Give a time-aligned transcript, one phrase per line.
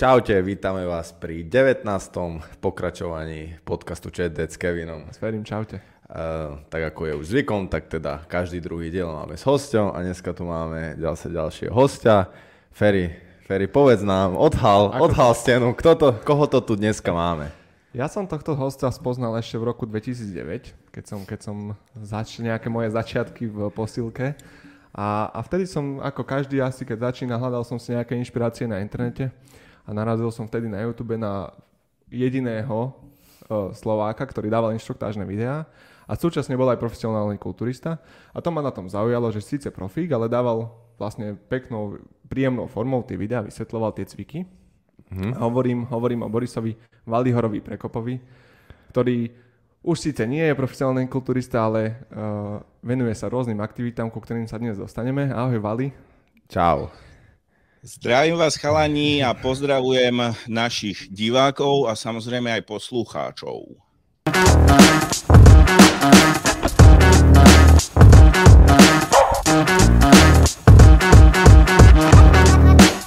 [0.00, 1.84] Čaute, vítame vás pri 19.
[2.64, 5.12] pokračovaní podcastu Chat s Kevinom.
[5.12, 5.76] S Ferim, čaute.
[6.08, 10.00] Uh, tak ako je už zvykom, tak teda každý druhý diel máme s hosťom a
[10.00, 12.32] dneska tu máme ďalšie ďalšieho hostia.
[12.72, 13.12] Ferry,
[13.44, 15.04] Ferry, povedz nám, odhal, ako...
[15.04, 17.52] odhal stenu, kto to, koho to tu dneska máme?
[17.92, 21.56] Ja som tohto hostia spoznal ešte v roku 2009, keď som, keď som
[21.92, 24.32] začal nejaké moje začiatky v posilke.
[24.96, 28.80] A, a vtedy som, ako každý asi, keď začína, hľadal som si nejaké inšpirácie na
[28.80, 29.28] internete
[29.90, 31.50] a narazil som vtedy na YouTube na
[32.06, 32.94] jediného
[33.50, 35.66] uh, Slováka, ktorý dával inštruktážne videá
[36.06, 37.98] a súčasne bol aj profesionálny kulturista.
[38.30, 43.02] A to ma na tom zaujalo, že síce profík, ale dával vlastne peknou, príjemnou formou
[43.02, 44.46] tie videá, vysvetloval tie cviky.
[45.10, 45.38] Mm.
[45.38, 46.74] Hovorím, hovorím o Borisovi
[47.06, 48.14] Valihorovi Prekopovi,
[48.94, 49.30] ktorý
[49.80, 54.60] už síce nie je profesionálny kulturista, ale uh, venuje sa rôznym aktivitám, ku ktorým sa
[54.60, 55.30] dnes dostaneme.
[55.34, 55.90] Ahoj Vali.
[56.46, 57.09] Čau.
[57.80, 63.72] Zdravím vás chalani a pozdravujem našich divákov a samozrejme aj poslucháčov.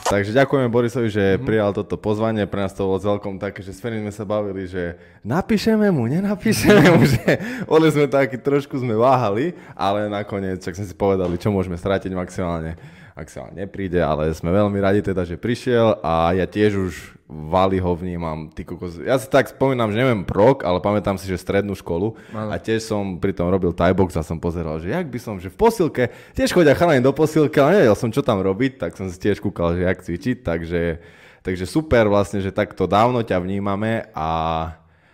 [0.10, 1.46] Takže ďakujeme Borisovi, že mm-hmm.
[1.46, 2.50] prijal toto pozvanie.
[2.50, 6.10] Pre nás to bolo celkom také, že s Ferim sme sa bavili, že napíšeme mu,
[6.10, 7.22] nenapíšeme mu, že
[7.70, 12.10] boli sme takí, trošku sme váhali, ale nakoniec, čak sme si povedali, čo môžeme stratiť
[12.18, 16.94] maximálne ak sa nepríde, ale sme veľmi radi teda, že prišiel a ja tiež už
[17.34, 18.46] Vali ho vnímam.
[18.54, 19.02] Ty kokos.
[19.02, 22.86] Ja si tak spomínam, že neviem prok, ale pamätám si, že strednú školu a tiež
[22.86, 25.58] som pri tom robil Thai box a som pozeral, že jak by som, že v
[25.58, 26.04] posilke,
[26.38, 29.42] tiež chodia chalani do posilky, ale nevedel som, čo tam robiť, tak som si tiež
[29.42, 31.02] kúkal, že jak cvičiť, takže,
[31.42, 34.30] takže super vlastne, že takto dávno ťa vnímame a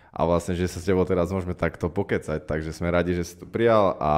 [0.10, 3.40] a vlastne, že sa s tebou teraz môžeme takto pokecať, takže sme radi, že si
[3.40, 4.12] tu prijal a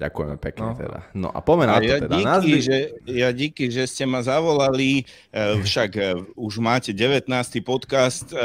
[0.00, 0.76] Ďakujeme pekne no.
[0.80, 0.98] teda.
[1.12, 2.16] No a poďme na to ja teda.
[2.16, 2.58] Díky, Nazvy...
[2.64, 6.00] že, ja díky, že ste ma zavolali, e, však e,
[6.40, 7.28] už máte 19.
[7.60, 8.40] podcast, e,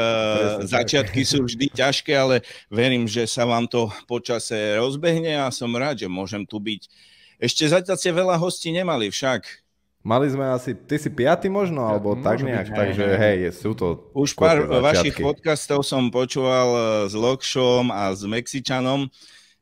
[0.68, 1.30] začiatky tak.
[1.32, 6.12] sú vždy ťažké, ale verím, že sa vám to počase rozbehne a som rád, že
[6.12, 6.92] môžem tu byť.
[7.40, 9.64] Ešte zatiaľ ste veľa hostí nemali však.
[10.04, 13.52] Mali sme asi, ty si piaty možno, alebo ja, tak nejak, byť, takže hej, hej,
[13.56, 14.84] sú to Už pár začiatky.
[14.84, 16.68] vašich podcastov som počúval
[17.08, 19.08] s Lokšom a s Mexičanom.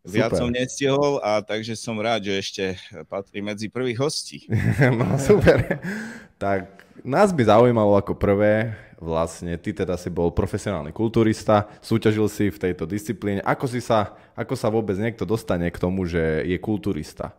[0.05, 2.65] Viac som nestihol a takže som rád, že ešte
[3.09, 4.45] patrí medzi prvých hostí.
[5.01, 5.81] no super.
[6.37, 12.49] tak nás by zaujímalo ako prvé, vlastne ty teda si bol profesionálny kulturista, súťažil si
[12.49, 13.45] v tejto disciplíne.
[13.45, 17.37] Ako, si sa, ako sa vôbec niekto dostane k tomu, že je kulturista?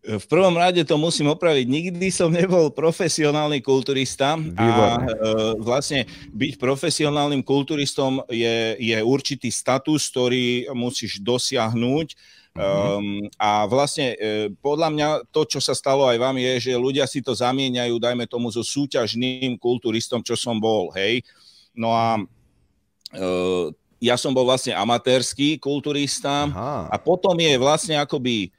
[0.00, 1.66] V prvom rade to musím opraviť.
[1.68, 4.56] Nikdy som nebol profesionálny kulturista Výborné.
[4.56, 5.14] a e,
[5.60, 12.16] vlastne byť profesionálnym kulturistom je, je určitý status, ktorý musíš dosiahnuť.
[12.50, 17.06] Um, a vlastne e, podľa mňa to, čo sa stalo aj vám, je, že ľudia
[17.06, 21.22] si to zamieňajú, dajme tomu, so súťažným kulturistom, čo som bol, hej.
[21.76, 22.22] No a e,
[24.00, 26.88] ja som bol vlastne amatérsky kulturista Aha.
[26.88, 28.50] a potom je vlastne akoby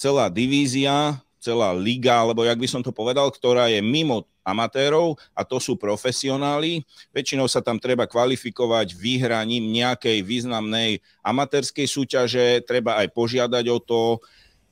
[0.00, 5.44] celá divízia, celá liga, alebo jak by som to povedal, ktorá je mimo amatérov a
[5.44, 6.84] to sú profesionáli.
[7.12, 14.02] Väčšinou sa tam treba kvalifikovať vyhraním nejakej významnej amatérskej súťaže, treba aj požiadať o to,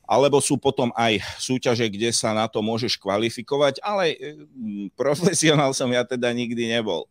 [0.09, 5.93] alebo sú potom aj súťaže, kde sa na to môžeš kvalifikovať, ale mm, profesionál som
[5.93, 7.05] ja teda nikdy nebol.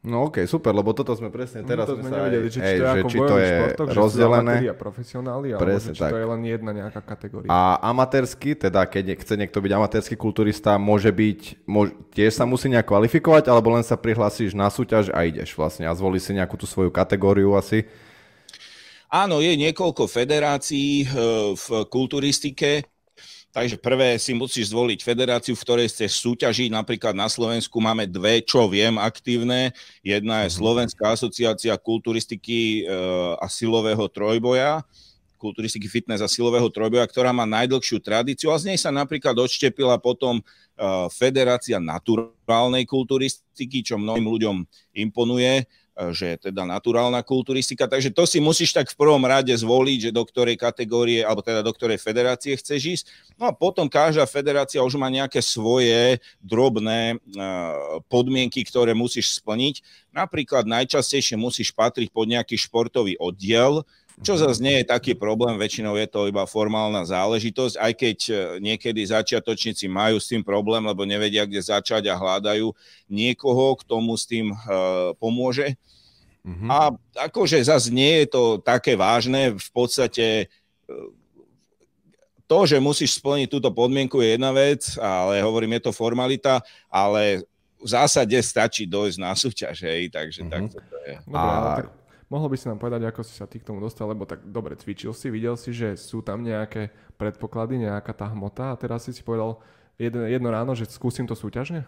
[0.00, 2.80] No ok, super, lebo toto sme presne teraz no, to sme sa nevedeli, či, hej,
[2.80, 4.54] to je, že, či to je športoch, rozdelené.
[4.64, 6.16] Že profesionáli, presne, či tak.
[6.16, 7.52] to je len jedna nejaká kategória.
[7.52, 12.72] A amatérsky, teda keď chce niekto byť amatérsky kulturista, môže byť, môže, tiež sa musí
[12.72, 16.56] nejak kvalifikovať, alebo len sa prihlásiš na súťaž a ideš vlastne a zvolí si nejakú
[16.56, 17.84] tú svoju kategóriu asi?
[19.12, 21.08] Áno, je niekoľko federácií eh,
[21.52, 22.88] v kulturistike,
[23.50, 26.70] Takže prvé si musíš zvoliť federáciu, v ktorej chceš súťažiť.
[26.70, 29.74] Napríklad na Slovensku máme dve, čo viem, aktívne.
[30.06, 30.56] Jedna je mhm.
[30.62, 32.94] Slovenská asociácia kulturistiky e,
[33.42, 34.86] a silového trojboja
[35.40, 39.96] kulturistiky fitness a silového trojboja, ktorá má najdlhšiu tradíciu a z nej sa napríklad odštepila
[39.96, 40.42] potom e,
[41.08, 44.56] Federácia naturálnej kulturistiky, čo mnohým ľuďom
[44.92, 45.64] imponuje
[46.16, 50.24] že teda naturálna kulturistika, takže to si musíš tak v prvom rade zvoliť, že do
[50.24, 53.04] ktorej kategórie, alebo teda do ktorej federácie chceš ísť.
[53.36, 57.20] No a potom každá federácia už má nejaké svoje drobné
[58.08, 59.84] podmienky, ktoré musíš splniť.
[60.16, 63.84] Napríklad najčastejšie musíš patriť pod nejaký športový oddiel,
[64.20, 68.32] čo zase nie je taký problém, väčšinou je to iba formálna záležitosť, aj keď e,
[68.60, 72.68] niekedy začiatočníci majú s tým problém, lebo nevedia, kde začať a hľadajú
[73.08, 75.74] niekoho, k tomu s tým uh, pomôže.
[76.44, 76.68] Mm-hmm.
[76.68, 76.78] A
[77.28, 80.46] akože zase nie je to také vážne, v podstate e,
[82.44, 86.60] to, že musíš splniť túto podmienku je jedna vec, ale hovorím, je to formalita,
[86.92, 87.44] ale
[87.80, 90.52] v zásade stačí dojsť na súťaž, hej, takže mm-hmm.
[90.52, 91.14] tak to je.
[91.24, 91.76] Dobre, a...
[91.80, 91.99] tak
[92.30, 94.78] mohol by si nám povedať, ako si sa ty k tomu dostal, lebo tak dobre
[94.78, 99.12] cvičil si, videl si, že sú tam nejaké predpoklady, nejaká tá hmota a teraz si
[99.12, 99.58] si povedal
[99.98, 101.82] jedno, jedno ráno, že skúsim to súťažne?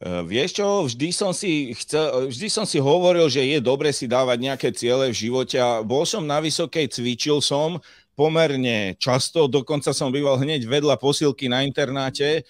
[0.00, 4.08] Uh, vieš čo, vždy som, si chcel, vždy som si hovoril, že je dobre si
[4.08, 7.76] dávať nejaké ciele v živote a bol som na Vysokej, cvičil som
[8.16, 12.48] pomerne často, dokonca som býval hneď vedľa posilky na internáte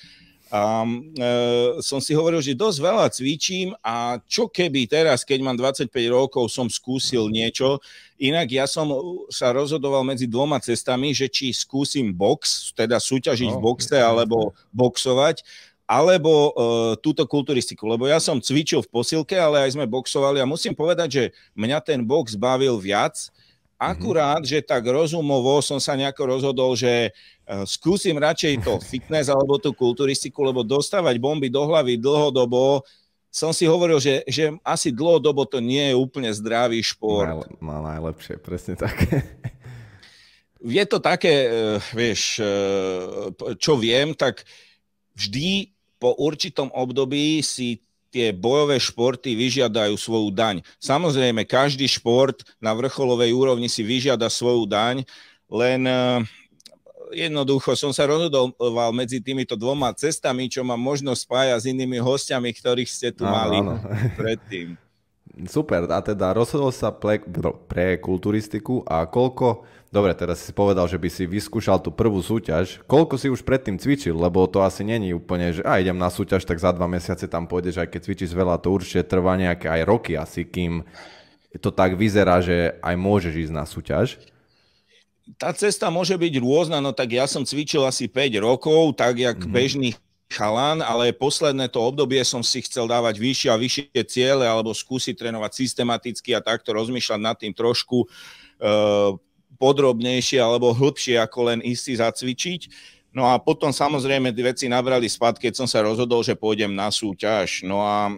[0.50, 0.98] a e,
[1.78, 6.50] som si hovoril, že dosť veľa cvičím a čo keby teraz, keď mám 25 rokov,
[6.50, 7.78] som skúsil niečo.
[8.18, 8.90] Inak ja som
[9.30, 14.50] sa rozhodoval medzi dvoma cestami, že či skúsim box, teda súťažiť no, v boxe alebo
[14.74, 15.46] boxovať,
[15.86, 16.50] alebo e,
[16.98, 17.86] túto kulturistiku.
[17.86, 21.24] Lebo ja som cvičil v posilke, ale aj sme boxovali a musím povedať, že
[21.54, 23.30] mňa ten box bavil viac,
[23.80, 27.10] Akurát, že tak rozumovo som sa nejako rozhodol, že e,
[27.64, 32.84] skúsim radšej to fitness alebo tú kulturistiku, lebo dostávať bomby do hlavy dlhodobo,
[33.32, 37.48] som si hovoril, že, že asi dlhodobo to nie je úplne zdravý šport.
[37.62, 39.00] Má najlepšie, presne tak.
[40.60, 42.52] Je to také, e, vieš, e,
[43.56, 44.44] čo viem, tak
[45.16, 50.60] vždy po určitom období si tie bojové športy vyžiadajú svoju daň.
[50.82, 55.06] Samozrejme, každý šport na vrcholovej úrovni si vyžiada svoju daň,
[55.46, 56.20] len eh,
[57.14, 62.50] jednoducho som sa rozhodoval medzi týmito dvoma cestami, čo mám možnosť spájať s inými hostiami,
[62.54, 63.74] ktorých ste tu áno, mali áno.
[64.18, 64.74] predtým.
[65.46, 67.22] Super, a teda rozhodol sa pre,
[67.68, 72.78] pre kulturistiku a koľko Dobre, teraz si povedal, že by si vyskúšal tú prvú súťaž.
[72.86, 74.14] Koľko si už predtým cvičil?
[74.14, 77.50] Lebo to asi není úplne, že a idem na súťaž, tak za dva mesiace tam
[77.50, 80.86] pôjdeš, aj keď cvičíš veľa, to určite trvá nejaké aj roky asi, kým
[81.58, 84.22] to tak vyzerá, že aj môžeš ísť na súťaž.
[85.34, 89.42] Tá cesta môže byť rôzna, no tak ja som cvičil asi 5 rokov, tak jak
[89.42, 89.50] mm-hmm.
[89.50, 89.90] bežný
[90.30, 95.18] chalan, ale posledné to obdobie som si chcel dávať vyššie a vyššie ciele alebo skúsiť
[95.18, 98.06] trénovať systematicky a takto rozmýšľať nad tým trošku.
[98.60, 99.18] Uh,
[99.60, 102.60] podrobnejšie alebo hĺbšie ako len ísť si zacvičiť.
[103.10, 107.66] No a potom samozrejme veci nabrali spad, keď som sa rozhodol, že pôjdem na súťaž.
[107.66, 108.14] No a e,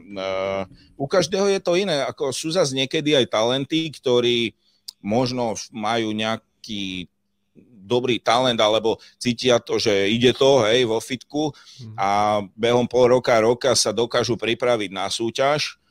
[1.00, 2.04] u každého je to iné.
[2.04, 4.52] Ako sú zase niekedy aj talenty, ktorí
[5.00, 7.08] možno majú nejaký
[7.82, 11.50] dobrý talent, alebo cítia to, že ide to, hej, vo fitku
[11.98, 15.82] a behom pol roka, roka sa dokážu pripraviť na súťaž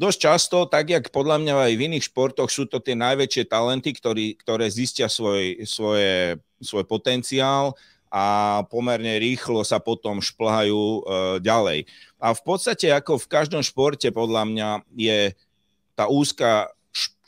[0.00, 3.92] dosť často, tak jak podľa mňa aj v iných športoch, sú to tie najväčšie talenty,
[3.92, 7.76] ktorí, ktoré zistia svoj, svoje, svoj potenciál
[8.08, 8.24] a
[8.72, 11.00] pomerne rýchlo sa potom šplhajú e,
[11.44, 11.84] ďalej.
[12.16, 15.36] A v podstate ako v každom športe podľa mňa je
[15.92, 16.72] tá úzka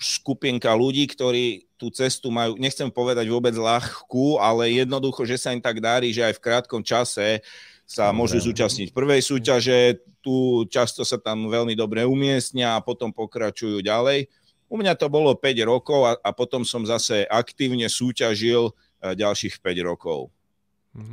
[0.03, 5.63] skupinka ľudí, ktorí tú cestu majú, nechcem povedať vôbec ľahkú, ale jednoducho, že sa im
[5.63, 7.41] tak darí, že aj v krátkom čase
[7.87, 13.83] sa môžu zúčastniť prvej súťaže, tu často sa tam veľmi dobre umiestnia a potom pokračujú
[13.83, 14.31] ďalej.
[14.71, 18.73] U mňa to bolo 5 rokov a, a potom som zase aktívne súťažil e,
[19.19, 20.33] ďalších 5 rokov.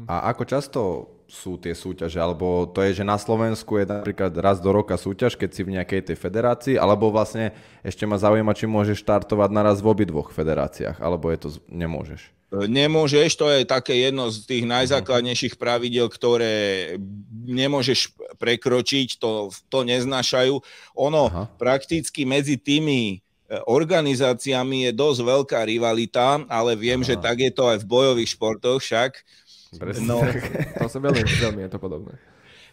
[0.07, 0.81] A ako často
[1.29, 2.17] sú tie súťaže?
[2.17, 5.73] Alebo to je, že na Slovensku je napríklad raz do roka súťaž, keď si v
[5.77, 7.53] nejakej tej federácii, alebo vlastne
[7.85, 12.33] ešte ma zaujíma, či môžeš štartovať naraz v obidvoch federáciách, alebo je to nemôžeš?
[12.49, 16.97] Nemôžeš, to je také jedno z tých najzákladnejších pravidel, ktoré
[17.45, 18.09] nemôžeš
[18.41, 20.57] prekročiť, to, to neznášajú.
[20.97, 21.45] Ono Aha.
[21.61, 27.13] prakticky medzi tými e, organizáciami je dosť veľká rivalita, ale viem, Aha.
[27.13, 29.21] že tak je to aj v bojových športoch však.
[29.77, 30.09] Presne.
[30.09, 30.25] No,
[30.81, 32.17] to sa veľmi, veľmi je to podobné.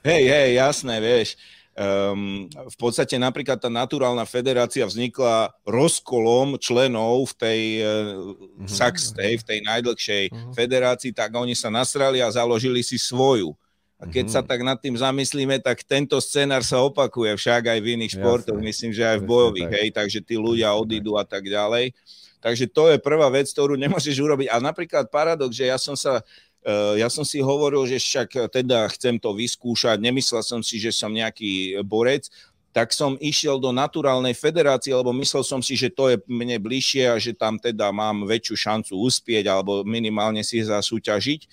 [0.00, 1.36] Hej, hej, jasné, vieš.
[1.76, 7.88] Um, v podstate napríklad tá naturálna federácia vznikla rozkolom členov v tej uh,
[8.32, 8.64] uh-huh.
[8.64, 10.52] Saxtej, v tej najdlhšej uh-huh.
[10.56, 13.52] federácii, tak oni sa nasrali a založili si svoju.
[14.00, 14.40] A keď uh-huh.
[14.40, 18.56] sa tak nad tým zamyslíme, tak tento scenár sa opakuje však aj v iných športoch,
[18.56, 19.76] myslím, že aj v bojových, tak.
[19.76, 21.92] hej, takže tí ľudia odídu a tak ďalej.
[22.40, 24.48] Takže to je prvá vec, ktorú nemôžeš urobiť.
[24.48, 26.24] A napríklad paradox, že ja som sa
[26.55, 26.55] Eh,
[26.98, 30.90] ja som si hovoril, že však eh, teda chcem to vyskúšať, nemyslel som si, že
[30.90, 32.30] som nejaký borec,
[32.76, 37.08] tak som išiel do naturálnej federácie, lebo myslel som si, že to je mne bližšie
[37.08, 41.48] a že tam teda mám väčšiu šancu uspieť alebo minimálne si zasúťažiť.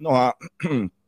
[0.00, 0.32] No a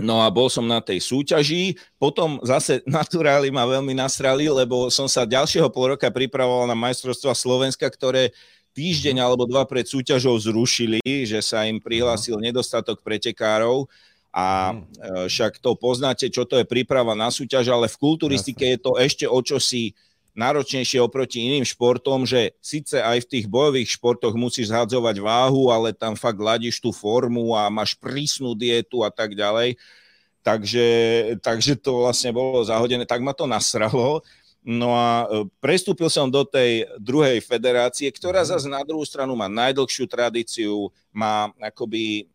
[0.00, 5.06] No a bol som na tej súťaži, potom zase naturáli ma veľmi nasrali, lebo som
[5.06, 8.32] sa ďalšieho pol roka pripravoval na majstrovstva Slovenska, ktoré
[8.74, 9.24] týždeň mhm.
[9.24, 12.50] alebo dva pred súťažou zrušili, že sa im prihlásil mhm.
[12.50, 13.90] nedostatok pretekárov
[14.30, 14.78] a mhm.
[14.78, 14.86] e,
[15.26, 19.26] však to poznáte, čo to je príprava na súťaž, ale v kulturistike je to ešte
[19.26, 19.94] o čosi
[20.38, 25.90] náročnejšie oproti iným športom, že síce aj v tých bojových športoch musíš zhadzovať váhu, ale
[25.90, 29.74] tam fakt ladíš tú formu a máš prísnu dietu a tak ďalej.
[30.40, 30.86] takže,
[31.44, 34.24] takže to vlastne bolo zahodené, tak ma to nasralo.
[34.60, 39.48] No a e, prestúpil som do tej druhej federácie, ktorá zase na druhú stranu má
[39.48, 42.28] najdlhšiu tradíciu, má akoby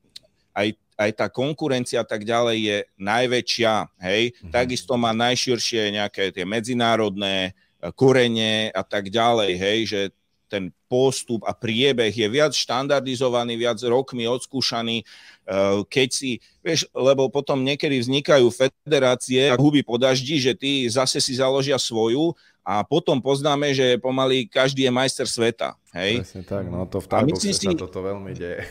[0.49, 3.73] aj, aj tá konkurencia a tak ďalej je najväčšia,
[4.09, 4.33] hej.
[4.33, 4.51] Mm-hmm.
[4.51, 10.01] Takisto má najširšie nejaké tie medzinárodné e, korene a tak ďalej, hej, že
[10.47, 17.27] ten postup a priebeh je viac štandardizovaný, viac rokmi odskúšaný, eh, keď si, vieš, lebo
[17.27, 22.81] potom niekedy vznikajú federácie a huby po daždi, že ty zase si založia svoju a
[22.81, 25.77] potom poznáme, že pomaly každý je majster sveta.
[25.93, 26.25] Hej?
[26.25, 27.69] Presne tak, no to v Thaiboxe si...
[27.69, 28.65] sa toto veľmi deje.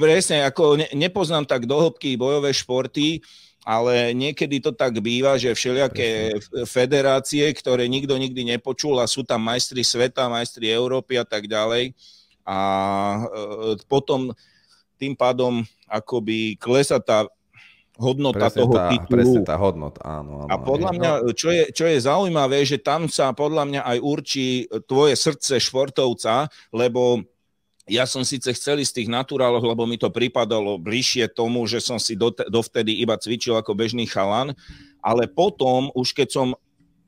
[0.00, 3.20] Presne, ako ne, nepoznám tak dohlbky bojové športy,
[3.66, 6.38] ale niekedy to tak býva, že všelijaké
[6.70, 11.90] federácie, ktoré nikto nikdy nepočul a sú tam majstri sveta, majstri Európy a tak ďalej.
[12.46, 12.58] A
[13.26, 14.30] e, potom
[15.02, 17.26] tým pádom akoby klesa tá
[17.98, 19.10] hodnota presne toho tá, titulu.
[19.18, 20.50] Presne tá hodnota, áno, áno.
[20.52, 24.46] A podľa mňa, čo je, čo je zaujímavé, že tam sa podľa mňa aj určí
[24.86, 27.26] tvoje srdce športovca, lebo
[27.86, 32.02] ja som síce chcel z tých naturálov, lebo mi to pripadalo bližšie tomu, že som
[32.02, 32.18] si
[32.50, 34.50] dovtedy iba cvičil ako bežný chalan,
[34.98, 36.48] ale potom, už keď som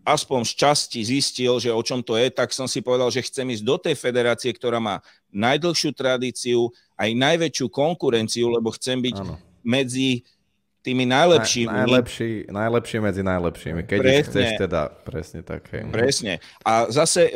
[0.06, 3.44] aspoň z časti zistil, že o čom to je, tak som si povedal, že chcem
[3.52, 5.04] ísť do tej federácie, ktorá má
[5.34, 9.36] najdlhšiu tradíciu, aj najväčšiu konkurenciu, lebo chcem byť ano.
[9.60, 10.24] medzi
[10.88, 11.68] tými najlepšími.
[11.68, 15.68] Na, najlepší, najlepší medzi najlepšími, keď presne, ich chceš teda, presne tak.
[15.68, 15.92] Hej.
[15.92, 16.32] Presne.
[16.64, 17.32] A zase e,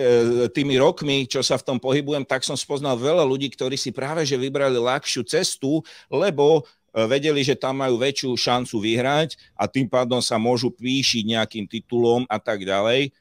[0.48, 4.24] tými rokmi, čo sa v tom pohybujem, tak som spoznal veľa ľudí, ktorí si práve
[4.24, 6.64] že vybrali ľahšiu cestu, lebo
[6.96, 11.68] e, vedeli, že tam majú väčšiu šancu vyhrať a tým pádom sa môžu píšiť nejakým
[11.68, 13.12] titulom a tak ďalej.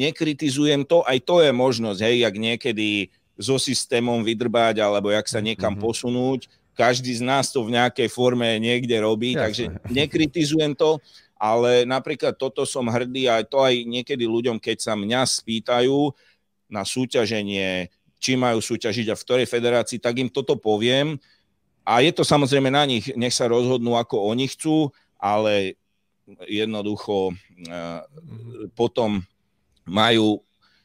[0.00, 5.44] Nekritizujem to, aj to je možnosť, hej, jak niekedy so systémom vydrbať alebo jak sa
[5.44, 5.84] niekam mm-hmm.
[5.84, 9.42] posunúť každý z nás to v nejakej forme niekde robí, Jasne.
[9.42, 10.98] takže nekritizujem to,
[11.38, 16.10] ale napríklad toto som hrdý aj to aj niekedy ľuďom, keď sa mňa spýtajú
[16.70, 21.20] na súťaženie, či majú súťažiť a v ktorej federácii, tak im toto poviem.
[21.84, 24.88] A je to samozrejme na nich, nech sa rozhodnú, ako oni chcú,
[25.20, 25.76] ale
[26.48, 28.00] jednoducho uh,
[28.72, 29.20] potom
[29.84, 30.40] majú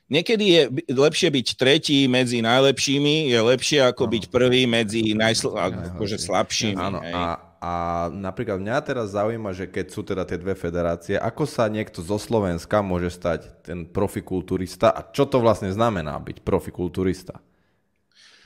[0.10, 4.14] Niekedy je lepšie byť tretí medzi najlepšími, je lepšie ako ano.
[4.18, 6.82] byť prvý medzi najsl- akože slabšími.
[6.82, 7.74] Áno, a, a
[8.10, 12.18] napríklad mňa teraz zaujíma, že keď sú teda tie dve federácie, ako sa niekto zo
[12.18, 17.38] Slovenska môže stať ten profikulturista a čo to vlastne znamená byť profikulturista?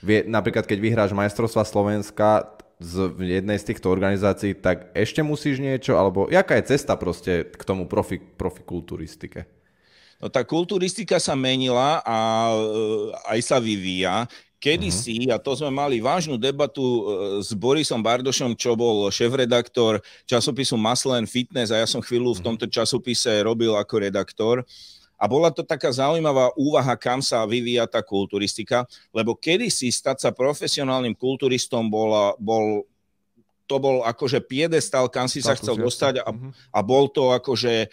[0.04, 5.96] Vie, napríklad, keď vyhráš majstrovstva Slovenska z jednej z týchto organizácií, tak ešte musíš niečo,
[5.96, 9.48] alebo jaká je cesta proste k tomu profi, profikulturistike?
[10.24, 14.24] No tá kulturistika sa menila a e, aj sa vyvíja.
[14.56, 15.36] Kedysi, uh-huh.
[15.36, 17.02] a to sme mali vážnu debatu e,
[17.44, 22.46] s Borisom Bardošom, čo bol šéf-redaktor časopisu Muscle Fitness a ja som chvíľu v mhm.
[22.48, 24.64] tomto časopise robil ako redaktor.
[25.20, 30.30] A bola to taká zaujímavá úvaha, kam sa vyvíja tá kulturistika, lebo kedysi stať sa
[30.32, 32.88] profesionálnym kulturistom bola, bol,
[33.68, 36.56] to bol akože piedestal, kam si sa chcel dostať a, mhm.
[36.72, 37.92] a bol to akože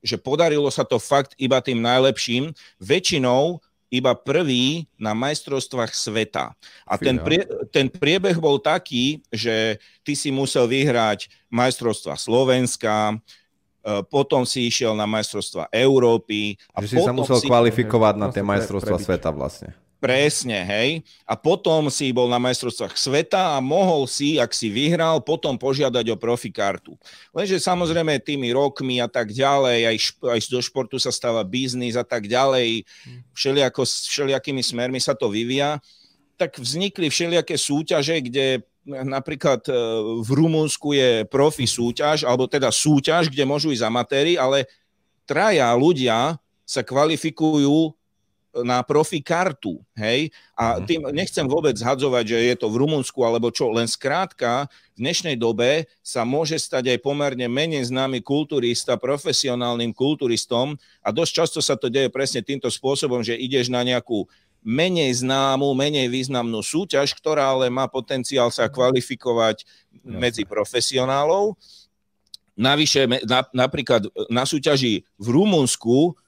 [0.00, 6.54] že podarilo sa to fakt iba tým najlepším, väčšinou iba prvý na majstrovstvách sveta.
[6.86, 7.42] A ten, prie,
[7.74, 13.14] ten priebeh bol taký, že ty si musel vyhrať majstrovstva Slovenska, e,
[14.06, 16.54] potom si išiel na majstrovstva Európy.
[16.70, 17.50] A že si sa musel si...
[17.50, 19.74] kvalifikovať na tie majstrovstva sveta vlastne.
[20.00, 21.04] Presne, hej.
[21.28, 26.08] A potom si bol na majstrovstvách sveta a mohol si, ak si vyhral, potom požiadať
[26.08, 26.96] o profikartu.
[27.36, 32.00] Lenže samozrejme tými rokmi a tak ďalej, aj, šp- aj do športu sa stáva biznis
[32.00, 32.88] a tak ďalej,
[33.36, 35.76] všelijako, všelijakými smermi sa to vyvíja,
[36.40, 39.72] tak vznikli všelijaké súťaže, kde napríklad e,
[40.24, 44.64] v Rumunsku je profi súťaž, alebo teda súťaž, kde môžu ísť amatéri, ale
[45.28, 47.92] traja ľudia sa kvalifikujú
[48.50, 50.34] na profi kartu, hej?
[50.58, 50.84] A mhm.
[50.86, 54.66] tým nechcem vôbec zhadzovať, že je to v Rumunsku alebo čo, len skrátka
[54.98, 61.32] v dnešnej dobe sa môže stať aj pomerne menej známy kulturista profesionálnym kulturistom a dosť
[61.32, 64.26] často sa to deje presne týmto spôsobom, že ideš na nejakú
[64.60, 69.64] menej známu, menej významnú súťaž, ktorá ale má potenciál sa kvalifikovať
[70.04, 71.56] medzi profesionálov.
[72.60, 76.19] Navyše, na, napríklad na súťaži v Rumunsku E,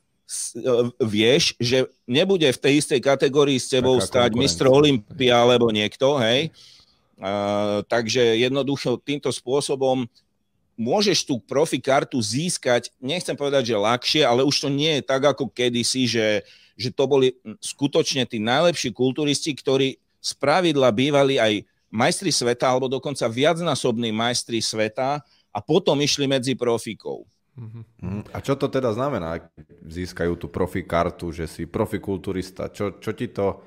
[1.00, 6.16] vieš, že nebude v tej istej kategórii s tebou Taká stať mistr Olympia alebo niekto,
[6.20, 6.48] hej.
[7.22, 10.10] Uh, takže jednoducho týmto spôsobom
[10.74, 15.22] môžeš tú profi kartu získať, nechcem povedať, že ľahšie, ale už to nie je tak
[15.22, 16.42] ako kedysi, že,
[16.74, 21.62] že to boli skutočne tí najlepší kulturisti, ktorí z pravidla bývali aj
[21.92, 25.20] majstri sveta, alebo dokonca viacnásobní majstri sveta
[25.52, 27.28] a potom išli medzi profikov.
[28.32, 29.52] A čo to teda znamená, ak
[29.84, 32.72] získajú tú profi kartu, že si profikulturista?
[32.72, 33.60] Čo, čo ti to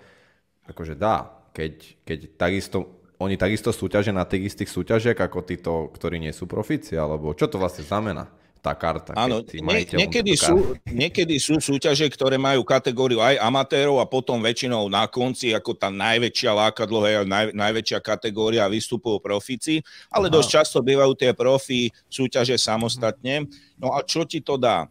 [0.66, 2.78] akože dá, keď, keď takisto,
[3.22, 6.98] oni takisto súťažia na tých istých súťažiach ako títo, ktorí nie sú profici?
[6.98, 8.26] Alebo čo to vlastne znamená?
[8.66, 9.14] Tá karta.
[9.14, 14.90] Áno, nie, niekedy, sú, niekedy sú súťaže, ktoré majú kategóriu aj amatérov a potom väčšinou
[14.90, 20.42] na konci, ako tá najväčšia lákadlo, je naj, najväčšia kategória vystupujú profici, ale Aha.
[20.42, 23.46] dosť často bývajú tie profi súťaže samostatne.
[23.78, 24.90] No a čo ti to dá?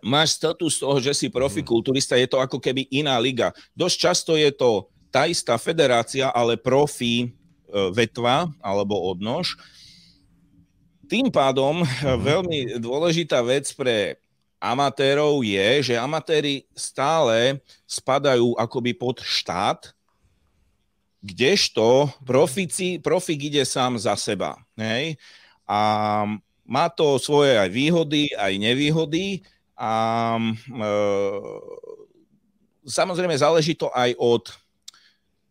[0.00, 3.52] Máš status toho, že si profikulturista, je to ako keby iná liga.
[3.76, 7.26] Dosť často je to tá istá federácia, ale profi e,
[7.92, 9.54] vetva alebo odnož
[11.12, 12.16] tým pádom mm-hmm.
[12.24, 14.16] veľmi dôležitá vec pre
[14.56, 19.92] amatérov je, že amatéri stále spadajú akoby pod štát,
[21.20, 24.56] kdežto profici, profik ide sám za seba.
[24.72, 25.20] Hej?
[25.68, 26.24] A
[26.64, 29.44] má to svoje aj výhody, aj nevýhody
[29.76, 29.92] a
[30.40, 30.88] e,
[32.88, 34.48] samozrejme záleží to aj od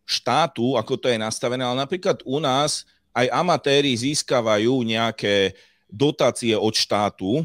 [0.02, 5.52] štátu, ako to je nastavené, ale napríklad u nás aj amatéri získavajú nejaké
[5.92, 7.44] dotácie od štátu,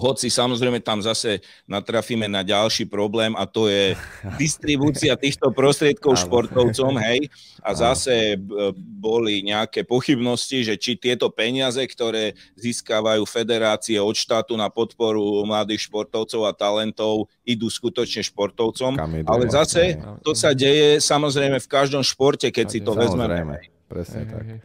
[0.00, 3.92] hoci samozrejme tam zase natrafíme na ďalší problém a to je
[4.42, 7.28] distribúcia týchto prostriedkov športovcom, hej.
[7.60, 8.40] A zase
[8.74, 15.92] boli nejaké pochybnosti, že či tieto peniaze, ktoré získavajú federácie od štátu na podporu mladých
[15.92, 18.96] športovcov a talentov, idú skutočne športovcom.
[19.28, 23.60] Ale zase to sa deje samozrejme v každom športe, keď si to vezmeme.
[23.90, 24.62] Presne tak.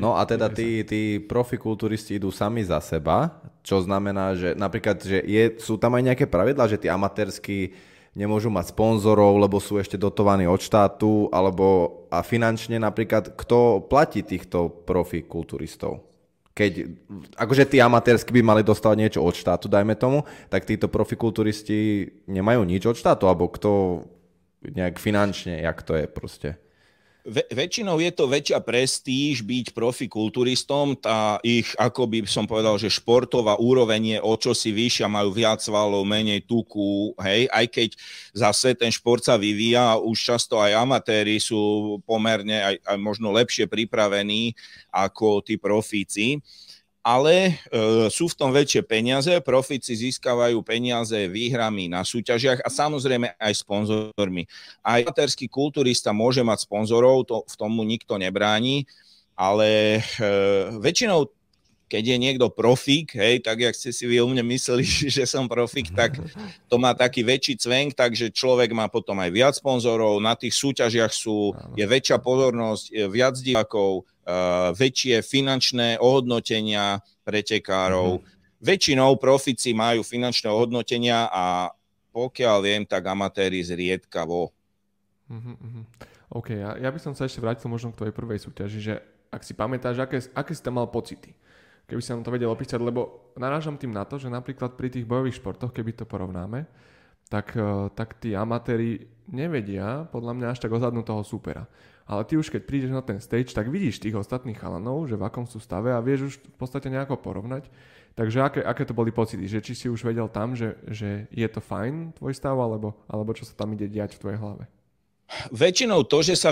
[0.00, 5.20] No a teda tí, tí profikulturisti idú sami za seba, čo znamená, že napríklad, že
[5.24, 7.76] je, sú tam aj nejaké pravidlá, že tí amatérsky
[8.16, 14.24] nemôžu mať sponzorov, lebo sú ešte dotovaní od štátu, alebo a finančne napríklad, kto platí
[14.24, 16.08] týchto profikulturistov?
[16.56, 16.72] Keď,
[17.36, 22.64] akože tí amatérsky by mali dostať niečo od štátu, dajme tomu, tak títo profikulturisti nemajú
[22.64, 24.02] nič od štátu, alebo kto
[24.64, 26.56] nejak finančne, jak to je proste?
[27.20, 32.88] Ve, väčšinou je to väčšia prestíž byť profikulturistom, tá ich, ako by som povedal, že
[32.88, 37.90] športová úroveň je o čo si vyššia, majú viac svalov, menej tuku, hej, aj keď
[38.32, 43.68] zase ten šport sa vyvíja, už často aj amatéri sú pomerne aj, aj možno lepšie
[43.68, 44.56] pripravení
[44.88, 46.40] ako tí profíci
[47.00, 53.40] ale e, sú v tom väčšie peniaze, profici získavajú peniaze výhrami na súťažiach a samozrejme
[53.40, 54.44] aj sponzormi.
[54.84, 58.84] Aj amatérsky kulturista môže mať sponzorov, to, v tomu nikto nebráni,
[59.32, 60.28] ale e,
[60.76, 61.32] väčšinou
[61.90, 64.86] keď je niekto profík, hej, tak jak ste si vy o mne mysleli,
[65.18, 66.22] že som profík, tak
[66.70, 71.10] to má taký väčší cvenk, takže človek má potom aj viac sponzorov, na tých súťažiach
[71.10, 78.22] sú, je väčšia pozornosť, je viac divákov, uh, väčšie finančné ohodnotenia pretekárov.
[78.22, 78.38] Mm-hmm.
[78.60, 81.74] Väčšinou profici majú finančné ohodnotenia a
[82.14, 84.54] pokiaľ viem, tak amatéri zriedkavo.
[85.30, 85.82] Mm-hmm.
[86.30, 88.94] OK, ja, ja by som sa ešte vrátil možno k tvojej prvej súťaži, že
[89.30, 91.34] ak si pamätáš, aké, aké si tam mal pocity?
[91.90, 95.42] Keby som to vedel opísať, lebo narážam tým na to, že napríklad pri tých bojových
[95.42, 96.70] športoch, keby to porovnáme,
[97.26, 101.66] tak, e, tak tí amatéri nevedia podľa mňa až tak ozadnúť toho supera.
[102.10, 105.26] Ale ty už keď prídeš na ten stage, tak vidíš tých ostatných chalanov, že v
[105.26, 107.70] akom sú stave a vieš už v podstate nejako porovnať.
[108.18, 109.46] Takže aké, aké to boli pocity?
[109.46, 113.30] Že či si už vedel tam, že, že je to fajn tvoj stav, alebo, alebo
[113.30, 114.66] čo sa tam ide diať v tvojej hlave?
[115.54, 116.50] Väčšinou to, že sa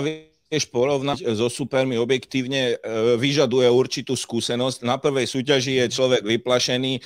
[0.49, 2.75] vieš porovnať so supermi objektívne, e,
[3.21, 4.81] vyžaduje určitú skúsenosť.
[4.81, 6.99] Na prvej súťaži je človek vyplašený.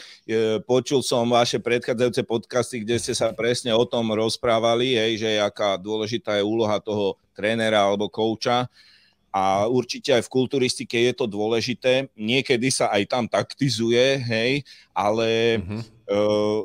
[0.63, 5.75] Počul som vaše predchádzajúce podcasty, kde ste sa presne o tom rozprávali, hej, že aká
[5.75, 8.71] dôležitá je úloha toho trénera alebo kouča.
[9.34, 12.08] A určite aj v kulturistike je to dôležité.
[12.15, 14.63] Niekedy sa aj tam taktizuje, hej,
[14.95, 15.82] ale mm-hmm.
[15.84, 16.15] e,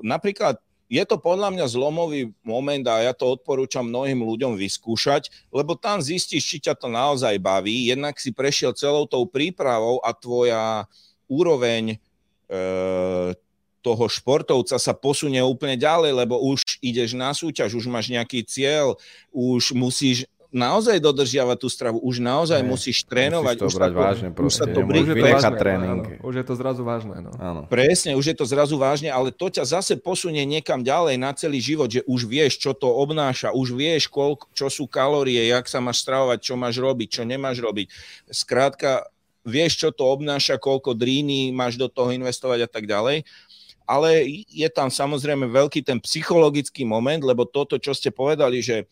[0.06, 5.76] napríklad je to podľa mňa zlomový moment a ja to odporúčam mnohým ľuďom vyskúšať, lebo
[5.76, 7.92] tam zistíš, či ťa to naozaj baví.
[7.92, 10.88] Jednak si prešiel celou tou prípravou a tvoja
[11.28, 11.96] úroveň e,
[13.84, 18.96] toho športovca sa posunie úplne ďalej, lebo už ideš na súťaž, už máš nejaký cieľ,
[19.30, 23.56] už musíš naozaj dodržiavať tú stravu, už naozaj ne, musíš trénovať.
[23.60, 24.64] Musíš to už brať to, vážne, proste.
[24.64, 26.02] Už, to už, je to vážne, tréning.
[26.08, 27.16] Áno, už je to zrazu vážne.
[27.20, 27.30] No.
[27.36, 27.60] Áno.
[27.68, 31.60] Presne, už je to zrazu vážne, ale to ťa zase posunie niekam ďalej na celý
[31.60, 35.84] život, že už vieš, čo to obnáša, už vieš, koľko, čo sú kalórie, jak sa
[35.84, 37.86] máš stravovať, čo máš robiť, čo nemáš robiť.
[38.32, 39.04] Skrátka,
[39.44, 43.28] vieš, čo to obnáša, koľko dríny máš do toho investovať a tak ďalej
[43.88, 48.84] ale je tam samozrejme veľký ten psychologický moment, lebo toto, čo ste povedali, že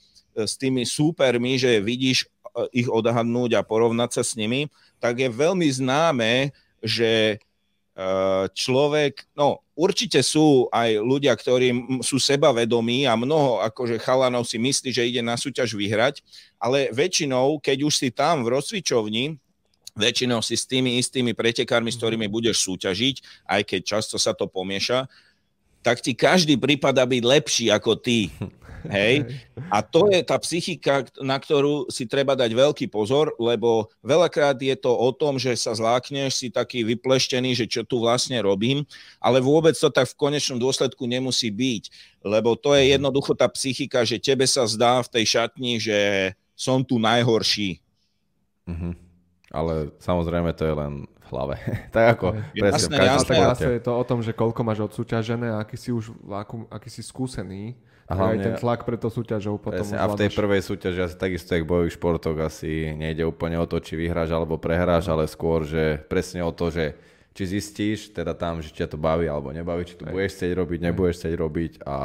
[0.45, 4.69] s tými súpermi, že vidíš e, ich odhadnúť a porovnať sa s nimi,
[5.01, 6.53] tak je veľmi známe,
[6.85, 7.41] že
[8.53, 11.73] človek, no určite sú aj ľudia, ktorí
[12.05, 16.21] sú sebavedomí a mnoho akože chalanov si myslí, že ide na súťaž vyhrať,
[16.61, 19.41] ale väčšinou, keď už si tam v rozcvičovni,
[19.97, 24.45] väčšinou si s tými istými pretekármi, s ktorými budeš súťažiť, aj keď často sa to
[24.45, 25.09] pomieša,
[25.81, 28.29] tak ti každý prípada byť lepší ako ty.
[28.91, 29.15] Hej?
[29.71, 34.77] A to je tá psychika, na ktorú si treba dať veľký pozor, lebo veľakrát je
[34.79, 38.87] to o tom, že sa zlákneš, si taký vypleštený, že čo tu vlastne robím,
[39.19, 41.85] ale vôbec to tak v konečnom dôsledku nemusí byť,
[42.27, 45.99] lebo to je jednoducho tá psychika, že tebe sa zdá v tej šatni, že
[46.57, 47.79] som tu najhorší.
[48.67, 48.93] Mm-hmm.
[49.55, 50.93] Ale samozrejme to je len
[51.27, 51.55] v hlave.
[51.95, 53.71] tak ako presne, jasné, jasné, jasné.
[53.79, 56.15] je to o tom, že koľko máš odsúťažené a aký si už
[56.71, 57.75] aký si skúsený
[58.07, 61.01] a hlavne, aj ten tlak pre to súťažou potom presne, A v tej prvej súťaži
[61.11, 65.27] asi takisto jak bojových športoch asi nejde úplne o to, či vyhráš alebo prehráš, ale
[65.27, 66.95] skôr, že presne o to, že
[67.37, 70.13] či zistíš teda tam, že ťa to baví alebo nebaví, či to aj.
[70.15, 71.97] budeš chcieť robiť, nebudeš chcieť robiť a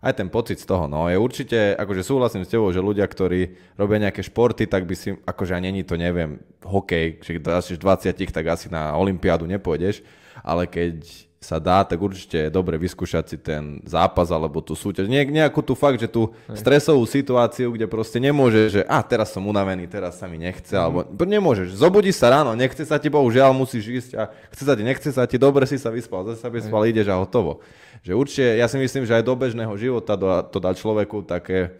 [0.00, 1.12] aj ten pocit z toho, no.
[1.12, 5.12] Je určite, akože súhlasím s tebou, že ľudia, ktorí robia nejaké športy, tak by si,
[5.12, 10.00] akože ani není to, neviem, hokej, že 20 tak asi na olympiádu nepôjdeš,
[10.40, 15.08] ale keď sa dá, tak určite je dobre vyskúšať si ten zápas alebo tú súťaž.
[15.08, 19.48] Nie, nejakú tú fakt, že tú stresovú situáciu, kde proste nemôže, že a teraz som
[19.48, 20.84] unavený, teraz sa mi nechce, mm.
[20.84, 21.80] alebo nemôžeš.
[21.80, 25.24] Zobudíš sa ráno, nechce sa ti, bohužiaľ musíš ísť a chce sa ti, nechce sa
[25.24, 27.64] ti, dobre si sa vyspal, zase sa vyspal, ideš a hotovo.
[28.04, 31.72] Že určite, ja si myslím, že aj do bežného života to dá človeku také,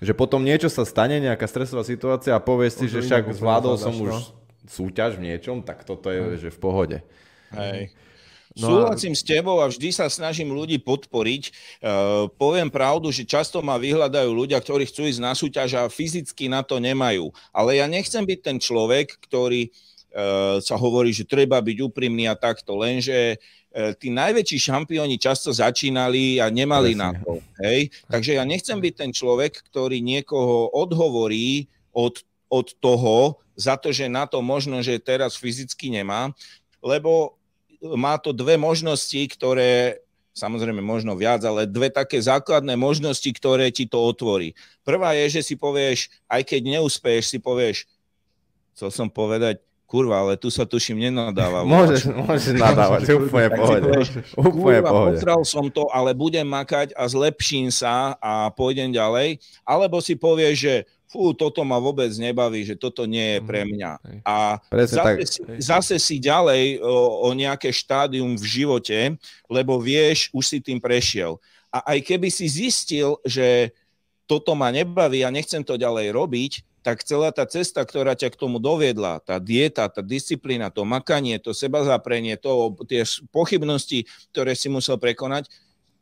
[0.00, 3.92] že potom niečo sa stane, nejaká stresová situácia a povieš si, že však zvládol som
[3.92, 4.20] už no.
[4.64, 6.98] súťaž v niečom, tak toto je, že v pohode.
[7.52, 7.92] Hej.
[8.56, 9.18] No Súhlasím a...
[9.18, 11.42] s tebou a vždy sa snažím ľudí podporiť.
[11.82, 16.48] Uh, poviem pravdu, že často ma vyhľadajú ľudia, ktorí chcú ísť na súťaž a fyzicky
[16.48, 17.28] na to nemajú.
[17.52, 22.38] Ale ja nechcem byť ten človek, ktorý uh, sa hovorí, že treba byť úprimný a
[22.38, 27.04] takto, lenže uh, tí najväčší šampióni často začínali a nemali Presne.
[27.04, 27.32] na to.
[27.62, 27.92] Hej?
[28.08, 34.06] Takže ja nechcem byť ten človek, ktorý niekoho odhovorí od, od toho, za to, že
[34.06, 36.30] na to možno, že teraz fyzicky nemá,
[36.78, 37.37] lebo
[37.82, 40.02] má to dve možnosti, ktoré
[40.38, 44.54] samozrejme možno viac, ale dve také základné možnosti, ktoré ti to otvorí.
[44.86, 47.90] Prvá je, že si povieš, aj keď neúspeješ, si povieš,
[48.78, 49.58] chcel som povedať,
[49.88, 51.64] kurva, ale tu sa tuším nenadáva.
[51.64, 53.88] Môžeš, môžeš nadávať, úplne pohode.
[54.36, 55.16] Úplne pohode.
[55.16, 59.40] Potral som to, ale budem makať a zlepším sa a pôjdem ďalej.
[59.64, 60.74] Alebo si povieš, že
[61.08, 63.68] fú, toto ma vôbec nebaví, že toto nie je pre mhm.
[63.72, 63.92] mňa.
[64.28, 69.16] A zase, si, zase si ďalej o, o nejaké štádium v živote,
[69.48, 71.40] lebo vieš, už si tým prešiel.
[71.72, 73.72] A aj keby si zistil, že
[74.28, 78.40] toto ma nebaví a nechcem to ďalej robiť, tak celá tá cesta, ktorá ťa k
[78.40, 83.02] tomu doviedla, tá dieta, tá disciplína, to makanie, to sebazaprenie, to, tie
[83.34, 85.50] pochybnosti, ktoré si musel prekonať,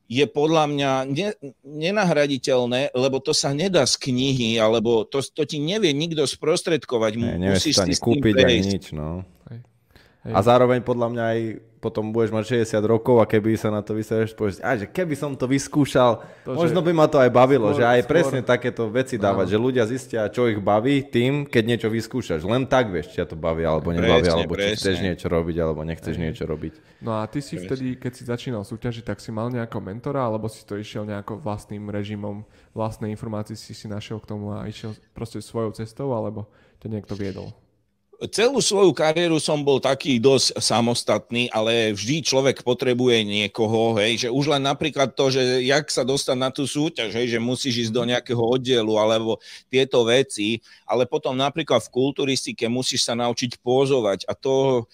[0.06, 1.28] je podľa mňa ne,
[1.66, 7.12] nenahraditeľné, lebo to sa nedá z knihy, alebo to, to ti nevie nikto sprostredkovať.
[7.18, 9.26] Ne, Musíš si kúpiť ani nič, no.
[9.50, 9.66] Hej.
[10.30, 10.32] Hej.
[10.34, 11.40] A zároveň podľa mňa aj
[11.86, 15.14] potom budeš mať 60 rokov a keby sa na to vysereš, povieš, a že keby
[15.14, 18.40] som to vyskúšal, to, možno by ma to aj bavilo, skôr, že aj skôr, presne
[18.42, 19.52] takéto veci dávať, no.
[19.54, 22.42] že ľudia zistia, čo ich baví tým, keď niečo vyskúšaš.
[22.42, 24.74] Len tak vieš, či ťa to baví alebo nebaví, presne, alebo presne.
[24.74, 26.22] či chceš niečo robiť alebo nechceš aj.
[26.26, 26.74] niečo robiť.
[27.06, 27.66] No a ty si presne.
[27.70, 31.38] vtedy, keď si začínal súťažiť, tak si mal nejakého mentora, alebo si to išiel nejako
[31.38, 32.42] vlastným režimom,
[32.74, 36.50] vlastné informácie si si našiel k tomu a išiel proste svojou cestou, alebo
[36.82, 37.54] to niekto viedol?
[38.32, 44.28] Celú svoju kariéru som bol taký dosť samostatný, ale vždy človek potrebuje niekoho, hej, že
[44.32, 47.92] už len napríklad to, že jak sa dostať na tú súťaž, hej, že musíš ísť
[47.92, 49.36] do nejakého oddielu alebo
[49.68, 54.84] tieto veci, ale potom napríklad v kulturistike musíš sa naučiť pózovať a to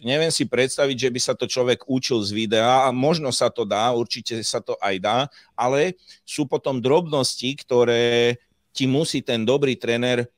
[0.00, 3.68] neviem si predstaviť, že by sa to človek učil z videa a možno sa to
[3.68, 5.18] dá, určite sa to aj dá,
[5.52, 8.36] ale sú potom drobnosti, ktoré
[8.70, 10.28] ti musí ten dobrý tréner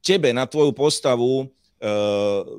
[0.00, 1.48] tebe na tvoju postavu uh,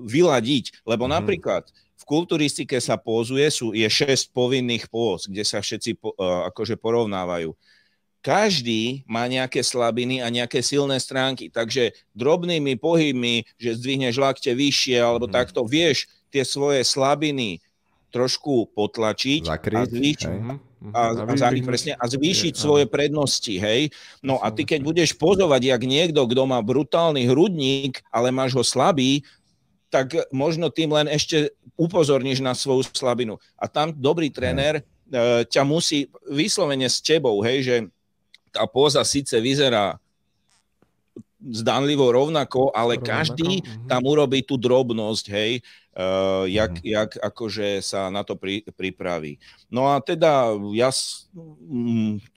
[0.05, 0.85] vyladiť.
[0.85, 1.17] Lebo mm-hmm.
[1.21, 1.63] napríklad
[1.97, 6.77] v kulturistike sa pózuje, sú, je 6 povinných póz, kde sa všetci po, uh, akože
[6.77, 7.53] porovnávajú.
[8.21, 15.01] Každý má nejaké slabiny a nejaké silné stránky, takže drobnými pohybmi, že zdvihneš lakte vyššie
[15.01, 15.33] alebo mm.
[15.33, 17.57] takto, vieš tie svoje slabiny
[18.11, 20.97] trošku potlačiť Zakryť, a zvýšiť, Mhm.
[20.97, 23.93] a, a, a, presne, a zvýšiť svoje prednosti, hej.
[24.25, 28.65] No a ty keď budeš pozovať, jak niekto, kto má brutálny hrudník, ale máš ho
[28.65, 29.21] slabý,
[29.93, 33.37] tak možno tým len ešte upozorníš na svoju slabinu.
[33.61, 37.75] A tam dobrý tréner uh, ťa musí vyslovene s tebou, hej, že
[38.49, 40.01] tá póza síce vyzerá
[41.41, 43.05] zdanlivo rovnako, ale rovnako.
[43.05, 43.85] každý mhm.
[43.85, 45.61] tam urobí tú drobnosť, hej.
[45.95, 46.85] Uh, jak, mm.
[46.85, 49.37] jak akože sa na to pri, pripraví.
[49.67, 50.89] No a teda ja,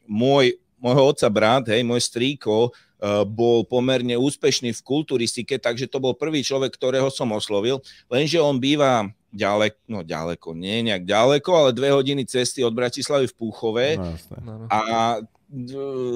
[0.06, 6.02] môj, môjho otca brat, hej, môj strýko, uh, bol pomerne úspešný v kulturistike, takže to
[6.02, 11.50] bol prvý človek, ktorého som oslovil, lenže on býva ďaleko, no ďaleko, nie nejak ďaleko,
[11.50, 15.18] ale dve hodiny cesty od Bratislavy v Púchove no, a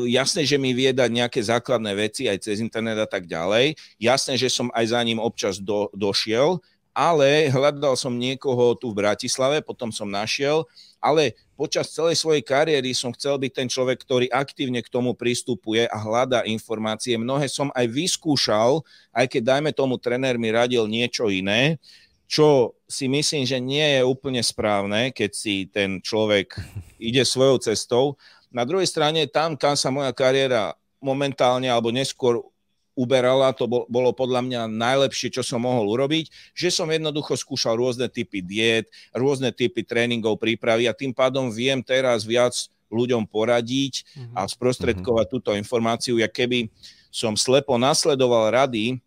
[0.06, 3.78] jasné, že mi vie dať nejaké základné veci aj cez internet a tak ďalej.
[4.02, 6.58] Jasné, že som aj za ním občas do, došiel,
[6.98, 10.66] ale hľadal som niekoho tu v Bratislave, potom som našiel,
[10.98, 15.86] ale počas celej svojej kariéry som chcel byť ten človek, ktorý aktívne k tomu pristupuje
[15.86, 17.14] a hľadá informácie.
[17.14, 18.82] Mnohé som aj vyskúšal,
[19.14, 21.78] aj keď dajme tomu trenér mi radil niečo iné,
[22.26, 26.58] čo si myslím, že nie je úplne správne, keď si ten človek
[26.98, 28.18] ide svojou cestou.
[28.50, 32.42] Na druhej strane, tam, kam sa moja kariéra momentálne alebo neskôr
[32.98, 38.10] uberala, to bolo podľa mňa najlepšie, čo som mohol urobiť, že som jednoducho skúšal rôzne
[38.10, 42.58] typy diet, rôzne typy tréningov, prípravy a tým pádom viem teraz viac
[42.90, 44.34] ľuďom poradiť mm-hmm.
[44.34, 45.34] a sprostredkovať mm-hmm.
[45.38, 46.66] túto informáciu, ja keby
[47.14, 48.98] som slepo nasledoval rady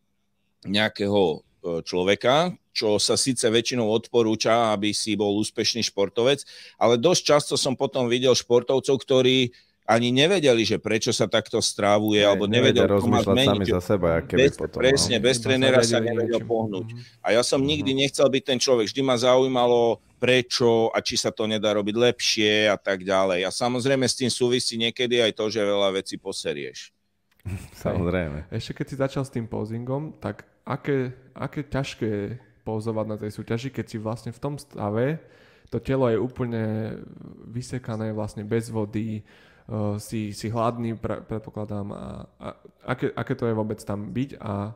[0.63, 6.47] nejakého e, človeka, čo sa síce väčšinou odporúča, aby si bol úspešný športovec,
[6.79, 9.51] ale dosť často som potom videl športovcov, ktorí
[9.89, 13.49] ani nevedeli, že prečo sa takto strávuje, alebo nevedel, ako má zmeniť.
[13.49, 15.23] Sami za seba, bez, potom, presne, no.
[15.25, 16.93] bez trénera sa nevedel pohnúť.
[17.25, 21.33] A ja som nikdy nechcel byť ten človek, vždy ma zaujímalo, prečo a či sa
[21.33, 23.41] to nedá robiť lepšie a tak ďalej.
[23.41, 26.93] A samozrejme s tým súvisí niekedy aj to, že veľa vecí poserieš.
[27.81, 28.53] Samozrejme.
[28.53, 33.73] Ešte keď si začal s tým posingom, tak aké, aké ťažké pouzovať na tej súťaži,
[33.73, 35.17] keď si vlastne v tom stave
[35.71, 36.99] to telo je úplne
[37.47, 39.23] vysekané vlastne bez vody,
[39.71, 42.47] uh, si, si hladný, pre, predpokladám, a, a
[42.91, 44.75] aké, aké to je vôbec tam byť a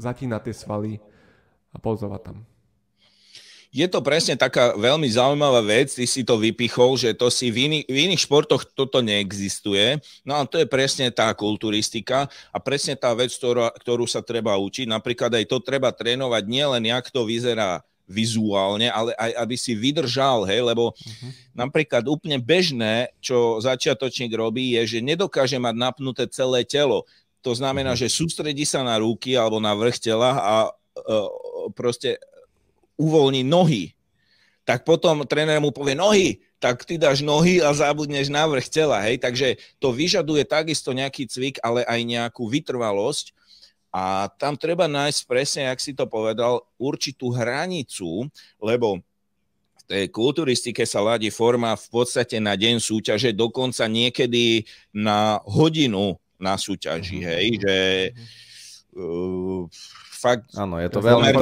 [0.00, 0.92] zatínať tie svaly
[1.72, 2.38] a pouzovať tam.
[3.72, 7.72] Je to presne taká veľmi zaujímavá vec, ty si to vypichol, že to si v,
[7.72, 9.96] iný, v iných športoch toto neexistuje.
[10.28, 14.60] No a to je presne tá kulturistika a presne tá vec, ktorú, ktorú sa treba
[14.60, 14.84] učiť.
[14.84, 20.44] Napríklad aj to treba trénovať nielen, jak to vyzerá vizuálne, ale aj aby si vydržal,
[20.44, 21.30] hej, lebo uh-huh.
[21.54, 27.08] napríklad úplne bežné, čo začiatočník robí, je, že nedokáže mať napnuté celé telo.
[27.42, 28.06] To znamená, uh-huh.
[28.06, 31.28] že sústredí sa na ruky alebo na vrch tela a uh,
[31.72, 32.18] proste
[33.00, 33.94] uvoľní nohy.
[34.62, 39.02] Tak potom tréner mu povie nohy, tak ty dáš nohy a zabudneš na vrch tela,
[39.02, 39.18] hej.
[39.18, 43.34] Takže to vyžaduje takisto nejaký cvik, ale aj nejakú vytrvalosť,
[43.92, 48.24] a tam treba nájsť presne, jak si to povedal, určitú hranicu,
[48.56, 49.04] lebo
[49.76, 54.64] v tej kulturistike sa ladí forma v podstate na deň súťaže, dokonca niekedy
[54.96, 57.26] na hodinu na súťaži, mhm.
[57.28, 57.76] hej, že
[58.96, 59.68] uh,
[60.22, 60.46] fakt...
[60.54, 61.34] Áno, je to veľmi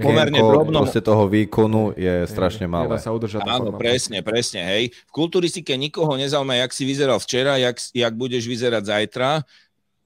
[0.00, 0.88] pomerne drobno.
[0.88, 2.96] Proste toho výkonu je strašne malé.
[2.96, 3.78] sa udržať Áno, forma.
[3.78, 4.84] presne, presne, hej.
[5.08, 9.44] V kulturistike nikoho nezaujíma, jak si vyzeral včera, jak, jak budeš vyzerať zajtra,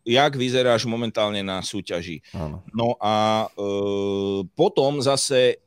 [0.08, 2.24] jak vyzeráš momentálne na súťaži.
[2.32, 2.64] Áno.
[2.72, 3.68] No a e,
[4.56, 5.60] potom zase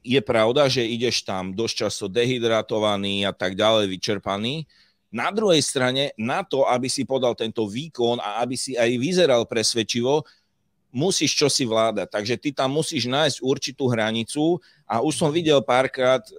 [0.00, 4.64] je pravda, že ideš tam dosť často dehydratovaný a tak ďalej, vyčerpaný.
[5.12, 9.44] Na druhej strane, na to, aby si podal tento výkon a aby si aj vyzeral
[9.44, 10.24] presvedčivo,
[10.94, 12.06] musíš čosi vládať.
[12.06, 16.32] Takže ty tam musíš nájsť určitú hranicu a už som videl párkrát, e,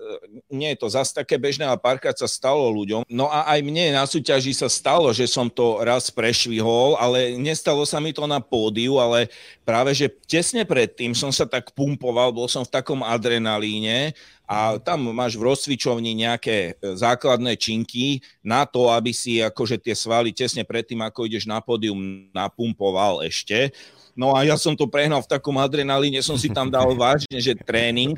[0.54, 3.04] nie je to zase také bežné, ale párkrát sa stalo ľuďom.
[3.10, 7.84] No a aj mne na súťaži sa stalo, že som to raz prešvihol, ale nestalo
[7.84, 9.34] sa mi to na pódiu, ale
[9.66, 14.14] práve, že tesne predtým som sa tak pumpoval, bol som v takom adrenalíne
[14.46, 19.98] a tam máš v rozcvičovni nejaké e, základné činky na to, aby si akože tie
[19.98, 23.74] svaly tesne predtým, ako ideš na pódium, napumpoval ešte.
[24.16, 27.52] No a ja som to prehnal v takom adrenalíne, som si tam dal vážne, že
[27.52, 28.16] tréning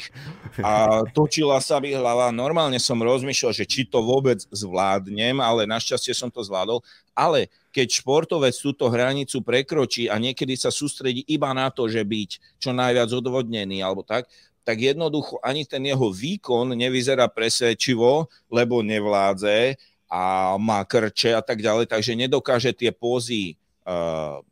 [0.62, 2.29] a točila sa mi hlava.
[2.29, 6.86] Normálne som rozmýšľal, že či to vôbec zvládnem, ale našťastie som to zvládol.
[7.17, 12.62] Ale keď športovec túto hranicu prekročí a niekedy sa sústredí iba na to, že byť
[12.62, 14.29] čo najviac odvodnený alebo tak,
[14.62, 21.63] tak jednoducho ani ten jeho výkon nevyzerá presvedčivo, lebo nevládze a má krče a tak
[21.63, 23.55] ďalej, takže nedokáže tie pózy
[23.88, 24.43] uh,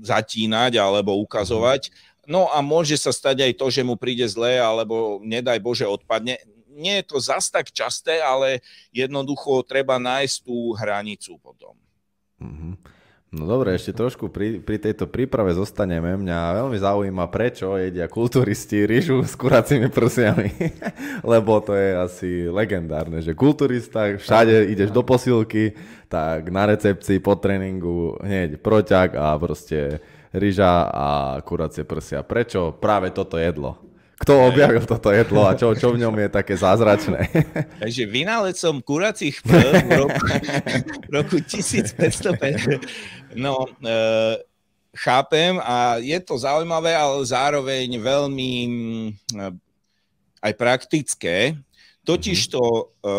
[0.00, 1.90] zatínať alebo ukazovať.
[2.26, 6.42] No a môže sa stať aj to, že mu príde zlé alebo nedaj Bože odpadne.
[6.76, 8.60] Nie je to zas tak časté, ale
[8.92, 11.72] jednoducho treba nájsť tú hranicu potom.
[12.42, 12.72] Mm-hmm.
[13.34, 16.14] No dobre, ešte trošku pri, pri tejto príprave zostaneme.
[16.14, 20.54] Mňa veľmi zaujíma, prečo jedia kulturisti rýžu s kuracími prsiami.
[21.34, 25.74] Lebo to je asi legendárne, že kulturista, všade ideš do posilky,
[26.06, 29.98] tak na recepcii po tréningu hneď proťak a proste
[30.30, 31.08] rýža a
[31.42, 32.22] kuracie prsia.
[32.22, 33.74] Prečo práve toto jedlo?
[34.26, 37.30] Kto objavil toto jedlo a čo, čo v ňom je také zázračné?
[37.86, 40.26] Takže vynálecom kuracích prv v roku,
[41.14, 43.38] roku 1505.
[43.38, 43.94] No, e,
[44.98, 48.68] chápem a je to zaujímavé, ale zároveň veľmi e,
[50.42, 51.54] aj praktické.
[52.02, 53.14] Totiž to e,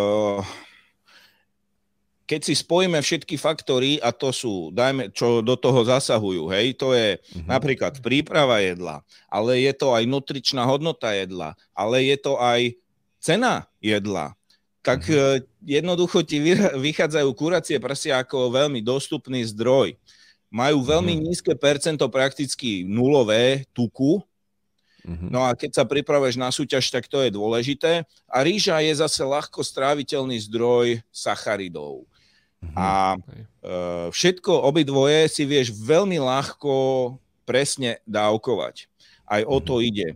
[2.28, 6.92] keď si spojíme všetky faktory, a to sú, dajme, čo do toho zasahujú, hej, to
[6.92, 7.48] je uh-huh.
[7.48, 9.00] napríklad príprava jedla,
[9.32, 12.76] ale je to aj nutričná hodnota jedla, ale je to aj
[13.24, 14.36] cena jedla,
[14.84, 15.40] tak uh-huh.
[15.63, 16.44] jednoducho ti
[16.76, 19.96] vychádzajú kuracie prsia ako veľmi dostupný zdroj.
[20.52, 21.26] Majú veľmi uh-huh.
[21.32, 24.20] nízke percento, prakticky nulové tuku,
[25.08, 25.32] Uh-huh.
[25.32, 28.04] No a keď sa pripravuješ na súťaž, tak to je dôležité.
[28.28, 32.04] A rýža je zase ľahko stráviteľný zdroj sacharidov.
[32.74, 37.15] A uh, všetko, obidvoje si vieš veľmi ľahko
[37.46, 38.89] presne dávkovať.
[39.30, 39.84] Aj o to mhm.
[39.86, 40.08] ide.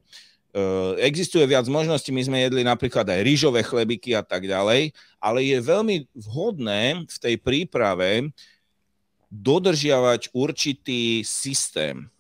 [0.51, 5.39] Uh, existuje viac možností, my sme jedli napríklad aj rýžové chlebiky a tak ďalej, ale
[5.47, 8.27] je veľmi vhodné v tej príprave
[9.31, 12.11] dodržiavať určitý systém.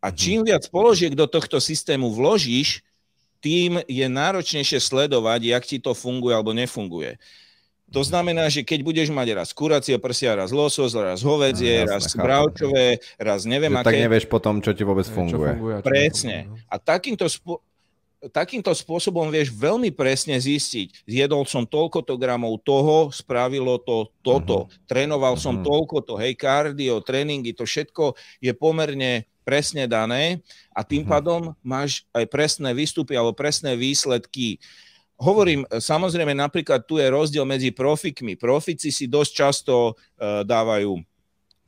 [0.00, 0.16] A mhm.
[0.16, 2.80] čím viac položiek do tohto systému vložíš,
[3.40, 7.16] tým je náročnejšie sledovať, jak ti to funguje alebo nefunguje.
[7.90, 12.14] To znamená, že keď budeš mať raz kuracie prsia, raz losos, raz hovedzie, no, raz
[12.14, 13.88] bravčové, raz neviem že aké.
[13.90, 15.58] Tak nevieš potom, čo ti vôbec funguje.
[15.58, 16.46] funguje Presne.
[16.46, 16.54] No.
[16.70, 17.58] A takýmto, spo-
[18.28, 21.08] takýmto spôsobom vieš veľmi presne zistiť.
[21.08, 24.68] Zjedol som toľkoto gramov toho, spravilo to toto.
[24.68, 24.84] Uh-huh.
[24.84, 25.64] Trénoval som mhm.
[25.64, 28.12] toľkoto, hej, kardio, tréningy, to všetko
[28.44, 30.44] je pomerne presne dané
[30.76, 31.14] a tým uh-huh.
[31.16, 34.60] pádom máš aj presné výstupy alebo presné výsledky.
[35.20, 38.40] Hovorím, e, samozrejme, napríklad tu je rozdiel medzi profikmi.
[38.40, 40.96] Profici si dosť často uh, dávajú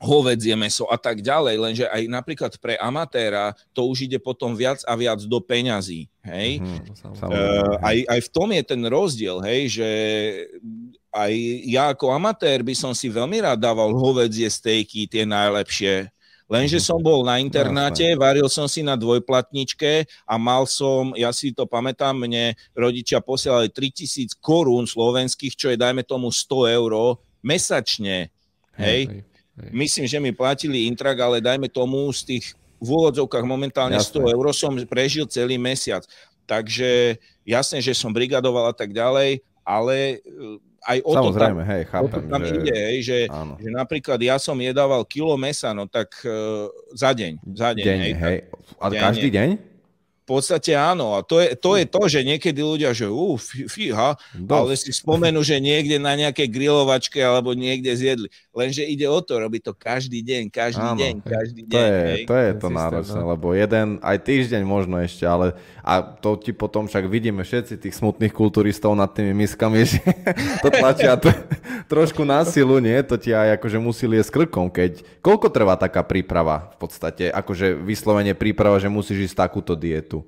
[0.03, 4.83] hovedzie meso a tak ďalej, lenže aj napríklad pre amatéra to už ide potom viac
[4.83, 6.11] a viac do peňazí.
[6.27, 6.59] Hej?
[6.59, 6.91] Mm,
[7.23, 9.89] uh, aj, aj v tom je ten rozdiel, hej, že
[11.13, 16.11] aj ja ako amatér by som si veľmi rád dával hovedzie stejky, tie najlepšie,
[16.53, 16.85] Lenže mhm.
[16.85, 21.65] som bol na internáte, varil som si na dvojplatničke a mal som, ja si to
[21.65, 28.29] pamätám, mne rodičia posielali 3000 korún slovenských, čo je dajme tomu 100 eur mesačne.
[28.77, 29.01] Hej?
[29.09, 29.25] Hej,
[29.57, 29.69] hej.
[29.73, 32.45] Myslím, že mi platili intrak, ale dajme tomu z tých
[32.83, 34.21] v úvodzovkách momentálne jasne.
[34.21, 36.03] 100 eur som prežil celý mesiac.
[36.43, 37.15] Takže
[37.47, 40.19] jasne, že som brigadoval a tak ďalej, ale
[40.83, 42.53] aj o Samozrejme, to tam, hej, chápem, o to tam že...
[42.59, 43.17] ide, hej, že,
[43.59, 47.85] že napríklad ja som jedával kilo mesa, no tak uh, za deň, za deň.
[47.87, 48.37] deň hej, hej.
[48.77, 49.72] A každý deň?
[50.23, 51.19] V podstate áno.
[51.19, 53.35] A to je to, je to že niekedy ľudia, že ú,
[53.67, 54.15] fíha,
[54.47, 58.31] ale si spomenú, že niekde na nejaké grilovačke alebo niekde zjedli.
[58.55, 61.89] Lenže ide o to, robí to každý deň, každý áno, deň, každý to deň.
[61.91, 63.35] Je, to je to náročné, no.
[63.35, 67.99] lebo jeden, aj týždeň možno ešte, ale a to ti potom však vidíme všetci tých
[67.99, 69.99] smutných kulturistov nad tými miskami, že
[70.63, 71.35] to tlačia t-
[71.91, 72.95] trošku na silu, nie?
[73.03, 75.03] To ti aj akože musí s krkom, keď...
[75.19, 77.27] Koľko trvá taká príprava v podstate?
[77.27, 80.22] Akože vyslovene príprava, že musíš ísť takúto dietu.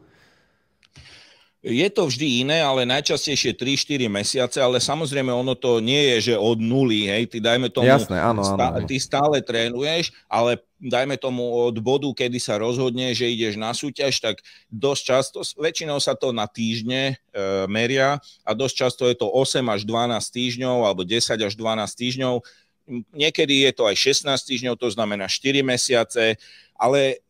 [1.66, 6.34] Je to vždy iné, ale najčastejšie 3-4 mesiace, ale samozrejme ono to nie je, že
[6.38, 8.86] od nuly, hej, ty dajme tomu, Jasné, áno, áno.
[8.86, 14.14] ty stále trénuješ, ale dajme tomu od bodu, kedy sa rozhodne, že ideš na súťaž,
[14.22, 19.26] tak dosť často, väčšinou sa to na týždne e, meria a dosť často je to
[19.26, 22.34] 8 až 12 týždňov alebo 10 až 12 týždňov.
[23.18, 26.38] Niekedy je to aj 16 týždňov, to znamená 4 mesiace,
[26.78, 27.25] ale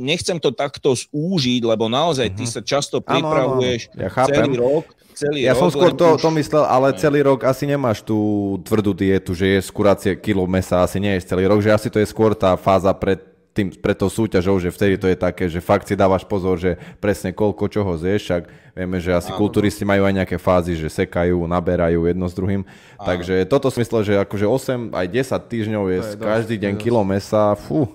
[0.00, 2.52] nechcem to takto zúžiť, lebo naozaj ty mhm.
[2.56, 4.84] sa často pripravuješ ja celý rok.
[5.10, 6.24] Celý ja rok, som skôr to, už...
[6.24, 10.80] to myslel, ale celý rok asi nemáš tú tvrdú dietu, že je skuracie kilo mesa,
[10.80, 13.98] asi nie je celý rok, že asi to je skôr tá fáza pred tým, pred
[13.98, 17.66] tou súťažou, že vtedy to je také, že fakt si dávaš pozor, že presne koľko
[17.66, 18.42] čoho zješ, však
[18.78, 19.38] vieme, že asi Áno.
[19.42, 22.62] kulturisti majú aj nejaké fázy, že sekajú, naberajú jedno s druhým.
[22.62, 23.06] Áno.
[23.10, 27.02] Takže toto si myslel, že akože 8 aj 10 týždňov je, je každý deň kilo
[27.02, 27.90] mesa, fú,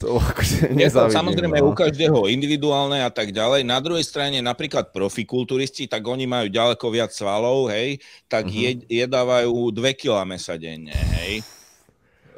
[0.00, 1.70] to akože je to samozrejme no.
[1.70, 3.68] u každého individuálne a tak ďalej.
[3.68, 8.80] Na druhej strane napríklad profikulturisti, tak oni majú ďaleko viac svalov, hej, tak uh-huh.
[8.80, 11.44] je, jedávajú 2 kg mesa denne, hej.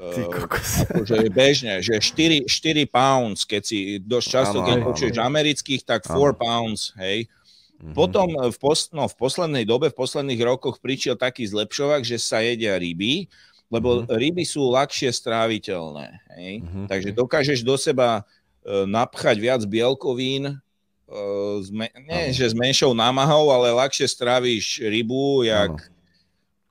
[0.02, 0.34] Ty uh,
[0.90, 6.18] akože bežne, že 4, 4 pounds, keď si dosť často, keď počuješ amerických, tak 4
[6.18, 6.34] ano.
[6.34, 7.30] pounds, hej.
[7.78, 7.94] Uh-huh.
[7.94, 12.42] Potom v, pos, no, v poslednej dobe, v posledných rokoch prišiel taký zlepšovák, že sa
[12.42, 13.30] jedia ryby,
[13.72, 14.12] lebo mm-hmm.
[14.12, 16.20] ryby sú ľahšie stráviteľné.
[16.36, 16.52] Hej?
[16.60, 16.86] Mm-hmm.
[16.92, 18.22] Takže dokážeš do seba e,
[18.84, 20.54] napchať viac bielkovín, e,
[21.64, 25.88] zme, nie, že s menšou námahou, ale ľahšie stráviš rybu, jak,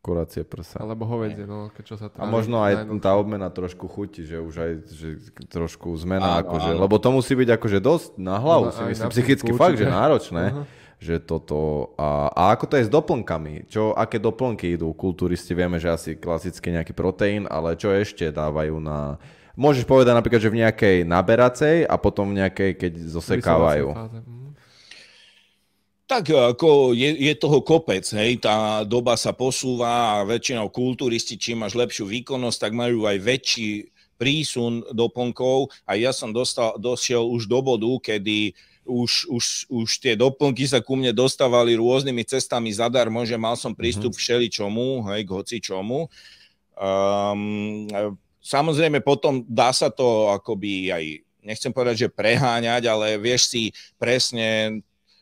[0.01, 0.81] Kuracie prsa.
[0.81, 4.55] Alebo hovedzie, no, keď čo sa A možno aj tá obmena trošku chutí, že už
[4.57, 5.09] aj že
[5.45, 6.81] trošku zmena, áno, akože, áno.
[6.81, 10.43] lebo to musí byť akože dosť na hlavu, no, si myslím, psychicky fakt, že náročné.
[10.49, 10.65] Uh-huh.
[11.01, 11.59] Že toto,
[11.97, 13.65] a, a ako to je s doplnkami?
[13.65, 14.93] Čo, aké doplnky idú?
[14.93, 19.17] Kulturisti vieme, že asi klasicky nejaký proteín, ale čo ešte dávajú na...
[19.57, 23.87] Môžeš povedať napríklad, že v nejakej naberacej a potom v nejakej, keď zosekávajú.
[23.97, 24.41] Fáze.
[26.11, 31.39] Tak e, ako je, je toho kopec, hej, tá doba sa posúva a väčšinou kulturisti,
[31.39, 33.87] čím máš lepšiu výkonnosť, tak majú aj väčší
[34.19, 38.53] prísun doplnkov a ja som dostal, došiel už do bodu, kedy
[38.85, 43.77] už, už, už tie doplnky sa ku mne dostávali rôznymi cestami zadarmo, že mal som
[43.77, 44.25] prístup mm-hmm.
[44.25, 46.09] všeličomu, hej, k hoci čomu.
[46.73, 47.85] Um,
[48.41, 51.05] samozrejme potom dá sa to akoby aj,
[51.45, 53.63] nechcem povedať, že preháňať, ale vieš si
[54.01, 54.81] presne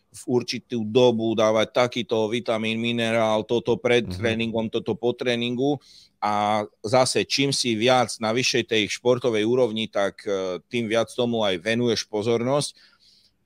[0.10, 4.18] v určitú dobu dávať takýto vitamín, minerál, toto pred mm-hmm.
[4.18, 5.78] tréningom, toto po tréningu
[6.20, 11.48] a zase čím si viac na vyššej tej športovej úrovni, tak e, tým viac tomu
[11.48, 12.76] aj venuješ pozornosť.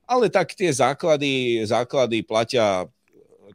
[0.04, 2.86] Ale tak tie základy, základy platia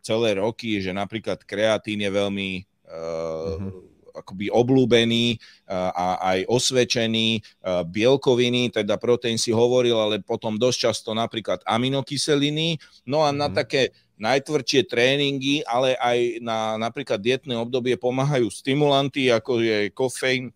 [0.01, 2.51] celé roky, že napríklad kreatín je veľmi
[2.89, 3.89] mm-hmm
[4.19, 5.39] akoby oblúbený
[5.71, 7.41] a aj osvedčený.
[7.87, 12.83] Bielkoviny, teda proteín si hovoril, ale potom dosť často napríklad aminokyseliny.
[13.07, 13.55] No a na mm.
[13.55, 20.51] také najtvrdšie tréningy, ale aj na napríklad dietné obdobie pomáhajú stimulanty, ako je kofeín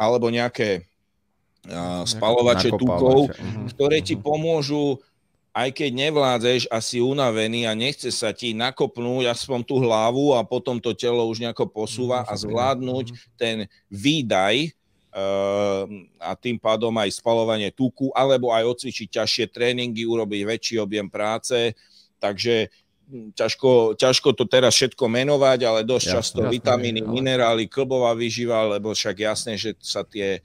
[0.00, 0.88] alebo nejaké
[2.06, 3.74] spalovače tukov, mhm.
[3.74, 4.22] ktoré ti mhm.
[4.22, 5.02] pomôžu
[5.56, 10.44] aj keď nevládzeš a si unavený a nechce sa ti nakopnúť aspoň tú hlavu a
[10.44, 13.16] potom to telo už nejako posúva a zvládnuť mhm.
[13.40, 13.56] ten
[13.88, 14.76] výdaj
[15.16, 15.88] uh,
[16.20, 21.72] a tým pádom aj spalovanie tuku, alebo aj odcvičiť ťažšie tréningy, urobiť väčší objem práce.
[22.20, 22.68] Takže
[23.08, 27.08] hm, ťažko, ťažko to teraz všetko menovať, ale dosť jasne, často jasne, vitamíny, ale...
[27.08, 30.44] minerály, klbová výživa, lebo však jasné, že sa tie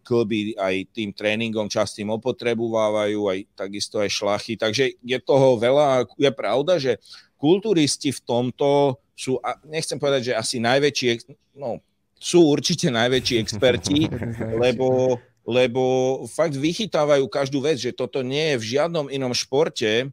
[0.00, 4.56] klby aj tým tréningom častým opotrebovávajú, aj takisto aj šlachy.
[4.56, 6.08] Takže je toho veľa.
[6.16, 6.96] Je pravda, že
[7.36, 9.36] kulturisti v tomto sú,
[9.68, 11.28] nechcem povedať, že asi najväčší,
[11.60, 11.84] no
[12.16, 14.08] sú určite najväčší experti,
[14.64, 15.82] lebo, lebo
[16.28, 20.08] fakt vychytávajú každú vec, že toto nie je v žiadnom inom športe,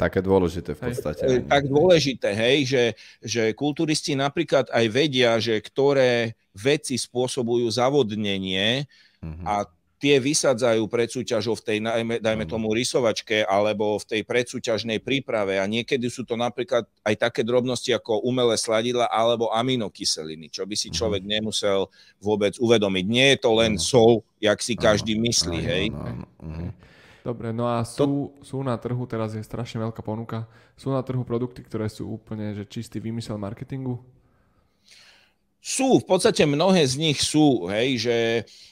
[0.00, 1.22] Také dôležité v podstate.
[1.28, 1.44] Hej.
[1.44, 2.84] Tak dôležité, hej, že,
[3.20, 8.88] že kulturisti napríklad aj vedia, že ktoré veci spôsobujú zavodnenie
[9.20, 9.44] mm-hmm.
[9.44, 9.68] a
[10.00, 11.78] tie vysadzajú pred súťažou v tej,
[12.24, 12.50] dajme mhm.
[12.50, 17.92] tomu, rysovačke alebo v tej predsúťažnej príprave a niekedy sú to napríklad aj také drobnosti
[17.92, 20.96] ako umelé sladidla alebo aminokyseliny, čo by si mhm.
[20.96, 23.04] človek nemusel vôbec uvedomiť.
[23.04, 25.92] Nie je to len sol, jak si každý myslí, hej.
[27.20, 28.44] Dobre, no a sú, to...
[28.44, 32.56] sú na trhu, teraz je strašne veľká ponuka, sú na trhu produkty, ktoré sú úplne
[32.56, 34.00] že čistý vymysel marketingu?
[35.60, 38.16] Sú, v podstate mnohé z nich sú, hej, že,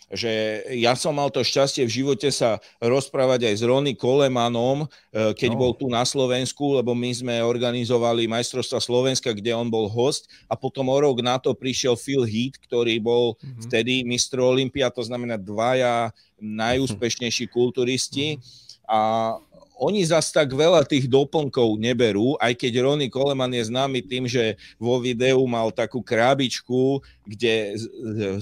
[0.08, 4.88] že ja som mal to šťastie v živote sa rozprávať aj s Rony Kolemanom, e,
[5.36, 5.60] keď no.
[5.60, 10.56] bol tu na Slovensku, lebo my sme organizovali majstrovstva Slovenska, kde on bol host a
[10.56, 13.62] potom o rok na to prišiel Phil Heath, ktorý bol mm-hmm.
[13.68, 16.08] vtedy mistro Olympia, to znamená dvaja
[16.40, 18.40] najúspešnejší kulturisti
[18.88, 19.36] a
[19.78, 24.58] oni zas tak veľa tých doplnkov neberú, aj keď Ronny Coleman je známy tým, že
[24.74, 27.84] vo videu mal takú krábičku, kde s,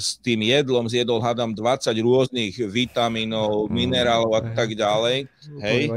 [0.00, 3.72] s tým jedlom zjedol, hádam, 20 rôznych vitamínov, mm.
[3.76, 5.28] minerálov a tak ďalej.
[5.60, 5.92] Hej.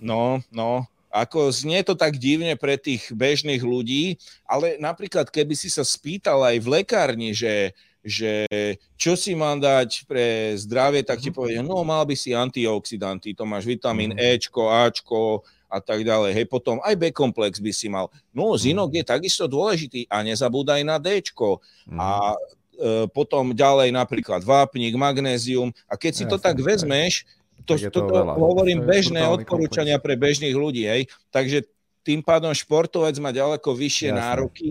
[0.00, 4.16] No, no, ako znie to tak divne pre tých bežných ľudí,
[4.48, 8.50] ale napríklad keby si sa spýtal aj v lekárni, že že
[8.98, 11.36] čo si mám dať pre zdravie, tak ti mhm.
[11.38, 14.18] povie, no mal by si antioxidanty, to máš vitamín mm.
[14.18, 16.36] Ečko, Ačko a tak ďalej.
[16.36, 18.12] Hej, potom aj B-komplex by si mal.
[18.36, 18.96] No, zinok mm.
[19.00, 21.64] je takisto dôležitý a nezabúdaj na Dčko.
[21.96, 22.36] A
[22.76, 25.72] e, potom ďalej napríklad vápnik, magnézium.
[25.88, 27.24] A keď si ja, to tak vezmeš,
[27.64, 28.36] to, tak to veľa.
[28.36, 30.04] hovorím to bežné odporúčania komplex.
[30.04, 30.84] pre bežných ľudí.
[30.84, 31.08] Hej.
[31.32, 31.64] Takže
[32.04, 34.20] tým pádom športovec má ďaleko vyššie Jasne.
[34.20, 34.70] nároky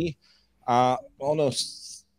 [0.67, 1.49] a ono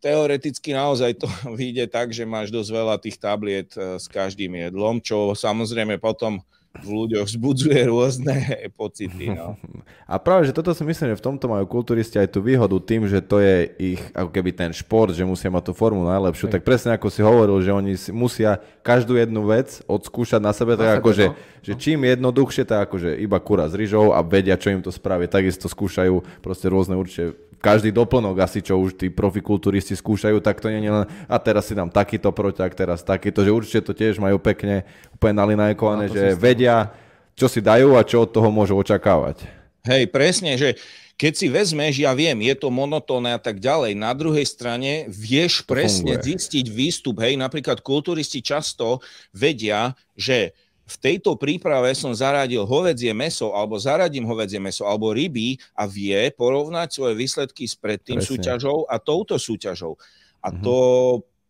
[0.02, 4.98] teoreticky naozaj to vyjde tak, že máš dosť veľa tých tabliet eh, s každým jedlom,
[4.98, 6.42] čo samozrejme potom
[6.80, 8.34] v ľuďoch vzbudzuje rôzne
[8.80, 9.28] pocity.
[9.28, 9.60] No.
[10.08, 13.04] A práve, že toto si myslím, že v tomto majú kulturisti aj tú výhodu tým,
[13.04, 16.48] že to je ich ako keby ten šport, že musia mať tú formu najlepšiu.
[16.48, 20.80] Tak, tak presne ako si hovoril, že oni musia každú jednu vec odskúšať na sebe,
[20.80, 21.36] tak ako, že, no.
[21.60, 24.88] že čím jednoduchšie, tak ako, že iba kura s rýžou a vedia, čo im to
[24.88, 25.28] spraví.
[25.28, 30.66] Takisto skúšajú proste rôzne určite každý doplnok asi, čo už tí profikulturisti skúšajú, tak to
[30.66, 34.18] nie je len a teraz si dám takýto proťak, teraz takýto, že určite to tiež
[34.18, 34.82] majú pekne
[35.22, 36.90] úplne nalinajkované, no, že vedia,
[37.38, 39.46] čo si dajú a čo od toho môžu očakávať.
[39.86, 40.74] Hej, presne, že
[41.14, 45.62] keď si vezmeš, ja viem, je to monotónne a tak ďalej, na druhej strane vieš
[45.62, 46.26] to presne funguje.
[46.34, 48.98] zistiť výstup, hej, napríklad kulturisti často
[49.30, 50.50] vedia, že
[50.82, 56.34] v tejto príprave som zaradil hovedzie meso, alebo zaradím hovedzie meso, alebo ryby a vie
[56.34, 58.28] porovnať svoje výsledky s predtým Presne.
[58.28, 59.94] súťažou a touto súťažou.
[60.42, 60.62] A mm-hmm.
[60.66, 60.76] to,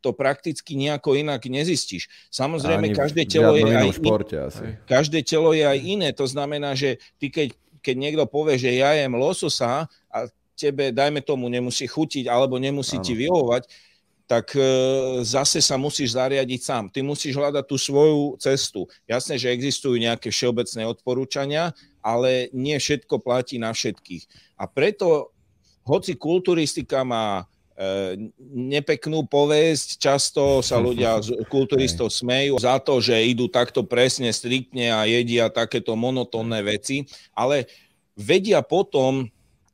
[0.02, 2.10] to prakticky nejako inak nezistíš.
[2.34, 4.46] Samozrejme, Ani každé telo, je aj športe, in...
[4.50, 4.66] asi.
[4.84, 6.10] každé telo je aj iné.
[6.18, 10.18] To znamená, že ty keď, keď niekto povie, že ja jem lososa a
[10.58, 13.06] tebe, dajme tomu, nemusí chutiť alebo nemusí ano.
[13.06, 13.64] ti vyhovovať,
[14.26, 14.64] tak e,
[15.26, 16.84] zase sa musíš zariadiť sám.
[16.88, 18.88] Ty musíš hľadať tú svoju cestu.
[19.04, 24.56] Jasné, že existujú nejaké všeobecné odporúčania, ale nie všetko platí na všetkých.
[24.56, 25.34] A preto,
[25.84, 27.44] hoci kulturistika má
[28.52, 34.92] nepeknú povesť, často sa ľudia z kulturistov smejú za to, že idú takto presne, striktne
[34.92, 37.66] a jedia takéto monotónne veci, ale
[38.18, 39.28] vedia potom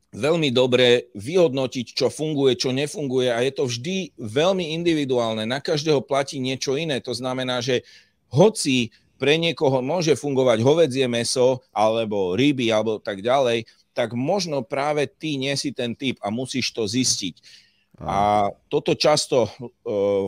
[0.08, 5.44] veľmi dobre vyhodnotiť, čo funguje, čo nefunguje a je to vždy veľmi individuálne.
[5.44, 6.96] Na každého platí niečo iné.
[7.04, 7.84] To znamená, že
[8.32, 8.88] hoci
[9.20, 15.34] pre niekoho môže fungovať hovedzie meso alebo ryby alebo tak ďalej, tak možno práve ty
[15.34, 17.67] nie si ten typ a musíš to zistiť.
[18.02, 19.50] A toto často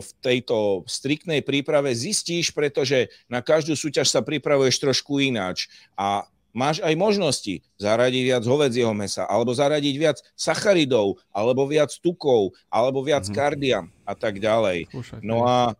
[0.01, 5.71] v tejto striktnej príprave zistíš, pretože na každú súťaž sa pripravuješ trošku ináč.
[5.95, 12.51] A máš aj možnosti zaradiť viac hovedzieho mesa, alebo zaradiť viac sacharidov, alebo viac tukov,
[12.67, 13.39] alebo viac mm-hmm.
[13.39, 14.91] kardia a tak ďalej.
[15.23, 15.79] No a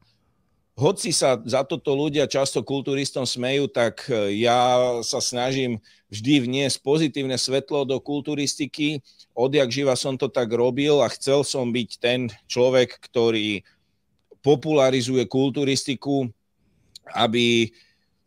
[0.81, 5.77] hoci sa za toto ľudia často kulturistom smejú, tak e, ja sa snažím
[6.09, 9.05] vždy vniesť pozitívne svetlo do kulturistiky.
[9.37, 13.61] Odjak živa som to tak robil a chcel som byť ten človek, ktorý
[14.41, 16.27] popularizuje kulturistiku,
[17.13, 17.69] aby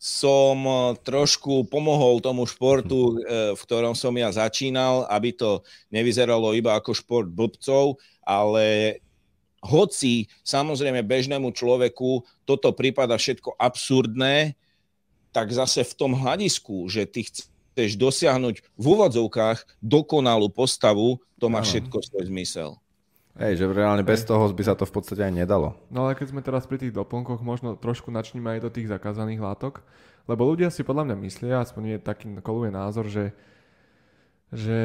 [0.05, 6.52] som eh, trošku pomohol tomu športu, eh, v ktorom som ja začínal, aby to nevyzeralo
[6.52, 9.00] iba ako šport blbcov, ale
[9.65, 14.55] hoci samozrejme bežnému človeku toto prípada všetko absurdné,
[15.35, 21.65] tak zase v tom hľadisku, že ty chceš dosiahnuť v úvodzovkách dokonalú postavu, to má
[21.65, 22.71] všetko svoj zmysel.
[23.35, 25.75] Hej, že reálne bez toho by sa to v podstate aj nedalo.
[25.91, 29.43] No ale keď sme teraz pri tých doplnkoch, možno trošku načníme aj do tých zakázaných
[29.43, 29.83] látok,
[30.31, 33.35] lebo ľudia si podľa mňa myslia, aspoň je taký koluje názor, že
[34.55, 34.78] že...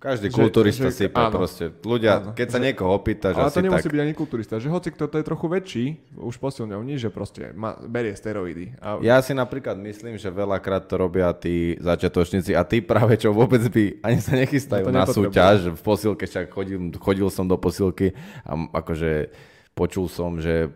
[0.00, 1.68] Každý že, kulturista že, sype áno, proste.
[1.84, 3.92] Ľudia, áno, keď sa že, niekoho opýta, že Ale to nemusí tak...
[3.92, 4.56] byť ani kulturista.
[4.56, 5.84] Že hoci kto to je trochu väčší,
[6.16, 8.72] už posilňovní, že proste ma, berie steroidy.
[8.80, 8.96] A...
[9.04, 13.60] Ja si napríklad myslím, že veľakrát to robia tí začiatočníci a tí práve, čo vôbec
[13.60, 15.76] by ani sa nechystajú na súťaž.
[15.76, 18.16] V posilke však chodil, chodil som do posilky
[18.48, 19.28] a akože
[19.76, 20.72] počul som, že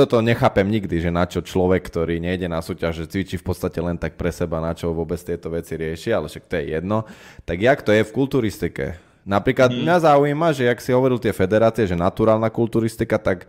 [0.00, 3.76] toto nechápem nikdy, že na čo človek, ktorý nejde na súťaž, že cvičí v podstate
[3.84, 7.04] len tak pre seba, na čo vôbec tieto veci rieši, ale však to je jedno.
[7.44, 8.96] Tak jak to je v kulturistike?
[9.28, 9.84] Napríklad hmm.
[9.84, 13.44] mňa zaujíma, že ak si hovoril tie federácie, že naturálna kulturistika, tak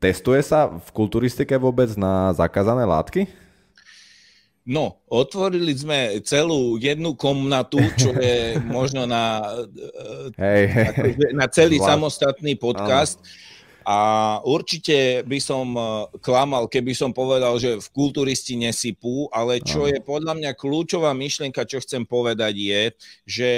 [0.00, 3.28] testuje sa v kulturistike vôbec na zakázané látky?
[4.64, 9.44] No, otvorili sme celú jednu komnatu, čo je možno na,
[10.40, 10.96] hey.
[10.96, 11.90] Akože na celý Zvlášť.
[11.92, 13.20] samostatný podcast.
[13.20, 13.49] Áno
[13.90, 13.98] a
[14.46, 15.82] určite by som e,
[16.22, 21.66] klamal, keby som povedal, že v kulturisti nesypú, ale čo je podľa mňa kľúčová myšlienka,
[21.66, 22.82] čo chcem povedať je,
[23.26, 23.50] že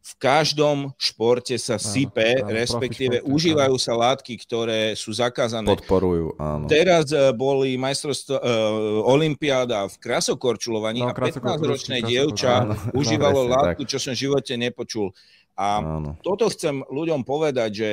[0.00, 3.84] v každom športe sa sype, áno, áno, respektíve športe, užívajú áno.
[3.86, 5.70] sa látky, ktoré sú zakázané.
[5.70, 6.66] Podporujú, áno.
[6.66, 8.42] Teraz e, boli majstrovstvo, uh,
[9.06, 13.90] olimpiáda v krasokorčulovaní no, a 15-ročné dievča áno, užívalo no, látku, tak.
[13.94, 15.14] čo som v živote nepočul.
[15.54, 16.18] A áno.
[16.26, 17.90] toto chcem ľuďom povedať, že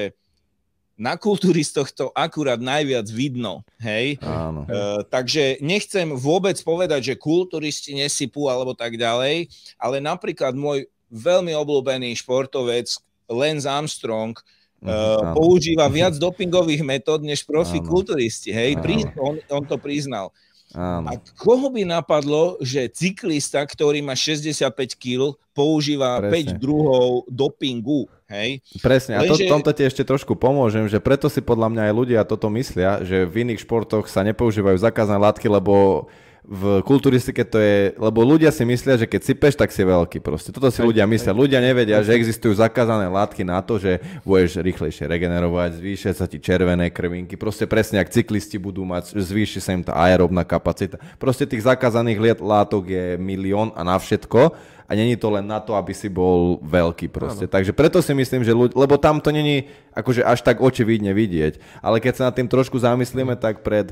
[0.97, 4.17] na kulturistoch to akurát najviac vidno, hej.
[4.25, 4.65] Áno.
[4.65, 9.45] E, takže nechcem vôbec povedať, že kulturisti nesypú alebo tak ďalej,
[9.77, 17.79] ale napríklad môj veľmi obľúbený športovec Lance Armstrong uh, používa viac dopingových metód než profi
[17.79, 17.87] áno.
[17.87, 18.75] kulturisti, hej.
[18.75, 19.11] Áno.
[19.19, 20.31] On, on to priznal.
[20.77, 21.09] Áno.
[21.09, 26.53] A koho by napadlo, že cyklista, ktorý má 65 kg, používa Presne.
[26.53, 28.61] 5 druhov dopingu, hej?
[28.77, 32.21] Presne, a to, tomto ti ešte trošku pomôžem, že preto si podľa mňa aj ľudia
[32.29, 36.05] toto myslia, že v iných športoch sa nepoužívajú zakázané látky, lebo
[36.47, 40.55] v kulturistike to je, lebo ľudia si myslia, že keď sypeš, tak si veľký proste.
[40.55, 41.35] Toto si ľudia myslia.
[41.35, 46.39] Ľudia nevedia, že existujú zakázané látky na to, že budeš rýchlejšie regenerovať, zvýšia sa ti
[46.39, 47.35] červené krvinky.
[47.35, 50.95] Proste presne, ak cyklisti budú mať, zvýši sa im tá aerobná kapacita.
[51.19, 54.55] Proste tých zakázaných látok je milión a na všetko
[54.87, 57.43] a není to len na to, aby si bol veľký proste.
[57.43, 57.53] Ano.
[57.59, 61.83] Takže preto si myslím, že ľudia, lebo tam to není akože až tak očividne vidieť.
[61.83, 63.91] Ale keď sa nad tým trošku zamyslíme, tak pred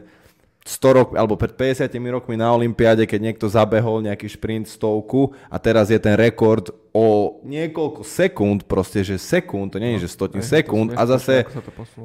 [0.66, 5.62] 100 rok, alebo pred 50 rokmi na Olympiáde, keď niekto zabehol nejaký šprint stovku a
[5.62, 10.42] teraz je ten rekord o niekoľko sekúnd, proste, že sekúnd, to nie je, že stotín
[10.42, 11.46] sekúnd a zase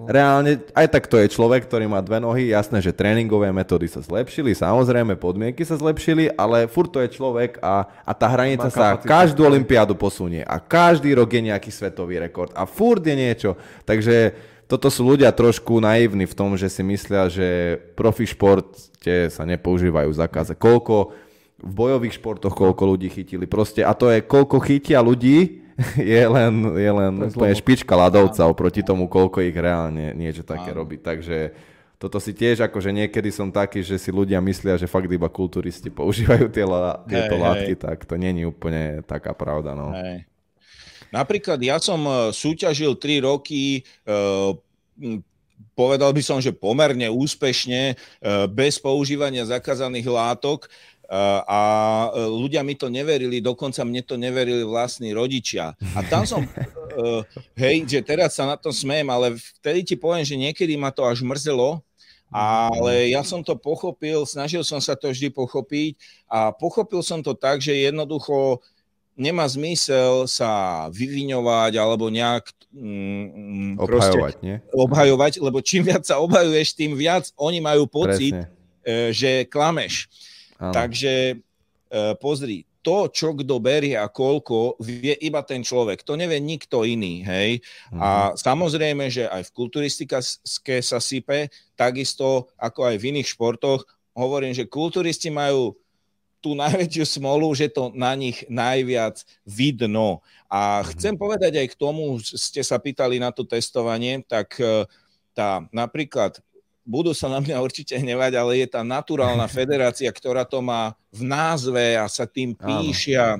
[0.04, 4.04] reálne, aj tak to je človek, ktorý má dve nohy, jasné, že tréningové metódy sa
[4.04, 9.00] zlepšili, samozrejme podmienky sa zlepšili, ale furt to je človek a, a tá hranica sa
[9.00, 13.56] každú olympiádu posunie a každý rok je nejaký svetový rekord a furt je niečo,
[13.88, 19.42] takže toto sú ľudia trošku naivní v tom, že si myslia, že profi športe sa
[19.42, 20.54] nepoužívajú zakáze.
[20.54, 21.10] Koľko
[21.60, 23.44] v bojových športoch, koľko ľudí chytili.
[23.44, 25.60] Proste, a to je, koľko chytia ľudí,
[25.96, 30.72] je len, je len To je špička ľadovca oproti tomu, koľko ich reálne niečo také
[30.72, 31.00] robí.
[31.00, 31.52] Takže
[32.00, 35.92] toto si tiež, akože niekedy som taký, že si ľudia myslia, že fakt iba kulturisti
[36.00, 39.76] používajú tie la, tieto Hej, látky, tak to není úplne taká pravda.
[39.76, 39.92] No.
[39.92, 40.29] Hej.
[41.10, 44.14] Napríklad ja som e, súťažil 3 roky, e,
[45.74, 47.94] povedal by som, že pomerne úspešne, e,
[48.50, 50.70] bez používania zakázaných látok
[51.10, 51.60] a
[52.14, 55.74] ľudia mi to neverili, dokonca mne to neverili vlastní rodičia.
[55.98, 56.46] A tam som,
[57.58, 61.02] hej, že teraz sa na to smejem, ale vtedy ti poviem, že niekedy ma to
[61.02, 61.82] až mrzelo,
[62.30, 65.98] ale ja som to pochopil, snažil som sa to vždy pochopiť
[66.30, 68.62] a pochopil som to tak, že jednoducho
[69.20, 74.56] nemá zmysel sa vyviňovať alebo nejak mm, proste Obhajovať, nie?
[74.72, 78.48] obhajovať, lebo čím viac sa obhajuješ, tým viac oni majú pocit, Presne.
[78.80, 80.08] e, že klameš.
[80.56, 80.72] Áno.
[80.72, 86.00] Takže e, pozri, to, čo kto berie a koľko, vie iba ten človek.
[86.08, 87.60] To nevie nikto iný, hej.
[87.92, 88.00] Mhm.
[88.00, 90.16] A samozrejme, že aj v kulturistike
[90.80, 93.84] sa sype, takisto ako aj v iných športoch.
[94.16, 95.76] Hovorím, že kulturisti majú
[96.40, 100.24] tú najväčšiu smolu, že to na nich najviac vidno.
[100.48, 104.88] A chcem povedať aj k tomu, ste sa pýtali na to testovanie, tak e,
[105.36, 106.40] tá napríklad
[106.90, 111.22] budú sa na mňa určite hnevať, ale je tá naturálna federácia, ktorá to má v
[111.22, 113.38] názve a sa tým píšia.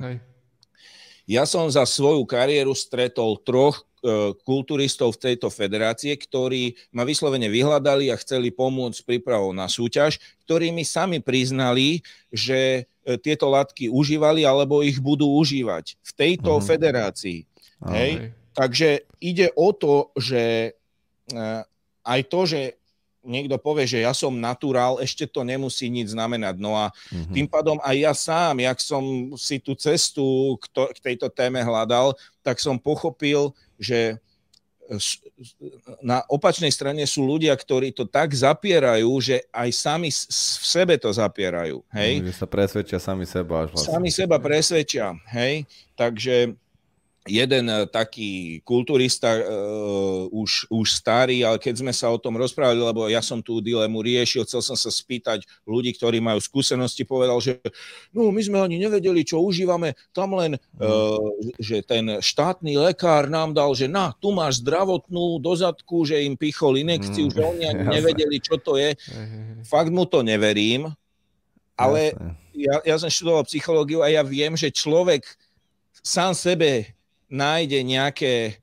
[1.29, 7.47] Ja som za svoju kariéru stretol troch e, kulturistov v tejto federácie, ktorí ma vyslovene
[7.47, 13.89] vyhľadali a chceli pomôcť s prípravou na súťaž, ktorí mi sami priznali, že tieto látky
[13.89, 16.63] užívali alebo ich budú užívať v tejto Mhm.
[16.63, 17.39] federácii.
[17.81, 18.11] Hej?
[18.53, 20.73] Takže ide o to, že
[21.31, 21.41] e,
[22.03, 22.61] aj to, že
[23.21, 26.57] niekto povie, že ja som naturál, ešte to nemusí nič znamenať.
[26.57, 27.33] No a Mhm.
[27.33, 31.61] tým pádom aj ja sám, jak som si tú cestu k, to, k tejto téme
[31.61, 34.17] hľadal, tak som pochopil, že
[36.03, 41.07] na opačnej strane sú ľudia, ktorí to tak zapierajú, že aj sami v sebe to
[41.11, 41.79] zapierajú.
[41.95, 42.27] Hej?
[42.27, 43.91] Že sa presvedčia sami seba až vlastne.
[43.95, 45.63] Sami seba presvedčia, hej.
[45.95, 46.59] Takže
[47.29, 52.81] jeden eh, taký kulturista, uh, už, už starý, ale keď sme sa o tom rozprávali,
[52.81, 57.37] lebo ja som tú dilemu riešil, chcel som sa spýtať ľudí, ktorí majú skúsenosti, povedal,
[57.37, 57.61] že
[58.09, 61.21] no my sme ani nevedeli, čo užívame, tam len, uh,
[61.61, 66.81] že ten štátny lekár nám dal, že na, tu máš zdravotnú dozadku, že im pichol
[66.81, 67.93] inekciu, Mm, že oni ani jasné.
[68.01, 68.97] nevedeli, čo to je.
[69.67, 70.89] Fakt mu to neverím,
[71.77, 72.17] ale
[72.55, 75.25] ja, ja som študoval psychológiu a ja viem, že človek
[76.01, 76.97] sám sebe
[77.31, 78.61] nájde nejaké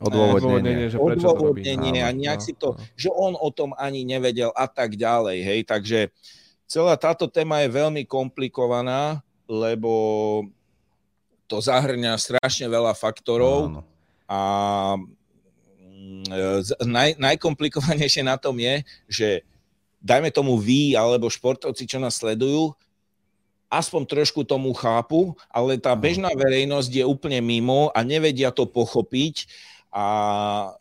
[0.00, 0.88] Odôvodnenie.
[0.88, 1.60] že prečo to robí.
[1.60, 2.80] odôvodnenie a Áno, nejak no, si to, no.
[2.96, 6.08] že on o tom ani nevedel a tak ďalej, hej, takže
[6.64, 9.92] celá táto téma je veľmi komplikovaná, lebo
[11.44, 13.80] to zahrňa strašne veľa faktorov Áno.
[14.24, 14.40] a
[15.84, 19.28] mm, naj, najkomplikovanejšie na tom je, že
[20.00, 22.72] dajme tomu vy alebo športovci, čo nás sledujú,
[23.70, 29.46] aspoň trošku tomu chápu, ale tá bežná verejnosť je úplne mimo a nevedia to pochopiť
[29.94, 30.04] a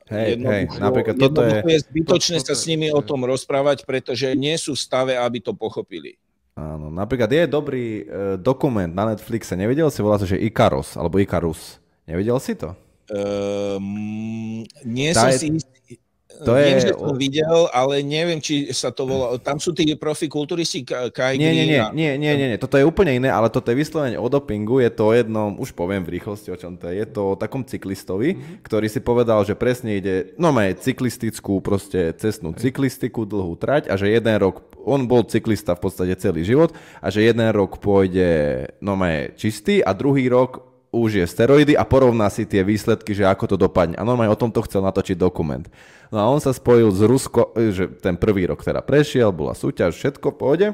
[0.10, 3.02] Hej, jednoducho, hej, napríklad toto je- je zbytočné to- sa toto s nimi to o
[3.02, 6.18] tom rozprávať, pretože nie sú v stave, aby to pochopili.
[6.54, 11.16] Áno, napríklad je dobrý e, dokument na Netflixe, nevedel si, volá sa, že Ikaros, alebo
[11.18, 11.80] Ikarus.
[12.04, 12.74] Nevedel si to?
[13.10, 15.94] Um, nie Tá som je- si istý.
[16.40, 19.36] To Viem, je- že som videl, ale neviem, či sa to volá.
[19.38, 22.80] Tam sú tí profi kulturisti, Ka- Kai Nie, nie, nie, nie, nie, nie, nie, toto
[22.80, 26.08] je úplne iné, ale toto je vyslovene o dopingu, je to o jednom, už poviem
[26.08, 29.60] v rýchlosti, o čom to je, je to o takom cyklistovi, ktorý si povedal, že
[29.60, 35.04] presne ide, no má cyklistickú, proste cestnú cyklistiku, dlhú trať a že jeden rok, on
[35.04, 36.72] bol cyklista v podstate celý život
[37.04, 41.86] a že jeden rok pôjde, no má čistý a druhý rok už je steroidy a
[41.86, 43.94] porovná si tie výsledky, že ako to dopadne.
[43.98, 45.66] A normálne o tomto chcel natočiť dokument.
[46.10, 49.94] No a on sa spojil z Rusko, že ten prvý rok teda prešiel, bola súťaž,
[49.94, 50.74] všetko pôjde.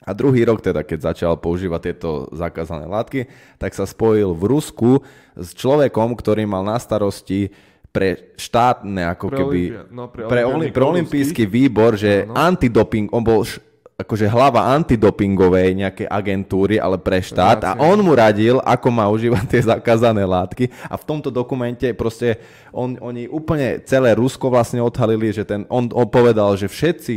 [0.00, 3.28] A druhý rok teda, keď začal používať tieto zakázané látky,
[3.60, 4.90] tak sa spojil v Rusku
[5.36, 7.52] s človekom, ktorý mal na starosti
[7.90, 9.60] pre štátne, ako Pre keby...
[9.90, 12.38] No, pre pre, oli, pre olimpijský výbor, že Áno.
[12.38, 13.58] antidoping, on bol š,
[14.00, 17.60] akože hlava antidopingovej nejakej agentúry, ale pre štát.
[17.62, 20.72] A on mu radil, ako má užívať tie zakázané látky.
[20.88, 22.40] A v tomto dokumente proste
[22.72, 27.16] on, oni úplne celé Rusko vlastne odhalili, že ten, on, on povedal, že všetci,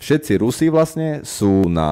[0.00, 1.90] všetci Rusi vlastne sú na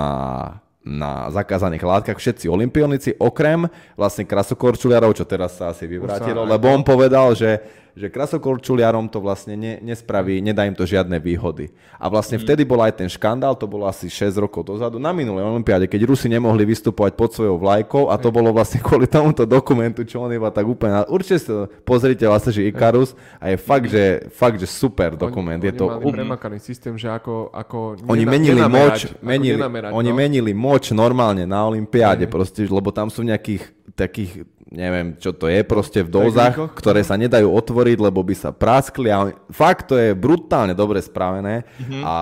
[0.82, 2.18] na zakázaných látkach.
[2.18, 7.62] Všetci olimpionici, okrem vlastne krasokorčuliarov, čo teraz sa asi vyvrátilo, lebo on povedal, že
[7.92, 11.68] že krasokorčuliarom to vlastne ne, nespraví, nedá im to žiadne výhody.
[12.00, 12.42] A vlastne mm.
[12.48, 16.08] vtedy bol aj ten škandál, to bolo asi 6 rokov dozadu, na minulej olympiáde, keď
[16.08, 20.32] Rusi nemohli vystupovať pod svojou vlajkou a to bolo vlastne kvôli tomuto dokumentu, čo on
[20.32, 21.04] iba tak úplne...
[21.12, 25.60] Určite si to pozrite vlastne, že Ikarus a je fakt, že, fakt, že super dokument.
[25.60, 27.52] Oni, je to mali premakaný systém, že ako...
[27.52, 29.60] ako oni menili moč, menili,
[29.92, 30.16] oni no?
[30.16, 35.60] menili moč normálne na olympiáde, proste, lebo tam sú nejakých takých neviem, čo to je,
[35.62, 40.16] proste v dozách, ktoré sa nedajú otvoriť, lebo by sa praskli a fakt to je
[40.16, 42.02] brutálne dobre spravené mm-hmm.
[42.02, 42.16] a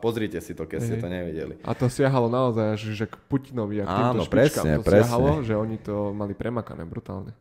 [0.00, 1.60] pozrite si to, keď ste to nevideli.
[1.62, 5.04] A to siahalo naozaj až že k Putinovi a k Áno, presne, to presne.
[5.04, 7.36] siahalo, že oni to mali premakané brutálne.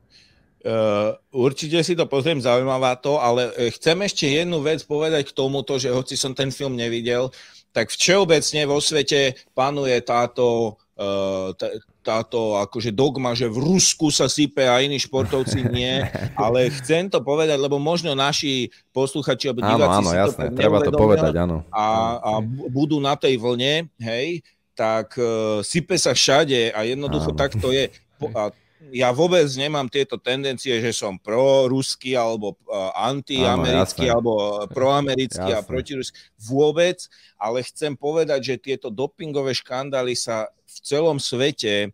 [0.61, 5.33] Uh, určite si to pozriem, zaujímavá to, ale e, chcem ešte jednu vec povedať k
[5.33, 7.33] tomuto, že hoci som ten film nevidel,
[7.73, 14.25] tak všeobecne vo svete panuje táto, uh, t- táto akože dogma, že v Rusku sa
[14.25, 16.01] sype a iní športovci nie,
[16.33, 20.57] ale chcem to povedať, lebo možno naši posluchači alebo diváci áno, áno, si jasné, to
[20.57, 21.63] treba to povedať, áno.
[21.69, 21.85] A,
[22.19, 22.31] a
[22.73, 24.41] budú na tej vlne, hej,
[24.73, 27.39] tak uh, sype sa všade a jednoducho áno.
[27.39, 27.93] tak to je.
[28.33, 28.53] A
[28.89, 36.17] ja vôbec nemám tieto tendencie, že som pro-ruský alebo uh, anti-americký alebo proamerický a protiruský.
[36.41, 37.05] Vôbec,
[37.37, 41.89] ale chcem povedať, že tieto dopingové škandály sa v celom svete e,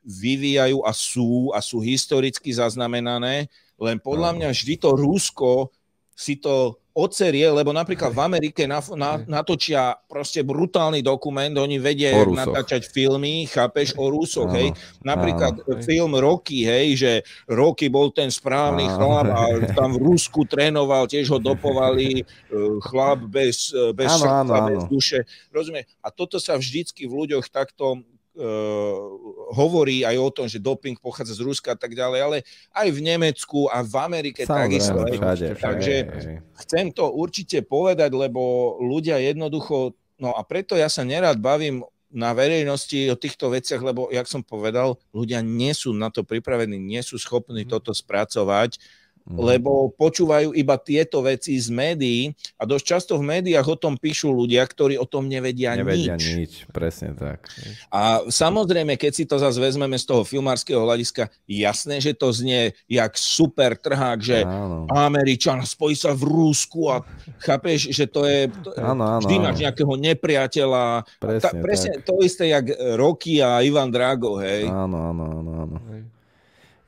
[0.00, 5.68] vyvíjajú a sú a sú historicky zaznamenané, len podľa mňa vždy to Rusko
[6.16, 12.12] si to ocerie, lebo napríklad v Amerike na, na, natočia proste brutálny dokument, oni vedia
[12.12, 14.76] natáčať filmy, chápeš, o Rusoch, hej.
[15.00, 15.80] Napríklad áno.
[15.80, 17.12] film Rocky, hej, že
[17.48, 18.96] Rocky bol ten správny áno.
[19.00, 22.24] chlap a tam v Rusku trénoval, tiež ho dopovali, e,
[22.84, 25.18] chlap bez, e, bez áno, srdca, áno, bez duše.
[25.48, 25.88] Rozumie?
[26.04, 28.04] A toto sa vždycky v ľuďoch takto
[29.52, 32.36] hovorí aj o tom, že doping pochádza z Ruska a tak ďalej, ale
[32.72, 34.96] aj v Nemecku a v Amerike takisto.
[34.96, 35.94] Všade, Takže
[36.64, 42.36] chcem to určite povedať, lebo ľudia jednoducho, no a preto ja sa nerad bavím na
[42.36, 47.00] verejnosti o týchto veciach, lebo, jak som povedal, ľudia nie sú na to pripravení, nie
[47.00, 47.70] sú schopní mhm.
[47.72, 48.80] toto spracovať.
[49.28, 54.34] Lebo počúvajú iba tieto veci z médií a dosť často v médiách o tom píšu
[54.34, 56.26] ľudia, ktorí o tom nevedia, nevedia nič.
[56.34, 56.52] nič.
[56.74, 57.46] Presne tak.
[57.88, 62.74] A samozrejme, keď si to zase vezmeme z toho filmárskeho hľadiska, jasné, že to znie
[62.90, 64.90] jak super trhák, že áno.
[64.90, 67.06] Američan spojí sa v Rúsku a
[67.38, 68.50] chápeš, že to je...
[68.66, 71.06] To, áno, áno, vždy máš nejakého nepriateľa.
[71.22, 72.04] Presne, ta, presne tak.
[72.10, 72.66] to isté, jak
[72.98, 74.66] Rocky a Ivan Drago, hej.
[74.66, 75.76] Áno, áno, áno, áno.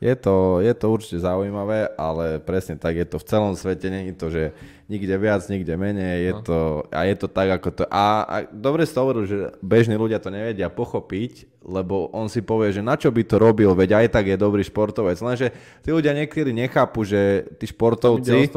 [0.04, 4.12] Je to, je to určite zaujímavé, ale presne tak je to v celom svete, není
[4.12, 4.52] to, že
[4.84, 6.40] nikde viac, nikde menej, je no.
[6.44, 6.58] to,
[6.92, 7.82] a je to tak, ako to...
[7.88, 12.44] A, a dobre si to hovoril, že bežní ľudia to nevedia pochopiť, lebo on si
[12.44, 15.16] povie, že na čo by to robil, veď aj tak je dobrý športovec.
[15.24, 18.52] Lenže tí ľudia niekedy nechápu, že tí športovci...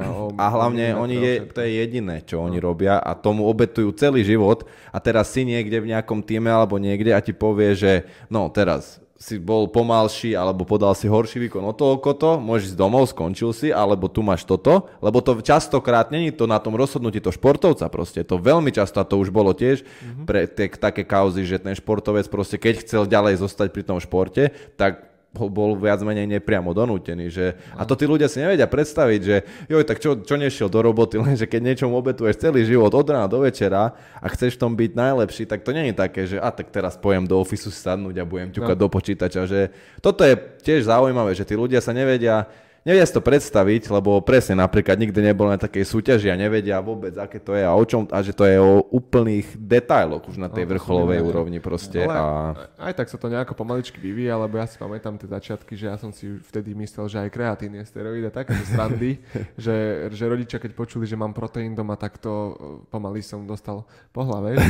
[0.00, 2.48] A, o, a hlavne oni je, to je jediné, čo no.
[2.48, 6.80] oni robia a tomu obetujú celý život a teraz si niekde v nejakom týme alebo
[6.80, 11.64] niekde a ti povie, že no teraz si bol pomalší alebo podal si horší výkon
[11.64, 16.12] o toľko to, môžeš ísť domov, skončil si, alebo tu máš toto, lebo to častokrát
[16.12, 19.56] není to na tom rozhodnutí to športovca proste, to veľmi často, a to už bolo
[19.56, 20.24] tiež mm-hmm.
[20.28, 24.52] pre tie, také kauzy, že ten športovec proste keď chcel ďalej zostať pri tom športe,
[24.76, 27.28] tak bol viac menej nepriamo donútený.
[27.28, 29.36] Že, a to tí ľudia si nevedia predstaviť, že
[29.68, 33.28] joj, tak čo, čo nešiel do roboty, lenže keď niečomu obetuješ celý život od rána
[33.28, 36.48] do večera a chceš v tom byť najlepší, tak to nie je také, že a
[36.48, 38.82] tak teraz pojem do ofisu sadnúť a budem ťukať no.
[38.82, 39.44] do počítača.
[39.44, 39.60] Že
[40.00, 40.34] toto je
[40.64, 42.48] tiež zaujímavé, že tí ľudia sa nevedia
[42.86, 47.18] Nevie si to predstaviť, lebo presne napríklad nikdy nebol na takej súťaži a nevedia vôbec,
[47.18, 50.46] aké to je a o čom, a že to je o úplných detailoch už na
[50.46, 52.06] tej no, vrcholovej úrovni proste.
[52.06, 52.86] Ale a...
[52.86, 55.98] aj tak sa to nejako pomaličky vyvíja, lebo ja si pamätám tie začiatky, že ja
[55.98, 59.18] som si vtedy myslel, že aj kreatín je steroid a také srandy,
[59.58, 62.52] že, že rodičia keď počuli, že mám proteín doma, tak to e,
[62.86, 63.82] pomaly som dostal
[64.14, 64.62] po hlave.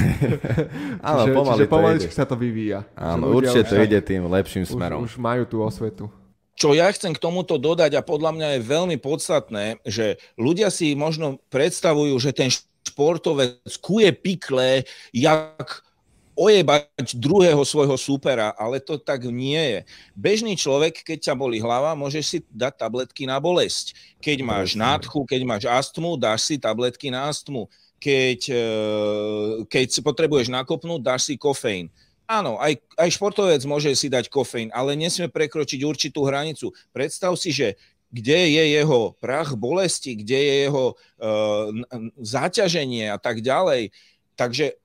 [1.05, 2.81] Áno, pomaly čiže pomaličky sa to vyvíja.
[2.97, 5.05] Áno, určite to ide tým lepším smerom.
[5.05, 6.09] Už, už majú tú osvetu.
[6.57, 10.97] Čo ja chcem k tomuto dodať a podľa mňa je veľmi podstatné, že ľudia si
[10.97, 15.87] možno predstavujú, že ten športovec kuje pikle, jak
[16.37, 19.81] ojebať druhého svojho súpera, ale to tak nie je.
[20.13, 23.97] Bežný človek, keď ťa boli hlava, môžeš si dať tabletky na bolesť.
[24.21, 27.73] Keď máš nádchu, keď máš astmu, dáš si tabletky na astmu.
[27.97, 28.69] Keď, e,
[29.65, 31.89] keď si potrebuješ nakopnúť, dáš si kofeín.
[32.27, 36.74] Áno, aj, aj športovec môže si dať kofeín, ale nesmie prekročiť určitú hranicu.
[36.91, 37.79] Predstav si, že
[38.11, 41.70] kde je jeho prach bolesti, kde je jeho uh,
[42.18, 43.95] zaťaženie a tak ďalej.
[44.35, 44.79] Takže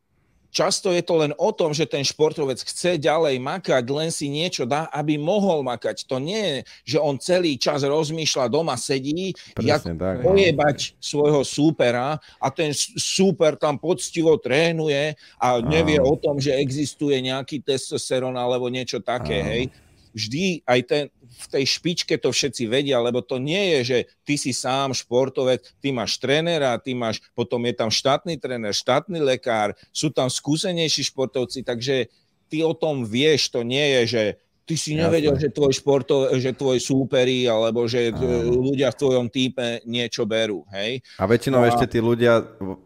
[0.51, 4.67] Často je to len o tom, že ten športovec chce ďalej makať, len si niečo
[4.67, 6.03] dá, aby mohol makať.
[6.11, 6.57] To nie je,
[6.95, 9.79] že on celý čas rozmýšľa, doma sedí, jak
[10.19, 17.15] pojebať svojho súpera a ten súper tam poctivo trénuje a nevie o tom, že existuje
[17.23, 19.63] nejaký testosterón alebo niečo také, hej.
[20.11, 21.03] Vždy aj ten,
[21.41, 25.65] v tej špičke to všetci vedia, lebo to nie je, že ty si sám športovec,
[25.81, 31.09] ty máš trénera, ty máš, potom je tam štátny tréner, štátny lekár, sú tam skúsenejší
[31.09, 32.07] športovci, takže
[32.51, 34.23] ty o tom vieš, to nie je, že
[34.71, 35.43] ty si nevedel, Jasne.
[35.49, 38.71] že tvoj športov, že tvoj súperi alebo že Áno.
[38.71, 41.03] ľudia v tvojom týpe niečo berú, hej?
[41.19, 41.67] A väčšinou a...
[41.67, 42.45] ešte tí ľudia,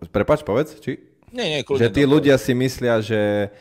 [0.10, 0.98] prepač, povedz, či?
[1.36, 3.52] Nie, nie, že tí ľudia si myslia, že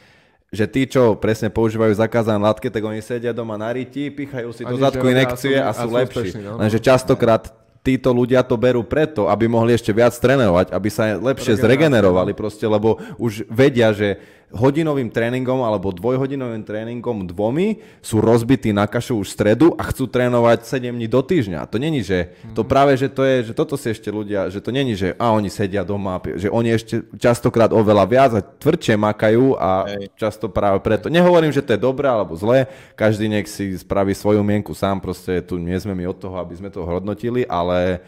[0.54, 4.62] že tí, čo presne používajú zakázané látky, tak oni sedia doma na riti, pichajú si
[4.62, 6.28] do zadku inekcie a sú, a sú lepší.
[6.30, 7.50] Úspešní, no, Lenže častokrát
[7.84, 12.64] títo ľudia to berú preto, aby mohli ešte viac trénovať, aby sa lepšie zregenerovali proste,
[12.64, 14.16] lebo už vedia, že
[14.54, 20.64] hodinovým tréningom alebo dvojhodinovým tréningom dvomi sú rozbití na kašu už stredu a chcú trénovať
[20.64, 21.66] 7 dní do týždňa.
[21.66, 22.70] To není, že to mhm.
[22.70, 25.50] práve, že to je, že toto si ešte ľudia, že to není, že a oni
[25.50, 30.14] sedia doma, že oni ešte častokrát oveľa viac a tvrdšie makajú a Hej.
[30.14, 31.10] často práve preto.
[31.10, 35.42] Nehovorím, že to je dobré alebo zlé, každý nech si spraví svoju mienku sám, proste
[35.42, 38.00] tu nie sme my od toho, aby sme to hodnotili, ale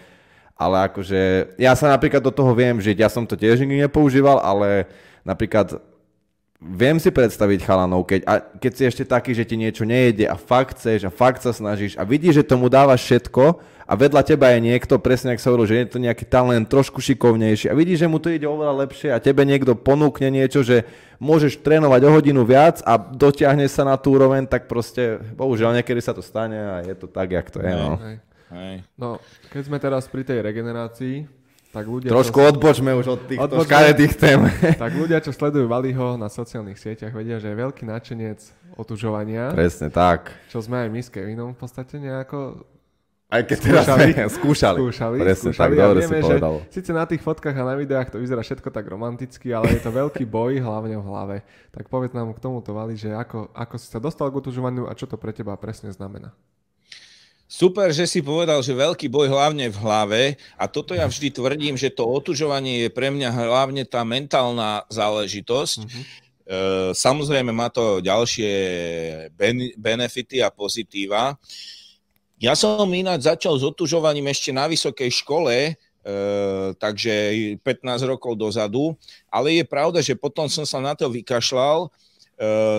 [0.57, 4.41] ale akože ja sa napríklad do toho viem žiť, ja som to tiež nikdy nepoužíval,
[4.41, 4.89] ale
[5.21, 5.77] napríklad
[6.61, 10.41] viem si predstaviť chalanov, keď, a keď si ešte taký, že ti niečo nejde a
[10.41, 14.51] fakt chceš a fakt sa snažíš a vidíš, že tomu dávaš všetko a vedľa teba
[14.57, 18.03] je niekto, presne ako sa hovoril, že je to nejaký talent trošku šikovnejší a vidíš,
[18.03, 20.89] že mu to ide oveľa lepšie a tebe niekto ponúkne niečo, že
[21.21, 26.01] môžeš trénovať o hodinu viac a dotiahne sa na tú úroveň, tak proste, bohužiaľ, niekedy
[26.01, 27.73] sa to stane a je to tak, jak to je.
[27.73, 28.01] No.
[28.01, 28.17] Hej,
[28.53, 28.77] hej.
[28.97, 29.21] no
[29.53, 32.47] keď sme teraz pri tej regenerácii, tak ľudia, Trošku čo...
[32.55, 34.41] odbočme už od týchto škaredých tém.
[34.83, 38.41] Tak ľudia, čo sledujú Valiho na sociálnych sieťach, vedia, že je veľký náčenec
[38.77, 39.53] otužovania.
[39.53, 40.33] Presne tak.
[40.53, 42.65] Čo sme aj my s Kevinom v podstate nejako
[43.27, 44.79] aj keď skúšali, teraz skúšali.
[44.79, 45.75] Skúšali, Presne, skúšali.
[45.75, 46.55] tak dobre vieme, si povedal.
[46.71, 49.91] Sice na tých fotkách a na videách to vyzerá všetko tak romanticky, ale je to
[49.91, 51.37] veľký boj, hlavne v hlave.
[51.75, 54.95] Tak povedz nám k tomuto, Vali, že ako, ako si sa dostal k otužovaniu a
[54.95, 56.31] čo to pre teba presne znamená.
[57.47, 60.23] Super, že si povedal, že veľký boj hlavne v hlave
[60.59, 65.79] a toto ja vždy tvrdím, že to otužovanie je pre mňa hlavne tá mentálna záležitosť.
[65.87, 66.05] Mm-hmm.
[66.95, 68.51] Samozrejme má to ďalšie
[69.79, 71.39] benefity a pozitíva.
[72.39, 75.73] Ja som ináč začal s otužovaním ešte na vysokej škole, e,
[76.77, 77.15] takže
[77.65, 78.93] 15 rokov dozadu,
[79.33, 81.89] ale je pravda, že potom som sa na to vykašľal,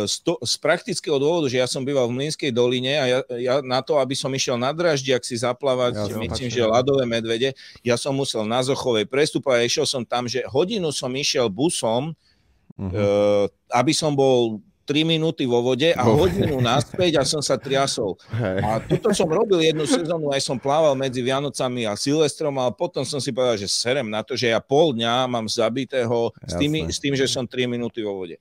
[0.05, 3.53] z, to, z praktického dôvodu, že ja som býval v Mlínskej doline a ja, ja
[3.65, 7.97] na to, aby som išiel na Draždiak si zaplávať, ja myslím, že ľadové medvede, ja
[7.97, 12.13] som musel na Zochovej prestúpať a išiel som tam, že hodinu som išiel busom,
[12.77, 12.93] uh-huh.
[12.93, 18.15] uh, aby som bol 3 minúty vo vode a hodinu naspäť a som sa triasol.
[18.31, 18.57] Hej.
[18.63, 23.03] A toto som robil jednu sezónu, aj som plával medzi Vianocami a Silvestrom, ale potom
[23.03, 26.87] som si povedal, že serem na to, že ja pol dňa mám zabitého s, tými,
[26.87, 28.39] s tým, že som 3 minúty vo vode.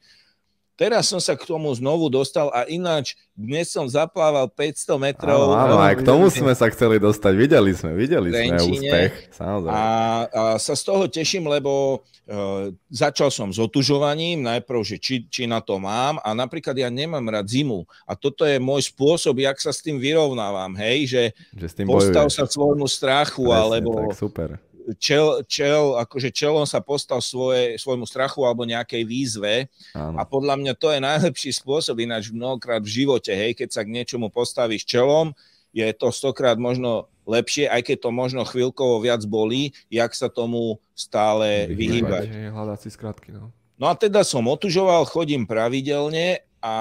[0.76, 5.48] Teraz som sa k tomu znovu dostal a ináč dnes som zaplával 500 metrov.
[5.48, 7.32] Áno, áno aj k tomu sme sa chceli dostať.
[7.32, 9.12] Videli sme, videli sme úspech.
[9.32, 9.72] Samozrejme.
[9.72, 9.84] A,
[10.28, 15.48] a sa z toho teším, lebo uh, začal som s otužovaním, najprv, že či, či
[15.48, 19.56] na to mám a napríklad ja nemám rád zimu a toto je môj spôsob, jak
[19.56, 21.24] sa s tým vyrovnávam, hej, že,
[21.56, 22.36] že s tým postav bojuješ.
[22.36, 24.60] sa svojmu strachu, Presne, alebo tak, super
[24.94, 30.14] čel, čel, akože čelom sa postal svoje, svojmu strachu alebo nejakej výzve Áno.
[30.14, 33.90] a podľa mňa to je najlepší spôsob ináč mnohokrát v živote, hej, keď sa k
[33.90, 35.34] niečomu postavíš čelom,
[35.74, 40.78] je to stokrát možno lepšie, aj keď to možno chvíľkovo viac bolí, jak sa tomu
[40.94, 42.54] stále vyhýbať.
[42.54, 43.50] Hľadať si skratky, no.
[43.76, 46.74] No a teda som otužoval, chodím pravidelne a...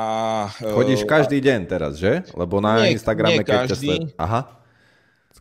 [0.63, 2.23] Chodíš každý deň teraz, že?
[2.31, 4.15] Lebo na nie, Instagrame, nie keď každý, sled...
[4.15, 4.63] Aha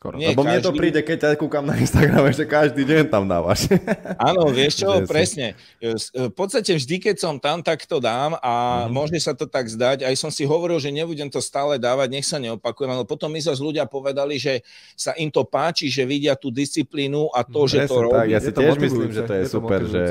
[0.04, 0.20] skoro.
[0.20, 0.52] Nie, Lebo každý...
[0.52, 3.72] mne to príde, keď ťa kúkam na Instagrame, že každý deň tam dávaš.
[4.28, 5.56] Áno, vieš čo, presne.
[5.80, 8.92] V podstate vždy, keď som tam, tak to dám a mm.
[8.92, 10.04] môže sa to tak zdať.
[10.04, 13.40] Aj som si hovoril, že nebudem to stále dávať, nech sa neopakujem, ale potom mi
[13.40, 14.60] zase ľudia povedali, že
[14.92, 18.28] sa im to páči, že vidia tú disciplínu a to, presne že to robí.
[18.28, 20.02] Ja si tiež myslím, že to je, je super, to že,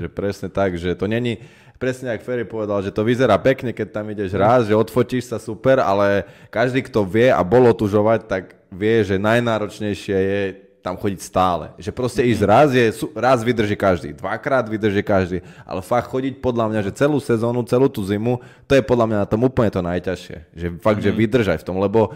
[0.00, 1.36] že presne tak, že to není
[1.82, 5.42] presne ako Ferry povedal, že to vyzerá pekne, keď tam ideš raz, že odfotíš sa
[5.42, 10.42] super, ale každý, kto vie a bol otužovať, tak vie, že najnáročnejšie je
[10.78, 11.74] tam chodiť stále.
[11.82, 12.86] Že proste ísť raz, je,
[13.18, 17.90] raz vydrží každý, dvakrát vydrží každý, ale fakt chodiť podľa mňa, že celú sezónu, celú
[17.90, 18.38] tú zimu,
[18.70, 20.38] to je podľa mňa na tom úplne to najťažšie.
[20.54, 21.06] Že fakt, mm-hmm.
[21.06, 21.18] že mhm.
[21.18, 22.14] vydržaj v tom, lebo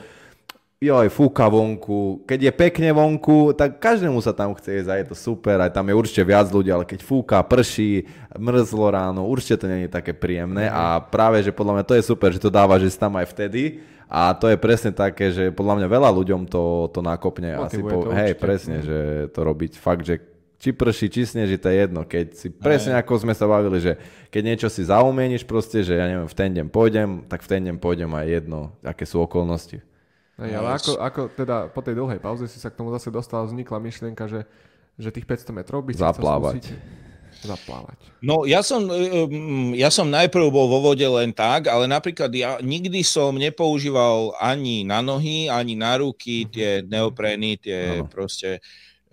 [0.87, 5.07] joj, fúka vonku, keď je pekne vonku, tak každému sa tam chce ísť a je
[5.11, 8.07] to super, aj tam je určite viac ľudí, ale keď fúka, prší,
[8.39, 10.81] mrzlo ráno, určite to nie je také príjemné mm-hmm.
[10.97, 13.27] a práve, že podľa mňa to je super, že to dáva, že si tam aj
[13.35, 17.59] vtedy, a to je presne také, že podľa mňa veľa ľuďom to, to nakopne.
[17.59, 18.43] Asi po, to hej, určite.
[18.43, 18.99] presne, že
[19.35, 20.23] to robiť fakt, že
[20.57, 22.07] či prší, či sneží, to je jedno.
[22.07, 23.99] Keď si presne ako sme sa bavili, že
[24.33, 27.61] keď niečo si zaumieníš proste, že ja neviem, v ten deň pôjdem, tak v ten
[27.67, 29.83] deň pôjdem aj jedno, aké sú okolnosti.
[30.37, 33.49] Hej, ale ako, ako teda po tej dlhej pauze si sa k tomu zase dostal,
[33.49, 34.45] vznikla myšlienka, že,
[35.01, 36.61] že tých 500 metrov by si Zaplávať.
[36.61, 37.05] chcel skúsiť
[37.45, 37.99] zaplávať?
[38.25, 42.33] No ja som, e, mm, ja som najprv bol vo vode len tak, ale napríklad
[42.33, 48.09] ja nikdy som nepoužíval ani na nohy, ani na ruky tie neoprény, tie no.
[48.09, 48.65] proste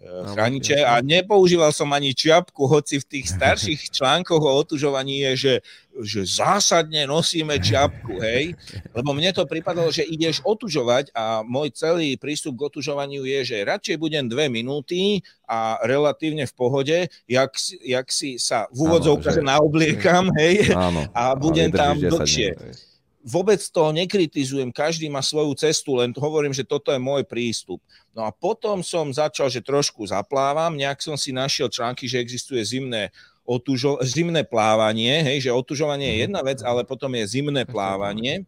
[0.04, 5.54] chrániče a nepoužíval som ani čiapku, hoci v tých starších článkoch o otužovaní je, že,
[6.02, 8.58] že zásadne nosíme čiapku, hej,
[8.98, 13.68] lebo mne to pripadalo, že ideš otužovať a môj celý prístup k otužovaniu je, že
[13.68, 16.98] radšej budem dve minúty a relatívne v pohode,
[17.30, 17.52] jak,
[17.86, 22.58] jak si sa v úvodzovkách naobliekam, hej, áno, a budem tam dlhšie.
[22.58, 27.80] Dní, vôbec to nekritizujem, každý má svoju cestu, len hovorím, že toto je môj prístup.
[28.12, 32.60] No a potom som začal, že trošku zaplávam, nejak som si našiel články, že existuje
[32.60, 33.10] zimné,
[33.44, 36.24] otužo- zimné plávanie, hej, že otužovanie je mhm.
[36.28, 38.48] jedna vec, ale potom je zimné plávanie.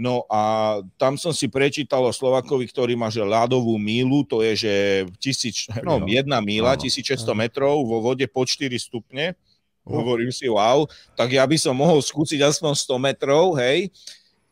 [0.00, 4.64] No a tam som si prečítal o Slovakovi, ktorý má že ľadovú mílu, to je,
[4.64, 4.74] že
[5.20, 9.36] tisíc, no, jedna míla, 1600 metrov vo vode po 4 stupne.
[9.84, 13.92] Hovorím si, wow, tak ja by som mohol skúsiť aspoň 100 metrov, hej.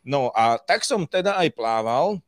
[0.05, 2.21] No a tak som teda aj plával,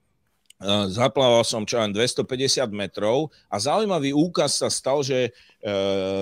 [0.93, 5.71] zaplával som čo len 250 metrov a zaujímavý úkaz sa stal, že e,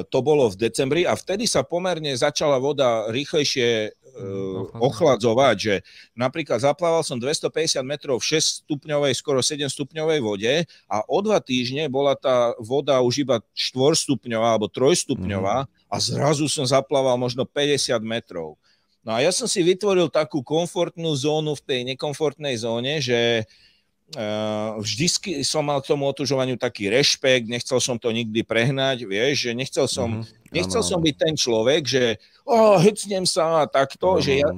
[0.06, 5.74] to bolo v decembri a vtedy sa pomerne začala voda rýchlejšie uh, ochladzovať, že
[6.18, 10.54] napríklad zaplával som 250 metrov v 6 stupňovej, skoro 7 stupňovej vode
[10.90, 15.70] a o dva týždne bola tá voda už iba 4 stupňová alebo 3 stupňová mm.
[15.90, 18.58] a zrazu som zaplával možno 50 metrov.
[19.06, 23.67] No a ja som si vytvoril takú komfortnú zónu v tej nekomfortnej zóne, že Uh,
[24.80, 25.06] vždy
[25.44, 29.84] som mal k tomu otužovaniu taký rešpekt, nechcel som to nikdy prehnať, vieš, že nechcel
[29.84, 30.48] som, mm-hmm.
[30.48, 30.88] nechcel ano.
[30.88, 32.04] som byť ten človek, že
[32.48, 34.24] oh, hecnem sa a takto, ano.
[34.24, 34.48] že ja,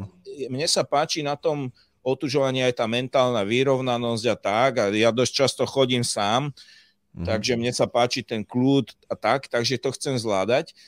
[0.46, 1.74] mne sa páči na tom
[2.06, 7.26] otužovaní aj tá mentálna vyrovnanosť a tak, a ja dosť často chodím sám, mm-hmm.
[7.26, 10.78] takže mne sa páči ten kľud a tak, takže to chcem zvládať.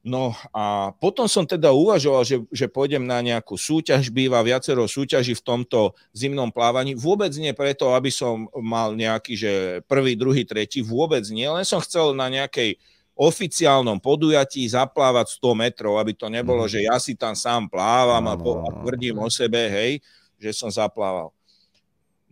[0.00, 5.36] No a potom som teda uvažoval, že, že pôjdem na nejakú súťaž, býva viacero súťaží
[5.36, 6.96] v tomto zimnom plávaní.
[6.96, 9.52] Vôbec nie preto, aby som mal nejaký, že
[9.84, 12.80] prvý, druhý, tretí, vôbec nie, len som chcel na nejakej
[13.12, 16.70] oficiálnom podujatí zaplávať 100 metrov, aby to nebolo, mm.
[16.72, 20.00] že ja si tam sám plávam a, po, a tvrdím o sebe, hej,
[20.40, 21.28] že som zaplával.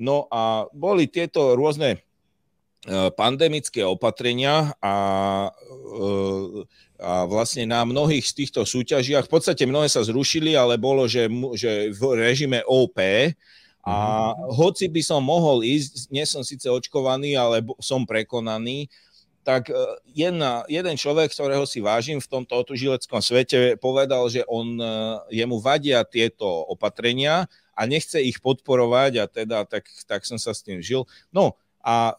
[0.01, 4.95] No a boli tieto rôzne e, pandemické opatrenia a
[6.99, 11.31] a vlastne na mnohých z týchto súťažiach, v podstate mnohé sa zrušili, ale bolo, že,
[11.55, 12.99] že v režime OP
[13.87, 13.95] a
[14.35, 14.53] mm-hmm.
[14.59, 18.91] hoci by som mohol ísť, nie som síce očkovaný, ale som prekonaný,
[19.47, 19.75] tak e,
[20.13, 24.87] jedna, jeden človek, ktorého si vážim v tomto otužileckom svete, povedal, že on, e,
[25.41, 30.61] jemu vadia tieto opatrenia a nechce ich podporovať a teda tak, tak som sa s
[30.61, 31.07] tým žil.
[31.31, 32.19] No a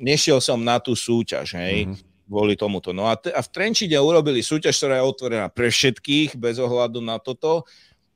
[0.00, 1.92] nešiel som na tú súťaž, hej.
[1.92, 2.94] Mm-hmm kvôli tomuto.
[2.94, 7.02] No a, te, a v Trenčine urobili súťaž, ktorá je otvorená pre všetkých, bez ohľadu
[7.02, 7.66] na toto,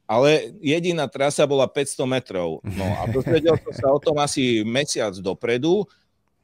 [0.06, 2.62] ale jediná trasa bola 500 metrov.
[2.62, 5.82] No a dozvedel som sa o tom asi mesiac dopredu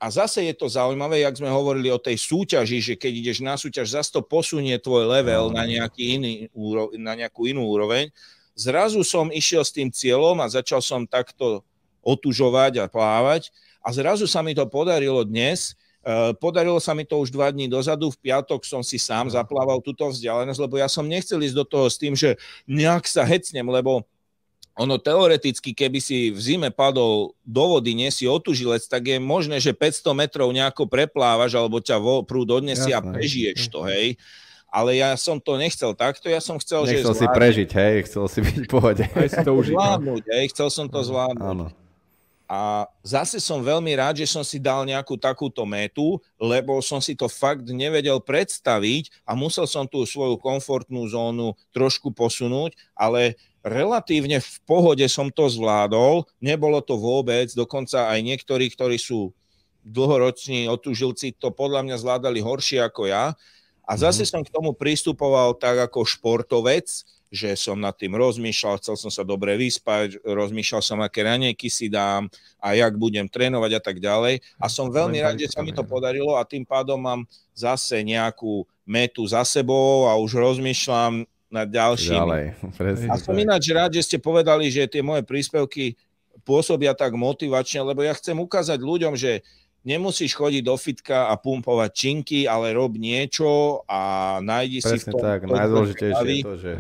[0.03, 3.55] a zase je to zaujímavé, jak sme hovorili o tej súťaži, že keď ideš na
[3.55, 6.33] súťaž, zase to posunie tvoj level na, nejaký iný,
[6.99, 8.11] na nejakú inú úroveň.
[8.59, 11.63] Zrazu som išiel s tým cieľom a začal som takto
[12.03, 15.79] otužovať a plávať a zrazu sa mi to podarilo dnes,
[16.43, 20.07] podarilo sa mi to už dva dní dozadu, v piatok som si sám zaplával túto
[20.11, 22.35] vzdialenosť, lebo ja som nechcel ísť do toho s tým, že
[22.67, 24.03] nejak sa hecnem, lebo
[24.73, 29.61] ono teoreticky, keby si v zime padol do vody, nie si otužilec, tak je možné,
[29.61, 34.17] že 500 metrov nejako preplávaš, alebo ťa vo, prúd odnesie a prežiješ to, hej.
[34.73, 37.05] Ale ja som to nechcel takto, ja som chcel, nechcel že...
[37.05, 39.05] Chcel si prežiť, hej, chcel si byť v pohode.
[39.05, 39.77] Aj si to užiť.
[39.77, 39.81] No.
[39.85, 41.45] Zvládnuť, hej, chcel som to zvládnuť.
[41.45, 41.67] Áno.
[42.53, 47.17] A zase som veľmi rád, že som si dal nejakú takúto metu, lebo som si
[47.17, 54.45] to fakt nevedel predstaviť a musel som tú svoju komfortnú zónu trošku posunúť, ale relatívne
[54.45, 59.33] v pohode som to zvládol, nebolo to vôbec, dokonca aj niektorí, ktorí sú
[59.81, 63.33] dlhoroční otužilci, to podľa mňa zvládali horšie ako ja.
[63.89, 64.29] A zase mm.
[64.29, 66.85] som k tomu pristupoval tak ako športovec,
[67.33, 71.89] že som nad tým rozmýšľal, chcel som sa dobre vyspať, rozmýšľal som, aké ranejky si
[71.89, 72.29] dám
[72.61, 74.45] a jak budem trénovať a tak ďalej.
[74.61, 77.25] A som veľmi rád, že sa mi to podarilo a tým pádom mám
[77.57, 82.21] zase nejakú metu za sebou a už rozmýšľam nad ďalšími.
[82.21, 82.45] Ďalej,
[83.13, 85.97] a som ináč rád, že ste povedali, že tie moje príspevky
[86.45, 89.41] pôsobia tak motivačne, lebo ja chcem ukázať ľuďom, že
[89.89, 95.13] nemusíš chodiť do fitka a pumpovať činky, ale rob niečo a nájdi Presne si v
[95.17, 95.21] tom...
[95.25, 96.73] tak, najdôležitejšie je to, že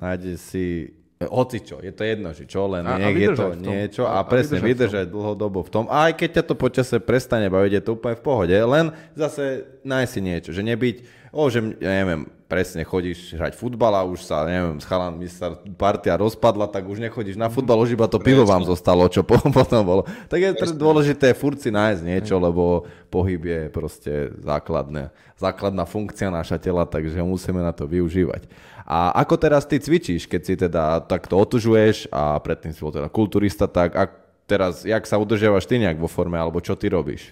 [0.00, 3.46] nájde si hoci čo, je to jedno, že čo, len a, nech a je to
[3.52, 5.84] niečo a, a presne vydržať dlhodobo v tom.
[5.92, 9.68] A aj keď ťa to počase prestane baviť, je to úplne v pohode, len zase
[9.84, 10.96] nájsť si niečo, že nebyť,
[11.36, 15.54] o, že ja neviem, presne chodíš hrať futbal a už sa, neviem, s chalanmi sa
[15.76, 19.84] partia rozpadla, tak už nechodíš na futbal, už iba to pivo vám zostalo, čo potom
[19.84, 20.02] bolo.
[20.26, 20.80] Tak je presne.
[20.80, 27.20] dôležité furt si nájsť niečo, lebo pohyb je proste základné, základná funkcia naša tela, takže
[27.20, 28.48] musíme na to využívať.
[28.90, 33.06] A ako teraz ty cvičíš, keď si teda takto otužuješ a predtým si bol teda
[33.06, 34.10] kulturista, tak a
[34.50, 37.30] teraz, jak sa udržiavaš ty nejak vo forme, alebo čo ty robíš?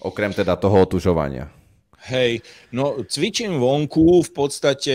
[0.00, 1.52] Okrem teda toho otužovania.
[2.04, 4.94] Hej, no cvičím vonku v podstate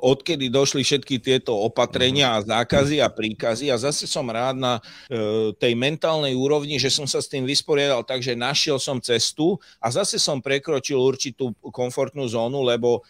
[0.00, 5.52] odkedy došli všetky tieto opatrenia a zákazy a príkazy a zase som rád na e,
[5.52, 9.92] tej mentálnej úrovni, že som sa s tým vysporiadal tak, že našiel som cestu a
[9.92, 13.04] zase som prekročil určitú komfortnú zónu, lebo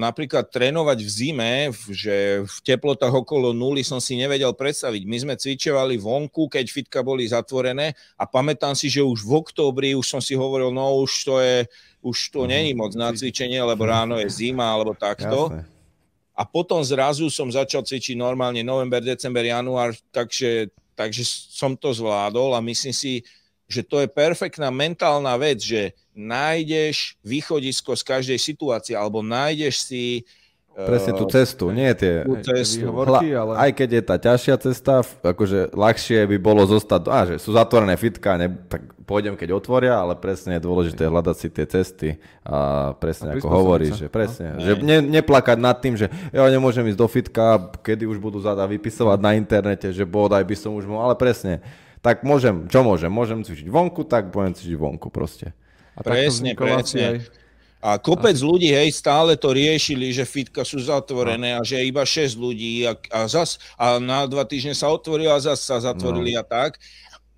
[0.00, 1.52] napríklad trénovať v zime,
[1.92, 5.02] že v teplotách okolo nuly som si nevedel predstaviť.
[5.04, 9.92] My sme cvičovali vonku, keď fitka boli zatvorené a pamätám si, že už v októbri
[9.92, 11.58] už som si hovoril, no už to je,
[12.00, 12.48] už to mhm.
[12.50, 15.52] není moc na cvičenie, lebo ráno je zima alebo takto.
[15.52, 15.68] Jasne.
[16.40, 21.20] A potom zrazu som začal cvičiť normálne november, december, január, takže, takže
[21.52, 23.20] som to zvládol a myslím si,
[23.70, 30.26] že to je perfektná mentálna vec, že nájdeš východisko z každej situácie, alebo nájdeš si
[30.70, 32.86] Presne tú cestu, nie tie tú cestu.
[32.86, 33.52] Výhovorky, ale...
[33.58, 37.98] Aj keď je tá ťažšia cesta, akože ľahšie by bolo zostať, a že sú zatvorené
[37.98, 42.08] fitka, ne, tak pôjdem, keď otvoria, ale presne je dôležité hľadať si tie cesty
[42.46, 44.62] a presne a ako hovoríš, že presne, no.
[44.62, 48.62] že ne, neplakať nad tým, že ja nemôžem ísť do fitka, kedy už budú zada
[48.64, 51.58] vypisovať na internete, že bodaj by som už mohol, ale presne,
[52.00, 53.12] tak môžem, čo môžem?
[53.12, 55.52] Môžem cvičiť vonku, tak budem cvičiť vonku proste.
[55.96, 57.04] A presne, presne.
[57.04, 57.18] Aj...
[57.80, 58.44] A kopec a...
[58.44, 62.84] ľudí, hej, stále to riešili, že fitka sú zatvorené a, a že iba 6 ľudí
[62.84, 66.40] a, a, zas, a na dva týždne sa otvorili a zase sa zatvorili no.
[66.40, 66.76] a tak.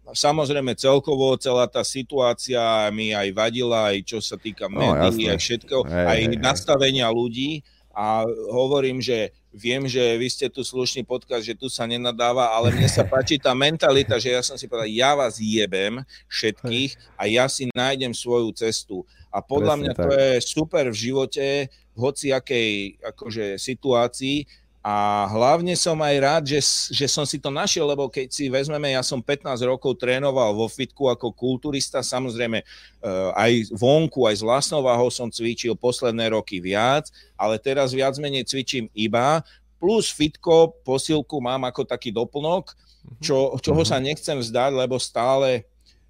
[0.02, 2.58] Samozrejme celkovo celá tá situácia
[2.90, 7.06] mi aj vadila, aj čo sa týka no, médií, aj všetko, hej, aj hej, nastavenia
[7.06, 7.14] hej.
[7.14, 7.50] ľudí
[7.94, 12.72] a hovorím, že viem, že vy ste tu slušný podcast, že tu sa nenadáva, ale
[12.72, 17.28] mne sa páči tá mentalita, že ja som si povedal, ja vás jebem všetkých a
[17.28, 19.04] ja si nájdem svoju cestu.
[19.28, 20.04] A podľa Presne mňa tak.
[20.04, 21.46] to je super v živote,
[21.92, 22.70] v hociakej
[23.04, 24.48] akože, situácii,
[24.82, 26.58] a hlavne som aj rád, že,
[26.90, 30.66] že som si to našiel, lebo keď si vezmeme, ja som 15 rokov trénoval vo
[30.66, 36.58] fitku ako kulturista, samozrejme eh, aj vonku, aj s vlastnou váhou som cvičil posledné roky
[36.58, 39.46] viac, ale teraz viac menej cvičím iba,
[39.78, 42.74] plus fitko, posilku mám ako taký doplnok,
[43.22, 45.62] čo, čoho sa nechcem vzdať, lebo stále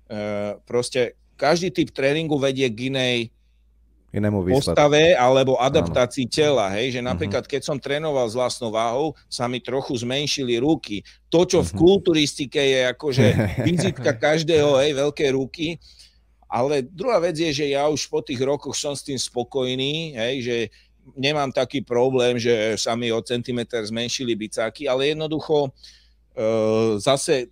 [0.08, 3.16] eh, proste každý typ tréningu vedie k inej
[4.12, 6.34] inému postave alebo adaptácii Áno.
[6.36, 6.66] tela.
[6.76, 6.96] Hej?
[6.96, 7.08] Že mhm.
[7.08, 11.00] napríklad, keď som trénoval s vlastnou váhou, sa mi trochu zmenšili ruky.
[11.32, 11.78] To, čo v mhm.
[11.80, 13.26] kulturistike je akože
[13.68, 15.80] vizitka každého, hej, veľké ruky.
[16.52, 20.34] Ale druhá vec je, že ja už po tých rokoch som s tým spokojný, hej,
[20.44, 20.56] že
[21.16, 25.70] nemám taký problém, že sa mi o centimetr zmenšili bicáky, ale jednoducho e,
[27.00, 27.48] zase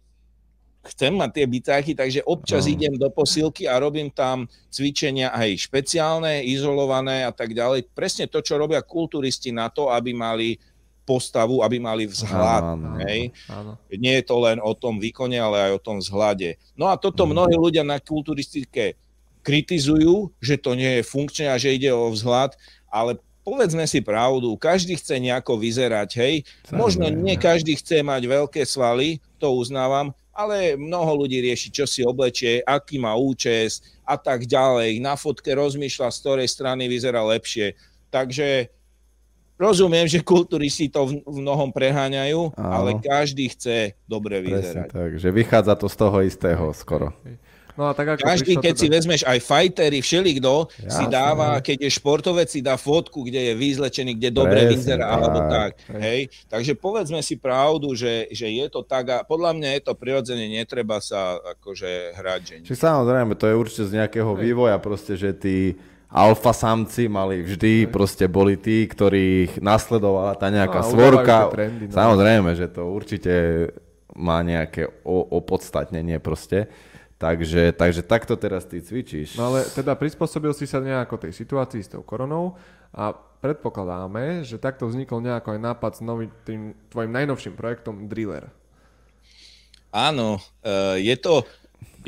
[0.81, 2.73] chcem mať tie bytáky, takže občas no.
[2.73, 7.93] idem do posilky a robím tam cvičenia aj špeciálne, izolované a tak ďalej.
[7.93, 10.57] Presne to, čo robia kulturisti na to, aby mali
[11.05, 12.63] postavu, aby mali vzhľad.
[12.65, 13.35] Áno, áno, hej?
[13.51, 13.73] Áno.
[13.91, 16.57] Nie je to len o tom výkone, ale aj o tom vzhľade.
[16.79, 17.31] No a toto mm.
[17.35, 18.95] mnohí ľudia na kulturistike
[19.43, 22.55] kritizujú, že to nie je funkčné a že ide o vzhľad,
[22.93, 26.35] ale povedzme si pravdu, každý chce nejako vyzerať, hej.
[26.71, 32.07] Možno nie každý chce mať veľké svaly, to uznávam, ale mnoho ľudí rieši, čo si
[32.07, 35.03] oblečie, aký má účes a tak ďalej.
[35.03, 37.75] Na fotke rozmýšľa, z ktorej strany vyzerá lepšie.
[38.11, 38.71] Takže
[39.61, 42.73] rozumiem, že kulturisti to v, mnohom preháňajú, Áno.
[42.73, 44.89] ale každý chce dobre vyzerať.
[44.89, 47.13] Presne tak, že vychádza to z toho istého skoro.
[47.81, 48.83] No a tak ako Každý, keď teda...
[48.85, 53.53] si vezmeš aj fightery, všelikto si dáva, keď je športovec, si dá fotku, kde je
[53.57, 55.17] vyzlečený, kde dobre Presne, vyzerá, tak.
[55.17, 55.71] alebo tak.
[55.97, 56.21] Hej.
[56.53, 60.45] Takže povedzme si pravdu, že, že je to tak a podľa mňa je to prirodzene,
[60.53, 62.41] netreba sa akože hrať.
[62.45, 62.55] Že...
[62.69, 64.43] Čiže samozrejme, to je určite z nejakého Hej.
[64.45, 65.81] vývoja, proste, že tí
[66.13, 67.89] alfa samci mali vždy, Hej.
[67.89, 71.49] proste boli tí, ktorých nasledovala tá nejaká no, svorka.
[71.49, 71.97] Trendy, no.
[71.97, 73.33] Samozrejme, že to určite
[74.21, 76.69] má nejaké opodstatnenie proste.
[77.21, 79.37] Takže, takže takto teraz ty cvičíš.
[79.37, 82.57] No ale teda prispôsobil si sa nejako tej situácii s tou koronou
[82.97, 88.49] a predpokladáme, že takto vznikol nejako aj nápad s novým tým tvojim najnovším projektom Driller.
[89.93, 91.45] Áno, uh, je to,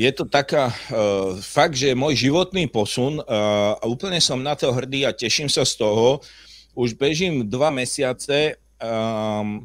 [0.00, 4.72] je to taká uh, fakt, že môj životný posun uh, a úplne som na to
[4.72, 6.24] hrdý a teším sa z toho.
[6.72, 8.56] Už bežím dva mesiace,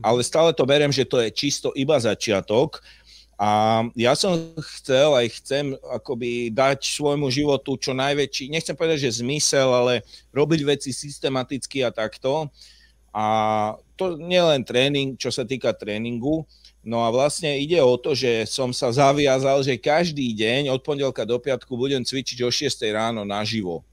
[0.04, 2.84] ale stále to beriem, že to je čisto iba začiatok.
[3.38, 4.34] A ja som
[4.74, 10.02] chcel aj chcem akoby dať svojmu životu čo najväčší, nechcem povedať, že zmysel, ale
[10.34, 12.50] robiť veci systematicky a takto.
[13.14, 13.26] A
[13.94, 16.50] to nie len tréning, čo sa týka tréningu.
[16.82, 21.22] No a vlastne ide o to, že som sa zaviazal, že každý deň od pondelka
[21.22, 23.86] do piatku budem cvičiť o 6 ráno naživo.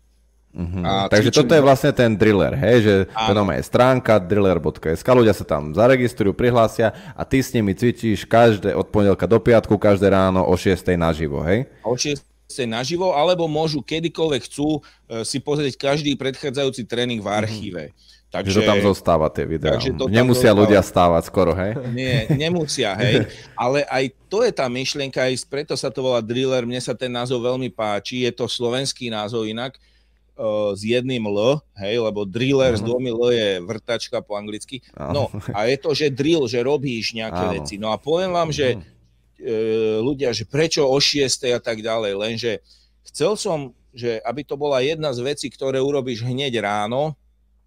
[0.55, 0.87] Uh-huh.
[0.87, 5.43] A Takže toto je vlastne ten driller, hej, že to je stránka driller.sk, ľudia sa
[5.43, 10.47] tam zaregistrujú, prihlásia a ty s nimi cvičíš každé od pondelka do piatku, každé ráno
[10.47, 11.67] o 6 naživo, hej?
[11.83, 12.23] O 6
[12.71, 14.81] naživo, alebo môžu kedykoľvek chcú e,
[15.27, 17.83] si pozrieť každý predchádzajúci tréning v archíve.
[17.91, 18.13] Uh-huh.
[18.31, 19.79] Takže to tam zostáva tie videá.
[20.11, 20.63] Nemusia zostáva.
[20.67, 21.79] ľudia stávať skoro, hej?
[21.95, 23.31] Nie, nemusia, hej.
[23.55, 26.67] Ale aj to je tá myšlienka, aj preto sa to volá driller.
[26.67, 28.27] Mne sa ten názov veľmi páči.
[28.27, 29.79] Je to slovenský názov inak
[30.75, 32.83] s jedným L, hej, lebo driller uh-huh.
[32.83, 34.83] s dvomi L je vrtačka po anglicky.
[34.99, 37.57] No a je to, že drill, že robíš nejaké uh-huh.
[37.63, 37.75] veci.
[37.79, 41.23] No a poviem vám, že uh, ľudia, že prečo o 6
[41.55, 42.53] a tak ďalej, lenže
[43.07, 47.15] chcel som, že aby to bola jedna z vecí, ktoré urobíš hneď ráno,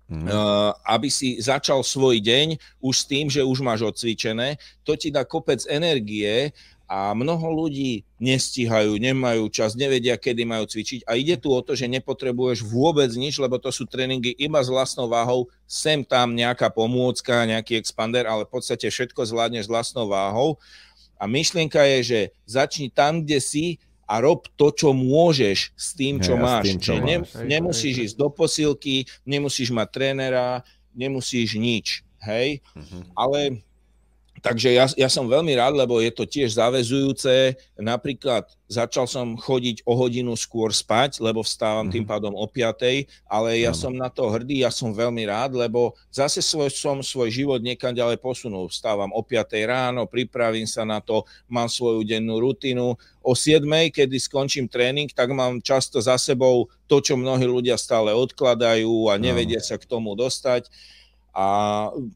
[0.07, 4.55] Uh, aby si začal svoj deň už s tým, že už máš odcvičené,
[4.87, 6.55] to ti dá kopec energie
[6.87, 11.75] a mnoho ľudí nestíhajú, nemajú čas, nevedia, kedy majú cvičiť a ide tu o to,
[11.75, 16.71] že nepotrebuješ vôbec nič, lebo to sú tréningy iba s vlastnou váhou, sem tam nejaká
[16.71, 20.55] pomôcka, nejaký expander, ale v podstate všetko zvládneš s vlastnou váhou
[21.19, 23.65] a myšlienka je, že začni tam, kde si
[24.07, 26.63] a rob to, čo môžeš s tým, čo hey, máš.
[26.71, 27.03] Tým, čo máš.
[27.03, 27.15] Ne,
[27.59, 30.63] nemusíš ísť do posilky, nemusíš mať trénera,
[30.95, 32.07] nemusíš nič.
[32.17, 33.03] Hej, uh-huh.
[33.13, 33.61] ale
[34.47, 37.59] Takže ja, ja som veľmi rád, lebo je to tiež záväzujúce.
[37.75, 42.11] Napríklad začal som chodiť o hodinu skôr spať, lebo vstávam tým mhm.
[42.15, 46.39] pádom o 5, ale ja som na to hrdý, ja som veľmi rád, lebo zase
[46.39, 48.71] svoj, som svoj život niekam ďalej posunul.
[48.71, 52.95] Vstávam o 5 ráno, pripravím sa na to, mám svoju dennú rutinu.
[53.19, 58.15] O 7, kedy skončím tréning, tak mám často za sebou to, čo mnohí ľudia stále
[58.15, 60.71] odkladajú a nevedia sa k tomu dostať
[61.37, 61.45] a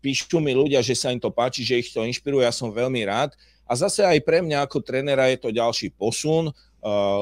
[0.02, 3.06] píšu mi ľudia, že sa im to páči, že ich to inšpiruje, ja som veľmi
[3.06, 3.38] rád.
[3.70, 6.50] A zase aj pre mňa ako trénera je to ďalší posun,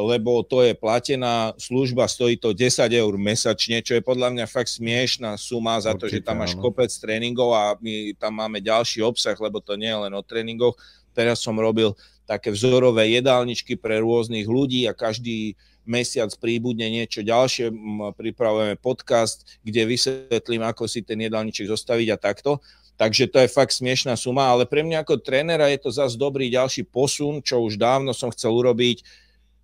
[0.08, 4.72] lebo to je platená služba, stojí to 10 eur mesačne, čo je podľa mňa fakt
[4.72, 9.36] smiešná suma za to, že tam máš kopec tréningov a my tam máme ďalší obsah,
[9.36, 10.80] lebo to nie je len o tréningoch.
[11.12, 11.92] Teraz som robil
[12.30, 15.58] také vzorové jedálničky pre rôznych ľudí a každý
[15.90, 17.74] mesiac príbudne niečo ďalšie,
[18.14, 22.62] pripravujeme podcast, kde vysvetlím, ako si ten jedálniček zostaviť a takto.
[23.02, 26.54] Takže to je fakt smiešná suma, ale pre mňa ako trénera je to zase dobrý
[26.54, 29.02] ďalší posun, čo už dávno som chcel urobiť,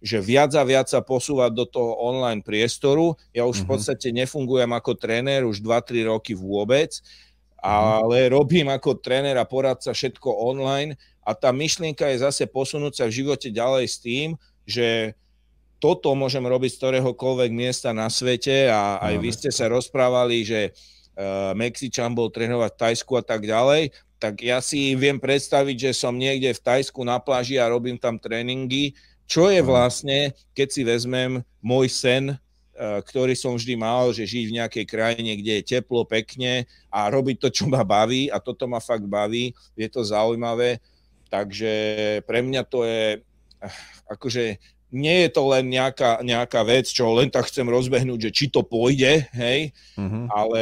[0.02, 3.14] že viac a viac sa posúvať do toho online priestoru.
[3.36, 3.72] Ja už v mhm.
[3.76, 6.98] podstate nefungujem ako tréner už 2-3 roky vôbec,
[7.62, 7.70] mhm.
[7.70, 13.06] ale robím ako tréner a poradca všetko online a tá myšlienka je zase posunúť sa
[13.10, 14.38] v živote ďalej s tým,
[14.70, 15.18] že
[15.82, 20.72] toto môžem robiť z ktoréhokoľvek miesta na svete a aj vy ste sa rozprávali, že
[20.72, 25.92] uh, Mexičan bol trénovať v Tajsku a tak ďalej, tak ja si viem predstaviť, že
[25.98, 28.96] som niekde v Tajsku na pláži a robím tam tréningy,
[29.26, 34.46] čo je vlastne, keď si vezmem môj sen, uh, ktorý som vždy mal, že žiť
[34.48, 38.66] v nejakej krajine, kde je teplo, pekne a robiť to, čo ma baví a toto
[38.66, 40.80] ma fakt baví, je to zaujímavé,
[41.30, 41.74] takže
[42.24, 43.22] pre mňa to je
[44.10, 44.62] akože
[44.96, 48.64] nie je to len nejaká, nejaká vec, čo len tak chcem rozbehnúť, že či to
[48.64, 50.32] pôjde, hej, uh-huh.
[50.32, 50.62] ale...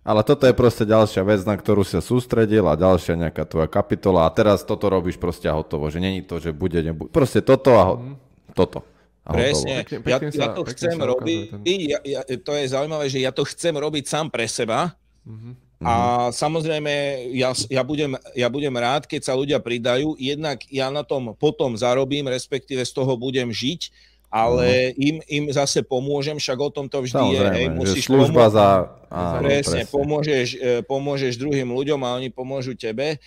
[0.00, 4.24] Ale toto je proste ďalšia vec, na ktorú sa sústredil a ďalšia nejaká tvoja kapitola
[4.24, 7.76] a teraz toto robíš proste a hotovo, že není to, že bude, nebude, proste toto
[7.76, 8.16] a ho- uh-huh.
[8.56, 8.80] toto.
[9.28, 11.80] A Presne, pekne, pekne ja, sa, ja to chcem robiť, ten...
[11.84, 14.96] ja, ja, to je zaujímavé, že ja to chcem robiť sám pre seba,
[15.28, 16.36] uh-huh A mhm.
[16.36, 16.92] samozrejme,
[17.32, 21.72] ja, ja, budem, ja budem rád, keď sa ľudia pridajú, jednak ja na tom potom
[21.72, 25.06] zarobím, respektíve z toho budem žiť, ale uh-huh.
[25.10, 27.58] im, im zase pomôžem, však o tom to vždy Samozrejme, je.
[27.58, 28.66] Hej, musíš služba pomôcť, za...
[29.10, 29.82] Áno, presne, presne.
[29.90, 33.18] Pomôžeš, e, pomôžeš druhým ľuďom a oni pomôžu tebe.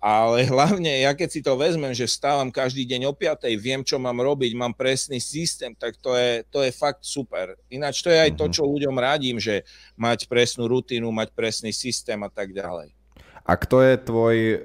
[0.00, 4.00] Ale hlavne, ja keď si to vezmem, že stávam každý deň o 5, viem, čo
[4.00, 7.54] mám robiť, mám presný systém, tak to je, to je fakt super.
[7.68, 8.52] Ináč to je aj to, mhm.
[8.56, 9.62] čo ľuďom radím, že
[10.00, 12.96] mať presnú rutinu, mať presný systém a tak ďalej.
[13.44, 14.58] A kto je tvoj e,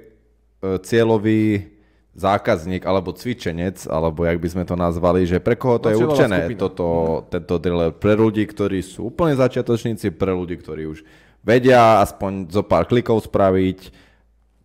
[0.80, 1.76] cieľový
[2.16, 5.96] zákazník alebo cvičenec, alebo jak by sme to nazvali, že pre koho to no, je
[6.00, 7.92] určené toto, tento driller?
[7.92, 11.04] Pre ľudí, ktorí sú úplne začiatočníci, pre ľudí, ktorí už
[11.44, 14.05] vedia aspoň zo pár klikov spraviť,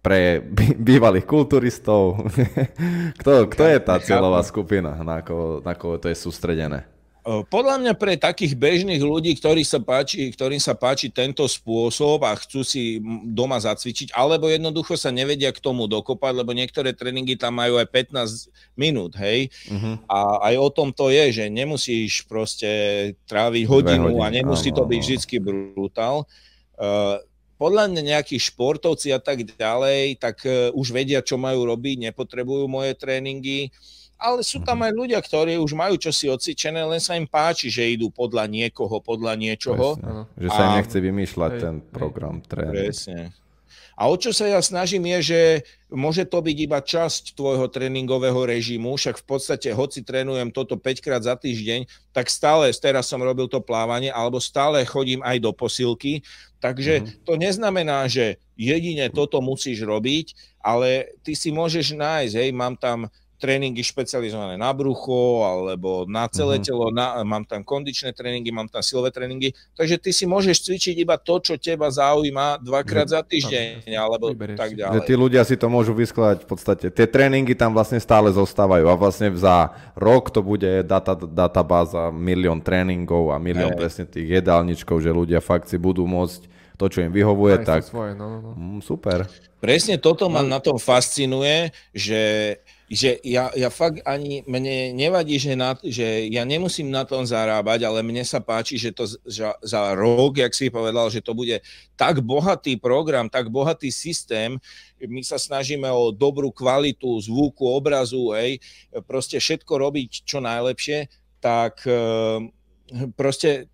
[0.02, 0.42] pre
[0.90, 2.26] bývalých kulturistov.
[3.22, 6.90] kto, kto je tá cieľová skupina, na koho, na koho to je sústredené?
[7.22, 12.34] Podľa mňa pre takých bežných ľudí, ktorí sa páči, ktorým sa páči tento spôsob a
[12.34, 12.98] chcú si
[13.30, 17.94] doma zacvičiť, alebo jednoducho sa nevedia k tomu dokopať, lebo niektoré tréningy tam majú aj
[17.94, 19.54] 15 minút, hej.
[19.70, 20.02] Uh-huh.
[20.10, 22.70] A aj o tom to je, že nemusíš proste
[23.30, 26.26] tráviť hodinu hodiny, a nemusí áno, to byť vždy brutál.
[26.74, 27.22] Uh,
[27.62, 32.66] podľa mňa nejakí športovci a tak ďalej, tak uh, už vedia, čo majú robiť, nepotrebujú
[32.66, 33.70] moje tréningy,
[34.18, 34.86] ale sú tam mhm.
[34.90, 38.98] aj ľudia, ktorí už majú čosi odcvičené, len sa im páči, že idú podľa niekoho,
[38.98, 39.98] podľa niečoho.
[39.98, 42.90] Presne, že sa im nechce vymýšľať hej, ten program tréning.
[42.90, 43.34] Presne.
[44.02, 45.42] A o čo sa ja snažím je, že
[45.94, 51.06] môže to byť iba časť tvojho tréningového režimu, však v podstate, hoci trénujem toto 5
[51.06, 55.54] krát za týždeň, tak stále, teraz som robil to plávanie, alebo stále chodím aj do
[55.54, 56.26] posilky,
[56.62, 57.26] takže mm-hmm.
[57.26, 63.10] to neznamená, že jedine toto musíš robiť, ale ty si môžeš nájsť, hej, mám tam
[63.42, 66.68] tréningy špecializované na brucho alebo na celé mm-hmm.
[66.70, 71.02] telo, na, mám tam kondičné tréningy, mám tam silové tréningy, takže ty si môžeš cvičiť
[71.02, 74.58] iba to, čo teba zaujíma dvakrát za týždeň alebo Vyberieš.
[74.62, 74.96] tak ďalej.
[75.02, 76.86] Že tí ľudia si to môžu vyskladať v podstate.
[76.94, 82.62] Tie tréningy tam vlastne stále zostávajú a vlastne za rok to bude data, databáza milión
[82.62, 86.52] tréningov a milión presne tých jedálničkov, že ľudia fakt si budú môcť
[86.82, 88.38] to, čo im vyhovuje, tak svoje, no, no.
[88.42, 88.52] no.
[88.58, 89.30] Mm, super.
[89.62, 90.50] Presne toto ma no.
[90.50, 92.58] na tom fascinuje, že
[92.92, 97.88] že ja, ja fakt ani, mne nevadí, že, na, že ja nemusím na tom zarábať,
[97.88, 101.64] ale mne sa páči, že to za, za rok, jak si povedal, že to bude
[101.96, 104.60] tak bohatý program, tak bohatý systém,
[105.00, 108.60] my sa snažíme o dobrú kvalitu zvuku, obrazu, hej,
[109.08, 111.08] proste všetko robiť čo najlepšie,
[111.40, 112.52] tak ehm,
[113.16, 113.72] proste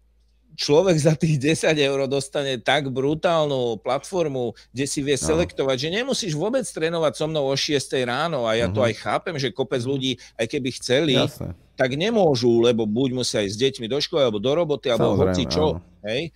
[0.58, 6.34] človek za tých 10 eur dostane tak brutálnu platformu, kde si vie selektovať, že nemusíš
[6.34, 8.88] vôbec trénovať so mnou o 6 ráno a ja to mhm.
[8.90, 11.54] aj chápem, že kopec ľudí, aj keby chceli, Jasne.
[11.78, 15.46] tak nemôžu, lebo buď musia ísť s deťmi do školy, alebo do roboty, alebo hoci
[15.46, 16.34] čo, hej,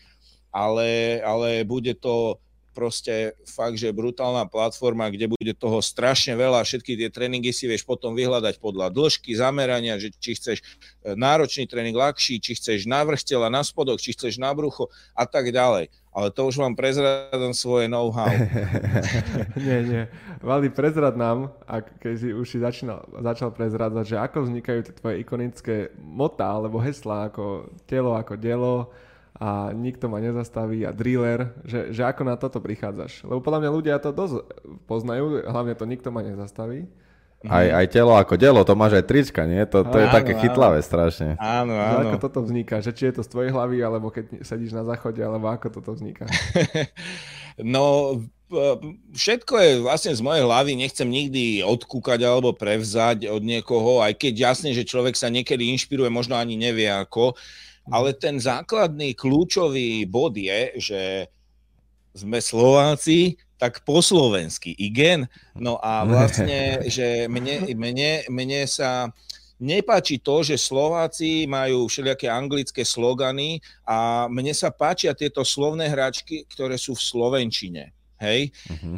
[0.54, 2.38] ale, ale bude to
[2.72, 7.84] proste fakt, že brutálna platforma, kde bude toho strašne veľa, všetky tie tréningy si vieš
[7.84, 13.04] potom vyhľadať podľa dĺžky, zamerania, že či chceš e, náročný tréning ľahší, či chceš na
[13.04, 15.92] vrch tela, na spodok, či chceš na brucho a tak ďalej.
[16.12, 18.28] Ale to už vám prezradám svoje know-how.
[19.68, 20.04] nie, nie.
[20.44, 24.94] Vali, prezrad nám, ak, keď si už si začínal, začal prezradzať, že ako vznikajú tie
[24.96, 28.92] tvoje ikonické motá alebo heslá ako telo ako dielo,
[29.42, 33.26] a nikto ma nezastaví a driller, že, že ako na toto prichádzaš.
[33.26, 34.46] Lebo podľa mňa ľudia to dosť
[34.86, 36.86] poznajú, hlavne to nikto ma nezastaví.
[37.50, 39.66] Aj, aj telo ako delo, to máš aj trička, nie?
[39.66, 40.42] To, to áno, je také áno.
[40.46, 41.34] chytlavé strašne.
[41.42, 42.06] Áno, áno.
[42.06, 42.86] Že ako toto vzniká?
[42.86, 45.98] Že či je to z tvojej hlavy, alebo keď sedíš na záchode, alebo ako toto
[45.98, 46.30] vzniká?
[47.58, 48.14] no,
[49.10, 54.54] všetko je vlastne z mojej hlavy, nechcem nikdy odkúkať alebo prevzať od niekoho, aj keď
[54.54, 57.34] jasne, že človek sa niekedy inšpiruje, možno ani nevie ako.
[57.90, 61.02] Ale ten základný kľúčový bod je, že
[62.14, 65.30] sme Slováci, tak po slovensky, igen.
[65.54, 69.10] No a vlastne, že mne, mne, mne sa
[69.62, 76.50] nepáči to, že Slováci majú všelijaké anglické slogany a mne sa páčia tieto slovné hračky,
[76.50, 77.94] ktoré sú v Slovenčine.
[78.18, 78.50] Hej?
[78.66, 78.98] Uh-huh.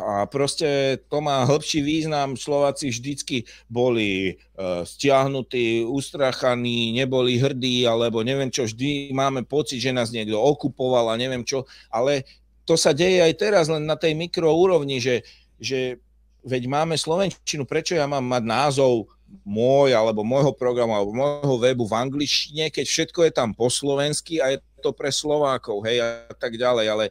[0.00, 2.36] A proste to má hĺbší význam.
[2.36, 9.94] Slováci vždycky boli uh, stiahnutí, ustrachaní, neboli hrdí, alebo neviem čo, vždy máme pocit, že
[9.94, 12.24] nás niekto okupoval a neviem čo, ale
[12.62, 15.26] to sa deje aj teraz len na tej mikroúrovni, že,
[15.58, 15.98] že
[16.46, 19.10] veď máme Slovenčinu, prečo ja mám mať názov
[19.42, 24.38] môj, alebo môjho programu, alebo môjho webu v angličtine, keď všetko je tam po slovensky
[24.38, 27.04] a je to pre Slovákov, hej, a tak ďalej, ale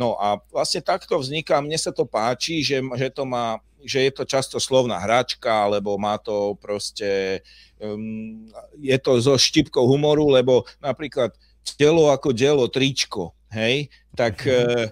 [0.00, 4.12] No a vlastne takto vzniká, mne sa to páči, že, že, to má, že je
[4.16, 7.44] to často slovná hračka, alebo má to proste,
[7.76, 8.48] um,
[8.80, 11.36] je to so štipkou humoru, lebo napríklad
[11.76, 14.88] telo ako dielo, tričko, hej, tak uh,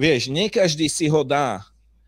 [0.00, 1.60] vieš, nie každý si ho dá,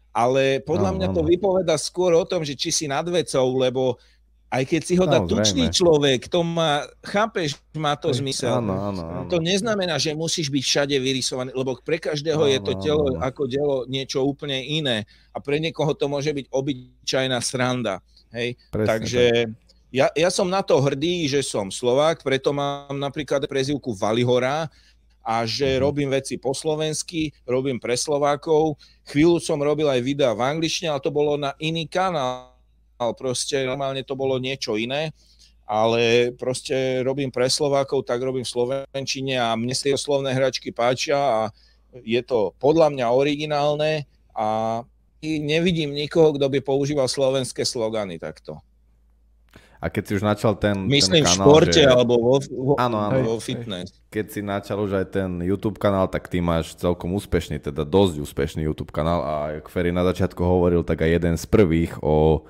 [0.09, 4.01] ale podľa no, mňa to vypoveda skôr o tom, že či si nad vecou, lebo
[4.55, 8.63] aj keď si ho dá no, tučný človek, to má, chápeš, má to zmysel.
[8.63, 9.27] Áno, áno, áno.
[9.27, 13.19] To neznamená, že musíš byť všade vyrysovaný, lebo pre každého áno, je to telo áno.
[13.19, 17.99] ako dielo niečo úplne iné a pre niekoho to môže byť obyčajná sranda.
[18.31, 18.55] Hej?
[18.71, 19.47] Presne, Takže tak.
[19.91, 24.71] ja, ja som na to hrdý, že som Slovák, preto mám napríklad prezivku Valihora
[25.27, 25.83] a že mm-hmm.
[25.83, 28.79] robím veci po slovensky, robím pre Slovákov.
[29.11, 32.54] Chvíľu som robil aj videa v angličtine, ale to bolo na iný kanál
[33.19, 35.11] proste normálne to bolo niečo iné,
[35.65, 41.17] ale proste robím pre Slovákov, tak robím v Slovenčine a mne tie slovné hračky páčia
[41.17, 41.41] a
[42.03, 44.05] je to podľa mňa originálne
[44.35, 44.81] a
[45.25, 48.61] nevidím nikoho, kto by používal slovenské slogany takto.
[49.85, 51.85] A keď si už načal ten, Myslím ten kanál, v športe že...
[51.85, 53.21] alebo vo, vo, áno, áno.
[53.21, 53.93] vo fitness.
[54.09, 58.25] Keď si načal už aj ten YouTube kanál, tak ty máš celkom úspešný, teda dosť
[58.25, 62.49] úspešný YouTube kanál a ako Ferry na začiatku hovoril, tak aj jeden z prvých o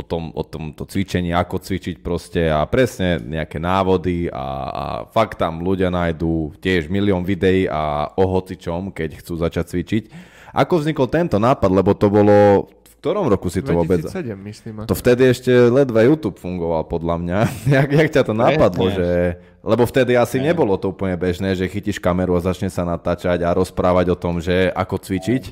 [0.00, 5.36] o tom, o tomto cvičení, ako cvičiť proste a presne nejaké návody a, a fakt
[5.36, 10.04] tam ľudia nájdú tiež milión videí a o hocičom, keď chcú začať cvičiť.
[10.50, 14.02] Ako vznikol tento nápad, lebo to bolo v ktorom roku si to 2007, vôbec...
[14.50, 14.74] myslím.
[14.84, 17.38] To vtedy ešte ledva YouTube fungoval, podľa mňa.
[17.80, 19.40] jak, jak ťa to napadlo, že...
[19.60, 20.52] Lebo vtedy asi ne.
[20.52, 24.40] nebolo to úplne bežné, že chytíš kameru a začne sa natáčať a rozprávať o tom,
[24.40, 25.44] že ako cvičiť.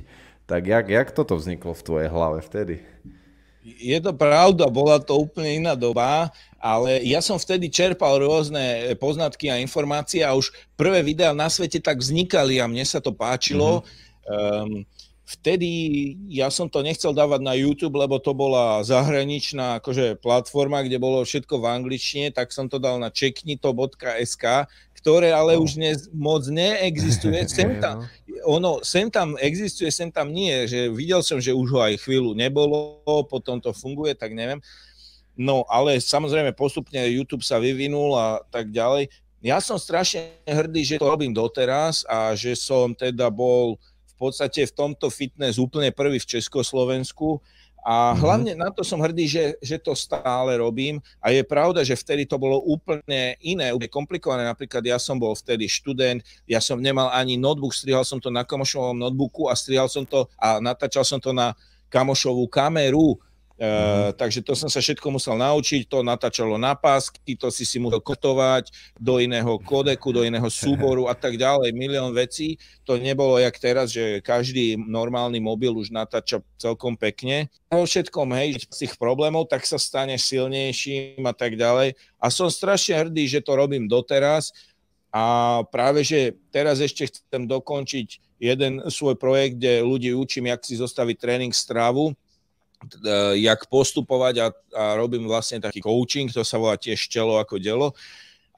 [0.48, 2.80] Tak jak, jak toto vzniklo v tvojej hlave vtedy?
[3.76, 9.52] Je to pravda, bola to úplne iná doba, ale ja som vtedy čerpal rôzne poznatky
[9.52, 13.84] a informácie a už prvé videá na svete tak vznikali a mne sa to páčilo.
[13.84, 14.06] Mm-hmm.
[14.28, 14.72] Um,
[15.28, 15.68] vtedy
[16.32, 21.20] ja som to nechcel dávať na YouTube, lebo to bola zahraničná akože, platforma, kde bolo
[21.20, 24.44] všetko v angličtine, tak som to dal na čeknito.sk,
[24.98, 25.62] ktoré ale no.
[25.62, 27.46] už dnes moc neexistuje.
[27.50, 28.04] Sem tam,
[28.42, 30.66] ono, sem tam existuje, sem tam nie.
[30.66, 34.62] Že videl som, že už ho aj chvíľu nebolo, potom to funguje, tak neviem.
[35.38, 39.06] No, ale samozrejme postupne YouTube sa vyvinul a tak ďalej.
[39.38, 44.66] Ja som strašne hrdý, že to robím doteraz a že som teda bol v podstate
[44.66, 47.38] v tomto fitness úplne prvý v Československu
[47.84, 48.20] a mm-hmm.
[48.20, 50.98] hlavne na to som hrdý, že, že to stále robím.
[51.22, 54.42] A je pravda, že vtedy to bolo úplne iné, úplne komplikované.
[54.44, 58.42] Napríklad ja som bol vtedy študent, ja som nemal ani notebook, strihal som to na
[58.42, 61.54] kamošovom notebooku a strihal som to a natáčal som to na
[61.88, 63.16] kamošovú kameru
[63.58, 67.82] Uh, takže to som sa všetko musel naučiť, to natáčalo na pásky, to si si
[67.82, 72.54] musel kotovať do iného kodeku, do iného súboru a tak ďalej, milión vecí.
[72.86, 77.50] To nebolo jak teraz, že každý normálny mobil už natáča celkom pekne.
[77.74, 81.98] O všetkom, hej, z tých problémov, tak sa stane silnejším a tak ďalej.
[82.22, 84.54] A som strašne hrdý, že to robím doteraz
[85.10, 90.78] a práve, že teraz ešte chcem dokončiť jeden svoj projekt, kde ľudí učím, jak si
[90.78, 92.14] zostaviť tréning stravu,
[93.38, 97.90] jak postupovať a, a robím vlastne taký coaching, to sa volá tiež telo ako delo.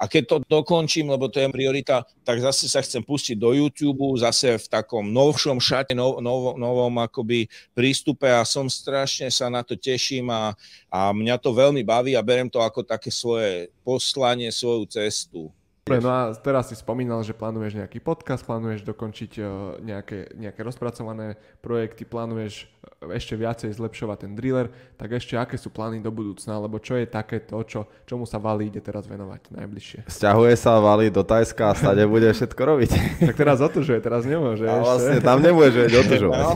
[0.00, 4.16] A keď to dokončím, lebo to je priorita, tak zase sa chcem pustiť do YouTube,
[4.16, 9.60] zase v takom novšom šate, nov, nov, novom akoby prístupe a som strašne sa na
[9.60, 10.56] to teším a,
[10.88, 15.52] a mňa to veľmi baví a berem to ako také svoje poslanie, svoju cestu.
[15.90, 19.46] Dobre, no a teraz si spomínal, že plánuješ nejaký podcast, plánuješ dokončiť uh,
[19.82, 22.70] nejaké, nejaké rozpracované projekty, plánuješ
[23.02, 26.94] e, ešte viacej zlepšovať ten driller, tak ešte aké sú plány do budúcna, lebo čo
[26.94, 30.06] je také to, čo, čomu sa Vali ide teraz venovať najbližšie?
[30.06, 32.90] Sťahuje sa Vali do Tajska a stade bude všetko robiť.
[33.28, 34.70] tak teraz otužuje, teraz nemôže.
[34.70, 34.86] A ešte.
[34.86, 36.44] vlastne tam nemôže otužovať.
[36.46, 36.52] No.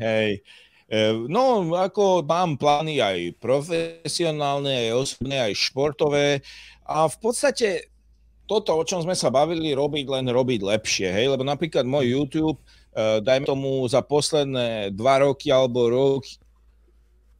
[0.00, 0.40] Hej.
[0.86, 6.46] E, no, ako mám plány aj profesionálne, aj osobné, aj športové.
[6.86, 7.90] A v podstate
[8.46, 12.58] toto, o čom sme sa bavili, robiť len robiť lepšie, hej, lebo napríklad môj YouTube,
[12.62, 16.22] uh, dajme tomu za posledné dva roky alebo rok,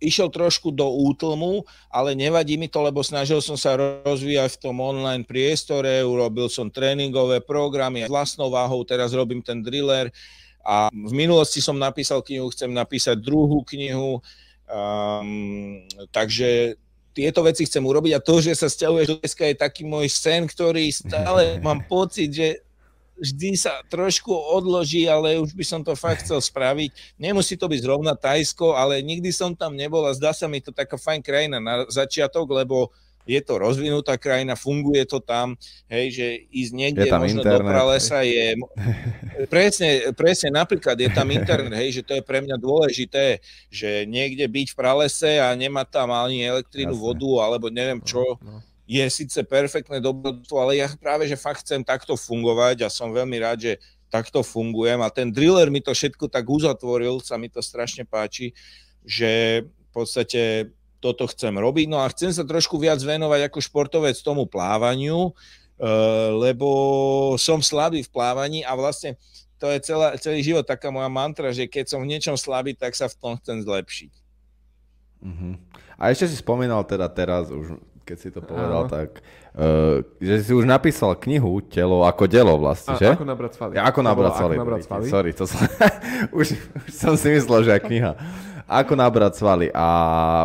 [0.03, 4.77] išiel trošku do útlmu, ale nevadí mi to, lebo snažil som sa rozvíjať v tom
[4.83, 10.13] online priestore, urobil som tréningové programy vlastnou váhou, teraz robím ten driller.
[10.67, 14.19] A v minulosti som napísal knihu, chcem napísať druhú knihu,
[14.67, 16.75] um, takže
[17.17, 20.45] tieto veci chcem urobiť a to, že sa stiahuješ do Teska je taký môj sen,
[20.45, 22.61] ktorý stále mám pocit, že
[23.17, 27.17] vždy sa trošku odloží, ale už by som to fakt chcel spraviť.
[27.17, 30.69] Nemusí to byť zrovna Tajsko, ale nikdy som tam nebol a zdá sa mi to
[30.69, 32.93] taká fajn krajina na začiatok, lebo
[33.27, 35.59] je to rozvinutá krajina, funguje to tam,
[35.91, 38.47] hej, že ísť niekde je možno internet, do pralesa je...
[39.53, 44.49] Presne, presne, napríklad je tam internet, hej, že to je pre mňa dôležité, že niekde
[44.49, 47.05] byť v pralese a nemá tam ani elektrínu, Jasne.
[47.05, 48.59] vodu, alebo neviem čo, no, no.
[48.89, 53.37] je síce perfektné dobrodstvo, ale ja práve, že fakt chcem takto fungovať a som veľmi
[53.37, 53.73] rád, že
[54.09, 58.57] takto fungujem a ten driller mi to všetko tak uzatvoril, sa mi to strašne páči,
[59.05, 60.73] že v podstate
[61.07, 61.87] toto chcem robiť.
[61.87, 65.87] No a chcem sa trošku viac venovať ako športovec tomu plávaniu, eh,
[66.35, 66.69] lebo
[67.39, 69.15] som slabý v plávaní a vlastne
[69.57, 72.93] to je celá, celý život taká moja mantra, že keď som v niečom slabý, tak
[72.93, 74.13] sa v tom chcem zlepšiť.
[75.25, 75.57] Uh-huh.
[75.97, 78.91] A ešte si spomínal teda teraz, už keď si to povedal, Áno.
[78.91, 79.19] tak
[79.59, 83.11] uh, že si už napísal knihu Telo ako delo vlastne, A, že?
[83.19, 83.73] Ako nabrať svaly.
[83.75, 84.55] Ja, ako nabrať svaly.
[84.55, 85.07] Ako nabrať svaly.
[85.11, 85.61] Sorry, to som,
[86.39, 88.15] už, už som si myslel, že je kniha.
[88.71, 89.75] Ako nabrať svaly.
[89.75, 89.87] A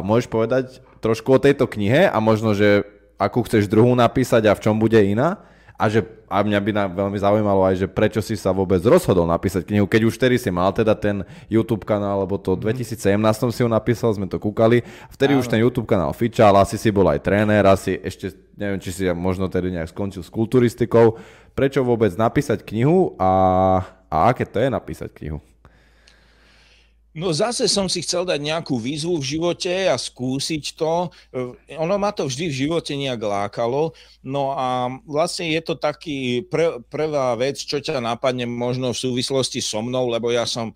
[0.02, 0.66] môžeš povedať
[1.06, 2.82] trošku o tejto knihe a možno, že
[3.22, 5.38] akú chceš druhú napísať a v čom bude iná?
[5.82, 9.26] A že a mňa by na, veľmi zaujímalo aj, že prečo si sa vôbec rozhodol
[9.26, 13.02] napísať knihu, keď už vtedy si mal teda ten YouTube kanál, lebo to v 2017
[13.50, 15.42] si ho napísal, sme to kúkali, vtedy Áno.
[15.42, 19.04] už ten YouTube kanál fičal, asi si bol aj tréner, asi ešte, neviem, či si
[19.12, 21.18] možno tedy nejak skončil s kulturistikou.
[21.52, 23.32] Prečo vôbec napísať knihu a,
[24.08, 25.44] a aké to je napísať knihu?
[27.12, 31.12] No zase som si chcel dať nejakú výzvu v živote a skúsiť to.
[31.76, 33.92] Ono ma to vždy v živote nejak lákalo.
[34.24, 39.60] No a vlastne je to taký pr- prvá vec, čo ťa napadne možno v súvislosti
[39.60, 40.74] so mnou, lebo ja som e,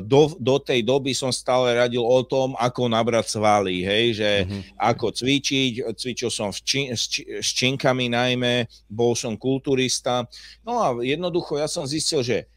[0.00, 4.62] do, do tej doby som stále radil o tom, ako nabrať svaly, hej, že mm-hmm.
[4.80, 10.24] ako cvičiť, cvičil som v či, s, či, s činkami najmä, bol som kulturista.
[10.64, 12.48] No a jednoducho ja som zistil, že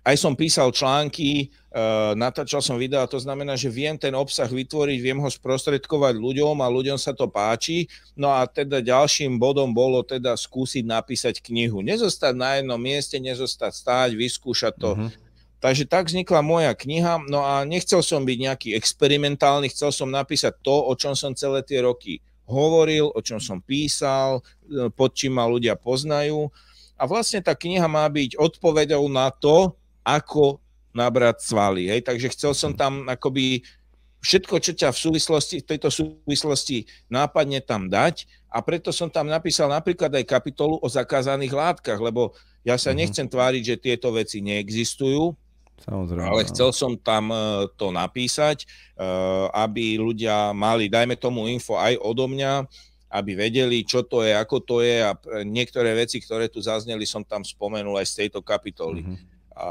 [0.00, 4.96] aj som písal články, uh, natáčal som videa, to znamená, že viem ten obsah vytvoriť,
[4.96, 7.84] viem ho sprostredkovať ľuďom a ľuďom sa to páči.
[8.16, 11.84] No a teda ďalším bodom bolo teda skúsiť napísať knihu.
[11.84, 14.90] Nezostať na jednom mieste, nezostať stáť, vyskúšať to.
[14.96, 15.12] Uh-huh.
[15.60, 20.56] Takže tak vznikla moja kniha, no a nechcel som byť nejaký experimentálny, chcel som napísať
[20.64, 25.36] to, o čom som celé tie roky hovoril, o čom som písal, e, pod čím
[25.36, 26.48] ma ľudia poznajú.
[26.96, 30.58] A vlastne tá kniha má byť odpovedou na to, ako
[30.90, 31.90] nabrať svaly.
[31.90, 32.06] Hej?
[32.06, 33.62] Takže chcel som tam akoby
[34.20, 39.30] všetko, čo ťa v súvislosti, v tejto súvislosti nápadne tam dať a preto som tam
[39.30, 42.98] napísal napríklad aj kapitolu o zakázaných látkach, lebo ja sa mm-hmm.
[43.00, 45.32] nechcem tváriť, že tieto veci neexistujú,
[45.80, 46.28] Samozrejme.
[46.28, 49.06] Ale chcel som tam e, to napísať, e,
[49.56, 52.68] aby ľudia mali, dajme tomu info aj odo mňa,
[53.10, 57.24] aby vedeli, čo to je, ako to je a niektoré veci, ktoré tu zazneli, som
[57.24, 59.02] tam spomenul aj z tejto kapitoly.
[59.02, 59.39] Mm-hmm.
[59.60, 59.70] A,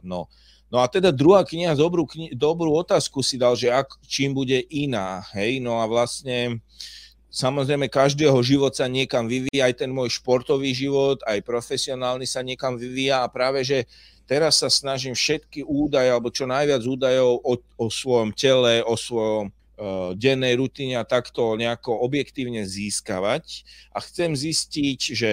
[0.00, 0.26] no.
[0.72, 4.56] no a teda druhá kniha, dobrú, kni- dobrú otázku si dal, že ak, čím bude
[4.72, 5.20] iná.
[5.36, 5.60] Hej?
[5.60, 6.64] No a vlastne
[7.30, 12.74] samozrejme každého život sa niekam vyvíja, aj ten môj športový život, aj profesionálny sa niekam
[12.74, 13.86] vyvíja a práve, že
[14.26, 19.50] teraz sa snažím všetky údaje, alebo čo najviac údajov o, o svojom tele, o svojom
[19.50, 25.32] uh, dennej rutine a takto nejako objektívne získavať a chcem zistiť, že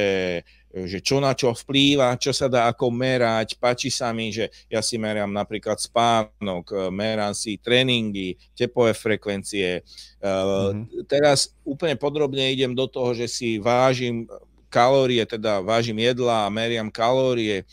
[0.74, 3.56] že čo na čo vplýva, čo sa dá ako merať.
[3.56, 9.82] Páči sa mi, že ja si merám napríklad spánok, e, merám si tréningy, tepové frekvencie.
[10.20, 11.08] Mm-hmm.
[11.08, 14.28] Teraz úplne podrobne idem do toho, že si vážim
[14.68, 17.64] kalórie, teda vážim jedla a meriam kalórie.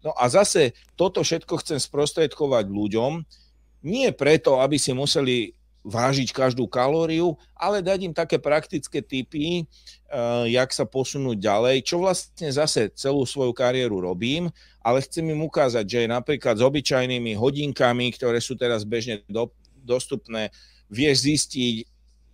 [0.00, 3.22] No a zase toto všetko chcem sprostredkovať ľuďom,
[3.84, 10.44] nie preto, aby si museli vážiť každú kalóriu, ale dať im také praktické typy, uh,
[10.44, 14.50] jak sa posunúť ďalej, čo vlastne zase celú svoju kariéru robím,
[14.82, 19.48] ale chcem im ukázať, že napríklad s obyčajnými hodinkami, ktoré sú teraz bežne do,
[19.80, 20.52] dostupné,
[20.90, 21.74] vieš zistiť,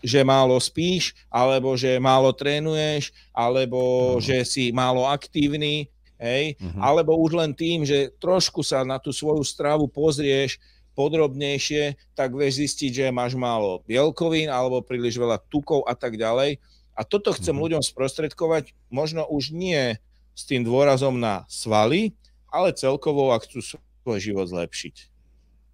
[0.05, 3.81] že málo spíš, alebo že málo trénuješ, alebo
[4.15, 4.21] uh-huh.
[4.21, 5.89] že si málo aktívny,
[6.21, 6.81] hej, uh-huh.
[6.81, 10.61] alebo už len tým, že trošku sa na tú svoju stravu pozrieš,
[10.95, 16.59] podrobnejšie, tak vieš zistiť, že máš málo bielkovín alebo príliš veľa tukov a tak ďalej.
[16.95, 17.63] A toto chcem mm-hmm.
[17.63, 19.99] ľuďom sprostredkovať, možno už nie
[20.35, 22.15] s tým dôrazom na svaly,
[22.51, 25.14] ale celkovo, ak chcú svoj život zlepšiť.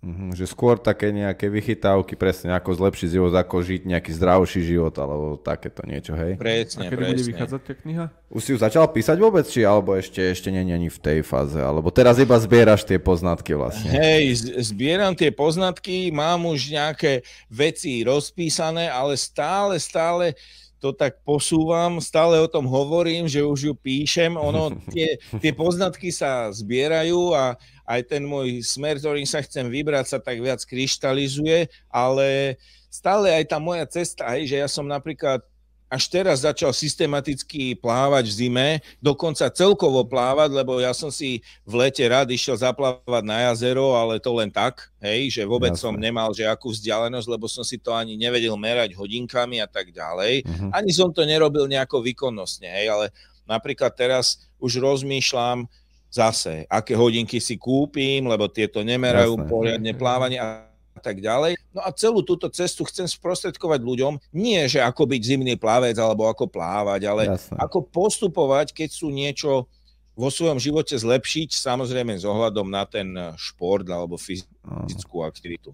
[0.01, 4.97] Mm-hmm, že skôr také nejaké vychytávky, presne ako zlepšiť život, ako žiť nejaký zdravší život,
[4.97, 6.41] alebo takéto niečo, hej?
[6.41, 7.13] Presne, A kedy presne.
[7.13, 8.05] bude vychádzať tá kniha?
[8.33, 11.61] Už si ju začal písať vôbec, či alebo ešte, ešte nie ani v tej fáze,
[11.61, 13.93] alebo teraz iba zbieraš tie poznatky vlastne?
[13.93, 17.21] Hej, zbieram tie poznatky, mám už nejaké
[17.53, 20.33] veci rozpísané, ale stále, stále
[20.81, 26.09] to tak posúvam, stále o tom hovorím, že už ju píšem, ono, tie, tie poznatky
[26.09, 27.55] sa zbierajú a
[27.85, 32.57] aj ten môj smer, ktorým sa chcem vybrať, sa tak viac kryštalizuje, ale
[32.89, 35.45] stále aj tá moja cesta, aj, že ja som napríklad
[35.91, 38.69] až teraz začal systematicky plávať v zime,
[39.03, 44.23] dokonca celkovo plávať, lebo ja som si v lete rád išiel zaplávať na jazero, ale
[44.23, 45.91] to len tak, hej, že vôbec Jasne.
[45.91, 49.91] som nemal že akú vzdialenosť, lebo som si to ani nevedel merať hodinkami a tak
[49.91, 50.47] ďalej.
[50.47, 50.71] Uh-huh.
[50.71, 53.07] Ani som to nerobil nejako výkonnostne, hej, ale
[53.43, 55.67] napríklad teraz už rozmýšľam
[56.07, 59.51] zase, aké hodinky si kúpim, lebo tieto nemerajú Jasne.
[59.51, 60.70] poriadne plávanie a
[61.01, 61.57] tak ďalej.
[61.73, 66.29] No a celú túto cestu chcem sprostredkovať ľuďom, nie že ako byť zimný plavec alebo
[66.29, 67.57] ako plávať, ale Jasne.
[67.57, 69.65] ako postupovať, keď sú niečo
[70.13, 73.09] vo svojom živote zlepšiť, samozrejme s ohľadom na ten
[73.41, 75.73] šport alebo fyzickú aktivitu.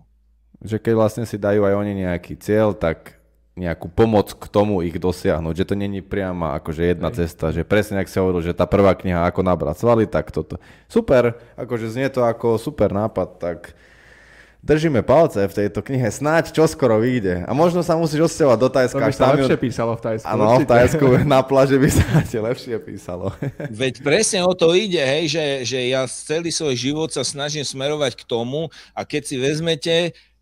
[0.62, 3.18] Že keď vlastne si dajú aj oni nejaký cieľ, tak
[3.56, 7.24] nejakú pomoc k tomu ich dosiahnuť, že to není priama akože jedna Hej.
[7.24, 10.60] cesta, že presne ak sa hovoril, že tá prvá kniha ako nabrať svaly, tak toto.
[10.92, 13.72] Super, akože znie to ako super nápad, tak
[14.66, 17.46] držíme palce v tejto knihe, snáď čo skoro vyjde.
[17.46, 18.98] A možno sa musíš odsťahovať do Tajska.
[18.98, 19.62] To by sa lepšie ju...
[19.62, 20.26] písalo v Tajsku.
[20.26, 21.06] Áno, v Tajsku
[21.38, 23.30] na pláži by sa ti lepšie písalo.
[23.80, 28.18] Veď presne o to ide, hej, že, že ja celý svoj život sa snažím smerovať
[28.18, 29.94] k tomu a keď si vezmete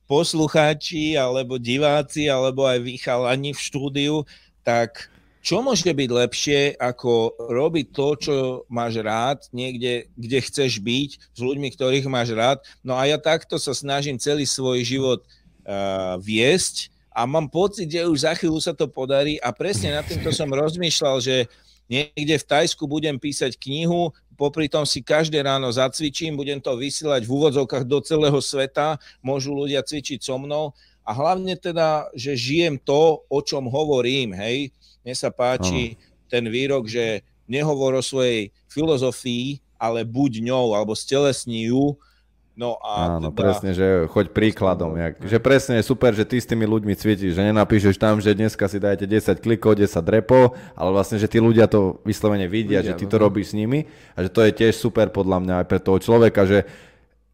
[0.09, 4.17] poslucháči alebo diváci alebo aj vy chalani v štúdiu,
[4.65, 5.13] tak
[5.45, 8.35] čo môže byť lepšie, ako robiť to, čo
[8.73, 12.65] máš rád, niekde, kde chceš byť, s ľuďmi, ktorých máš rád.
[12.81, 18.09] No a ja takto sa snažím celý svoj život uh, viesť a mám pocit, že
[18.09, 21.45] už za chvíľu sa to podarí a presne na týmto som rozmýšľal, že
[21.93, 27.21] niekde v Tajsku budem písať knihu, popri tom si každé ráno zacvičím, budem to vysielať
[27.21, 30.73] v úvodzovkách do celého sveta, môžu ľudia cvičiť so mnou
[31.05, 34.73] a hlavne teda, že žijem to, o čom hovorím, hej,
[35.05, 36.01] mne sa páči ano.
[36.33, 41.95] ten výrok, že nehovor o svojej filozofii, ale buď ňou, alebo stelesní ju.
[42.55, 43.39] No a Áno, teda...
[43.43, 44.95] presne, že choď príkladom.
[44.95, 48.31] Jak, že presne je super, že ty s tými ľuďmi cvičíš, že nenapíšeš tam, že
[48.31, 52.79] dneska si dajete 10 klikov, 10 repov, ale vlastne, že tí ľudia to vyslovene vidia,
[52.79, 53.27] vidia že ty to no.
[53.27, 56.47] robíš s nimi a že to je tiež super podľa mňa aj pre toho človeka,
[56.47, 56.63] že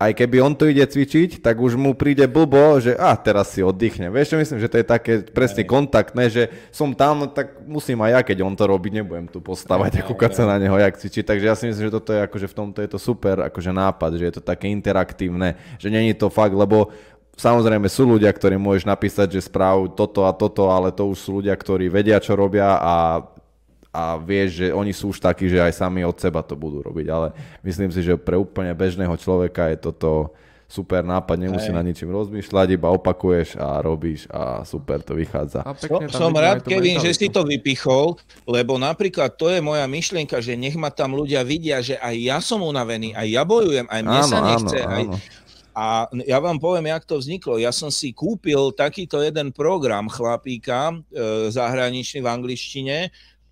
[0.00, 3.60] aj keby on to ide cvičiť, tak už mu príde blbo, že a teraz si
[3.60, 4.08] oddychne.
[4.08, 8.10] Vieš čo myslím, že to je také presne kontaktné, že som tam, tak musím aj
[8.16, 11.20] ja, keď on to robí, nebudem tu postavať a kúkať sa na neho, jak cvičí.
[11.20, 14.16] Takže ja si myslím, že toto je akože v tomto je to super akože nápad,
[14.16, 16.88] že je to také interaktívne, že není to fakt, lebo
[17.40, 21.30] Samozrejme sú ľudia, ktorí môžeš napísať, že správ toto a toto, ale to už sú
[21.40, 23.24] ľudia, ktorí vedia, čo robia a
[23.90, 27.06] a vieš, že oni sú už takí, že aj sami od seba to budú robiť,
[27.10, 27.34] ale
[27.66, 30.30] myslím si, že pre úplne bežného človeka je toto
[30.70, 35.66] super nápad, nemusí na ničím rozmýšľať, iba opakuješ a robíš a super to vychádza.
[35.66, 38.14] A som, som rád, Kevin, že si to vypichol,
[38.46, 42.38] lebo napríklad to je moja myšlienka, že nech ma tam ľudia vidia, že aj ja
[42.38, 44.78] som unavený, aj ja bojujem, aj mne áno, sa nechce.
[44.86, 45.04] Áno, aj...
[45.10, 45.16] áno.
[45.70, 47.54] A ja vám poviem, jak to vzniklo.
[47.56, 52.96] Ja som si kúpil takýto jeden program chlapíka e, zahraničný v angličtine,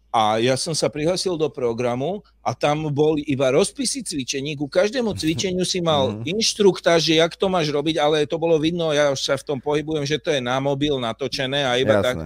[0.09, 4.57] a ja som sa prihlásil do programu a tam boli iba rozpisy cvičení.
[4.57, 6.33] Ku každému cvičeniu si mal mm.
[6.33, 9.59] inštruktáž, že jak to máš robiť, ale to bolo vidno, ja už sa v tom
[9.61, 12.05] pohybujem, že to je na mobil natočené a iba Jasné.
[12.05, 12.17] tak.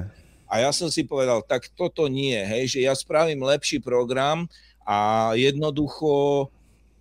[0.47, 4.47] A ja som si povedal, tak toto nie, hej, že ja spravím lepší program
[4.87, 6.47] a jednoducho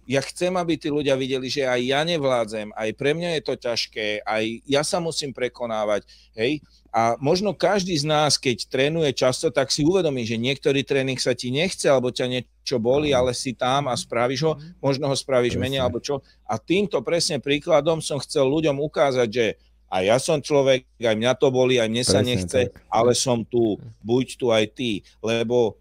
[0.10, 3.54] ja chcem, aby tí ľudia videli, že aj ja nevládzem, aj pre mňa je to
[3.56, 6.60] ťažké, aj ja sa musím prekonávať, hej.
[6.92, 11.32] A možno každý z nás, keď trénuje často, tak si uvedomí, že niektorý tréning sa
[11.32, 14.54] ti nechce, alebo ťa niečo boli, ale si tam a spravíš ho,
[14.84, 15.64] možno ho spravíš presne.
[15.64, 16.20] menej, alebo čo.
[16.44, 19.46] A týmto presne príkladom som chcel ľuďom ukázať, že
[19.88, 22.76] aj ja som človek, aj mňa to boli, aj mne presne, sa nechce, tak.
[22.92, 25.80] ale som tu, buď tu aj ty, lebo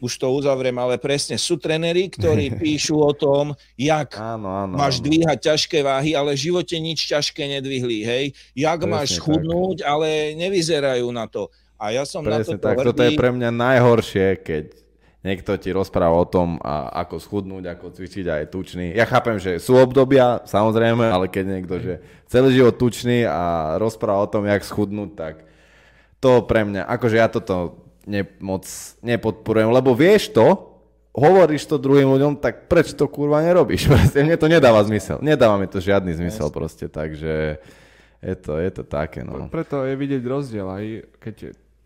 [0.00, 4.98] už to uzavriem, ale presne sú trenery, ktorí píšu o tom, jak áno, áno, máš
[4.98, 5.04] áno.
[5.06, 8.24] dvíhať ťažké váhy, ale v živote nič ťažké nedvihli, hej.
[8.56, 9.88] Jak presne máš schudnúť, tak.
[9.88, 11.52] ale nevyzerajú na to.
[11.80, 12.76] A ja som presne na to tak.
[12.80, 12.86] Hrdý.
[12.92, 14.64] Toto je pre mňa najhoršie, keď
[15.20, 18.96] niekto ti rozpráva o tom, a ako schudnúť, ako cvičiť aj tučný.
[18.96, 24.24] Ja chápem, že sú obdobia, samozrejme, ale keď niekto, že celý život tučný a rozpráva
[24.24, 25.34] o tom, jak schudnúť, tak
[26.20, 28.64] to pre mňa, akože ja toto ne, moc
[29.04, 30.70] nepodporujem, lebo vieš to,
[31.10, 33.86] hovoríš to druhým ľuďom, tak prečo to kurva nerobíš?
[33.90, 35.18] Proste mne to nedáva zmysel.
[35.20, 37.58] Nedáva mi to žiadny zmysel proste, takže
[38.20, 39.24] je to, je to také.
[39.26, 39.48] No.
[39.48, 40.84] Preto je vidieť rozdiel aj
[41.18, 41.36] keď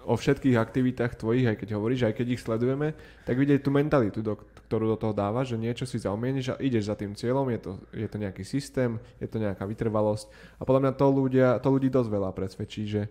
[0.05, 2.93] o všetkých aktivitách tvojich, aj keď hovoríš, aj keď ich sledujeme,
[3.25, 4.37] tak vidieť tú mentalitu, do,
[4.69, 7.73] ktorú do toho dáva, že niečo si zaumieniš a ideš za tým cieľom, je to,
[7.97, 10.29] je to nejaký systém, je to nejaká vytrvalosť
[10.61, 13.03] a podľa mňa to, ľudia, to ľudí dosť veľa presvedčí, že,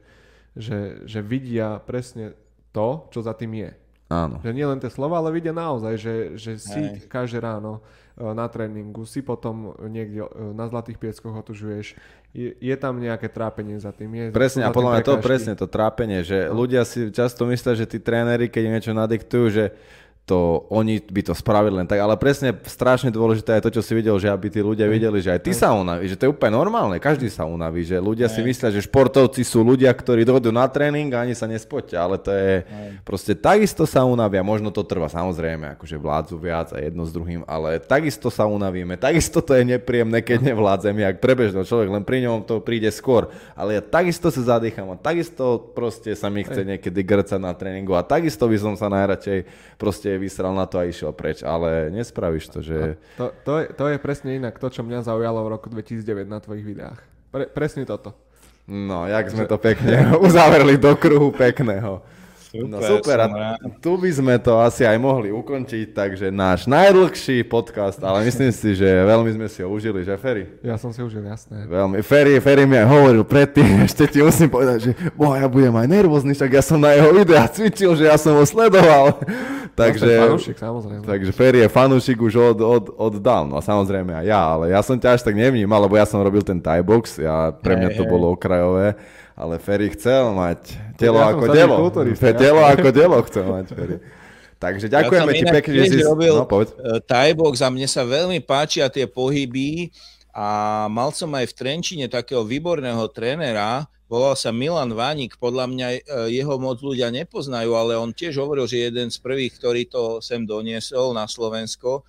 [0.54, 2.38] že, že vidia presne
[2.74, 3.72] to, čo za tým je.
[4.12, 4.38] Áno.
[4.44, 7.10] Že nie len tie slova, ale vidia naozaj, že, že si Hej.
[7.10, 7.82] každé ráno
[8.14, 11.98] e, na tréningu, si potom niekde e, na Zlatých pieskoch otužuješ.
[12.34, 14.14] Je, je tam nejaké trápenie za tým.
[14.14, 17.90] Je, Presne, a podľa mňa to presne to trápenie, že ľudia si často myslia, že
[17.90, 19.66] tí tréneri, keď niečo nadiktujú, že
[20.24, 23.91] to oni by to spravili len tak, ale presne strašne dôležité je to, čo si
[23.91, 26.56] videl, že aby tí ľudia videli, že aj ty sa unavíš, že to je úplne
[26.56, 30.64] normálne, každý sa unaví, že ľudia si myslia, že športovci sú ľudia, ktorí dojdú na
[30.72, 32.64] tréning a ani sa nespotia, ale to je
[33.04, 37.44] proste takisto sa unavia, možno to trvá samozrejme, akože vládzu viac a jedno s druhým,
[37.44, 42.24] ale takisto sa unavíme, takisto to je nepríjemné, keď nevládzem, jak prebežný človek, len pri
[42.24, 43.28] ňom to príde skôr,
[43.60, 47.91] ale ja takisto sa zadýcham a takisto proste sa mi chce niekedy grcať na tréningu
[47.91, 49.44] a takisto by som sa najradšej
[49.76, 52.99] proste vysral na to a išiel preč, ale nespravíš to, že...
[53.18, 56.40] To, to, je, to je presne inak to, čo mňa zaujalo v roku 2009 na
[56.41, 56.99] tvojich videách.
[57.34, 58.14] Pre, presne toto.
[58.64, 61.99] No, jak sme to pekne uzavreli do kruhu pekného.
[62.54, 67.98] No super, a tu by sme to asi aj mohli ukončiť, takže náš najdlhší podcast,
[67.98, 70.62] ale myslím si, že veľmi sme si ho užili, že Ferry?
[70.62, 71.66] Ja som si užil, jasné.
[71.66, 72.06] Veľmi.
[72.06, 75.88] Ferry, Ferry mi aj hovoril predtým, ešte ti musím povedať, že bo ja budem aj
[75.90, 79.18] nervózny, však ja som na jeho videá cvičil, že ja som ho sledoval.
[79.74, 81.02] Takže, fanúšik, samozrejme.
[81.02, 84.86] takže Ferry je fanúšik už od, od, od dávno, a samozrejme aj ja, ale ja
[84.86, 87.98] som ťa až tak nevnímal, lebo ja som robil ten Thai box, ja, pre mňa
[87.98, 88.94] to bolo okrajové,
[89.34, 91.76] ale Ferry chcel mať telo Ja ako delo.
[91.81, 92.39] kulturista, jasné.
[92.39, 93.97] Telo ako delo chcel mať Ferry.
[94.64, 95.99] Takže ďakujeme ja ti pekne, že si...
[96.07, 99.91] robil No, eh, Thai box a mne sa veľmi páčia tie pohyby
[100.31, 100.47] a
[100.88, 105.99] mal som aj v Trenčine takého výborného trénera, volal sa Milan Vánik, podľa mňa eh,
[106.31, 110.23] jeho moc ľudia nepoznajú, ale on tiež hovoril, že je jeden z prvých, ktorý to
[110.23, 112.07] sem doniesol na Slovensko.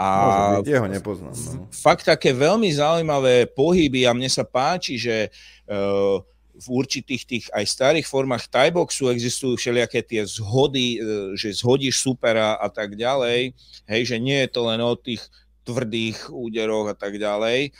[0.00, 1.34] A Môže byť, jeho nepoznám.
[1.36, 1.68] No.
[1.68, 6.16] fakt také veľmi zaujímavé pohyby a mne sa páči, že eh,
[6.60, 12.60] v určitých tých aj starých formách tajboxu existujú všelijaké tie zhody, eh, že zhodíš supera
[12.60, 13.56] a tak ďalej,
[13.88, 15.24] hej, že nie je to len o tých
[15.64, 17.72] tvrdých úderoch a tak ďalej.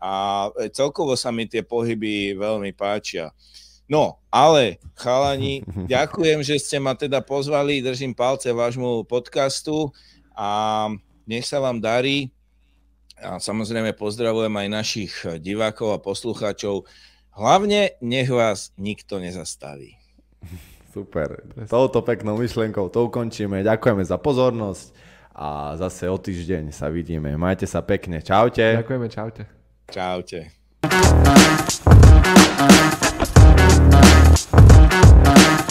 [0.00, 0.12] A
[0.56, 3.36] eh, celkovo sa mi tie pohyby veľmi páčia.
[3.86, 5.62] No, ale chalani,
[5.94, 9.94] ďakujem, že ste ma teda pozvali, držím palce vášmu podcastu
[10.34, 10.90] a
[11.28, 12.34] nech sa vám darí.
[13.16, 16.84] A samozrejme pozdravujem aj našich divákov a poslucháčov.
[17.36, 19.92] Hlavne nech vás nikto nezastaví.
[20.96, 21.44] Super.
[21.68, 23.60] Touto peknou myšlienkou to ukončíme.
[23.60, 24.96] Ďakujeme za pozornosť
[25.36, 27.36] a zase o týždeň sa vidíme.
[27.36, 28.24] Majte sa pekne.
[28.24, 28.80] Čaute.
[28.80, 29.06] Ďakujeme.
[29.12, 29.42] Čaute.
[29.92, 30.48] Čaute.
[34.46, 35.65] Thank you.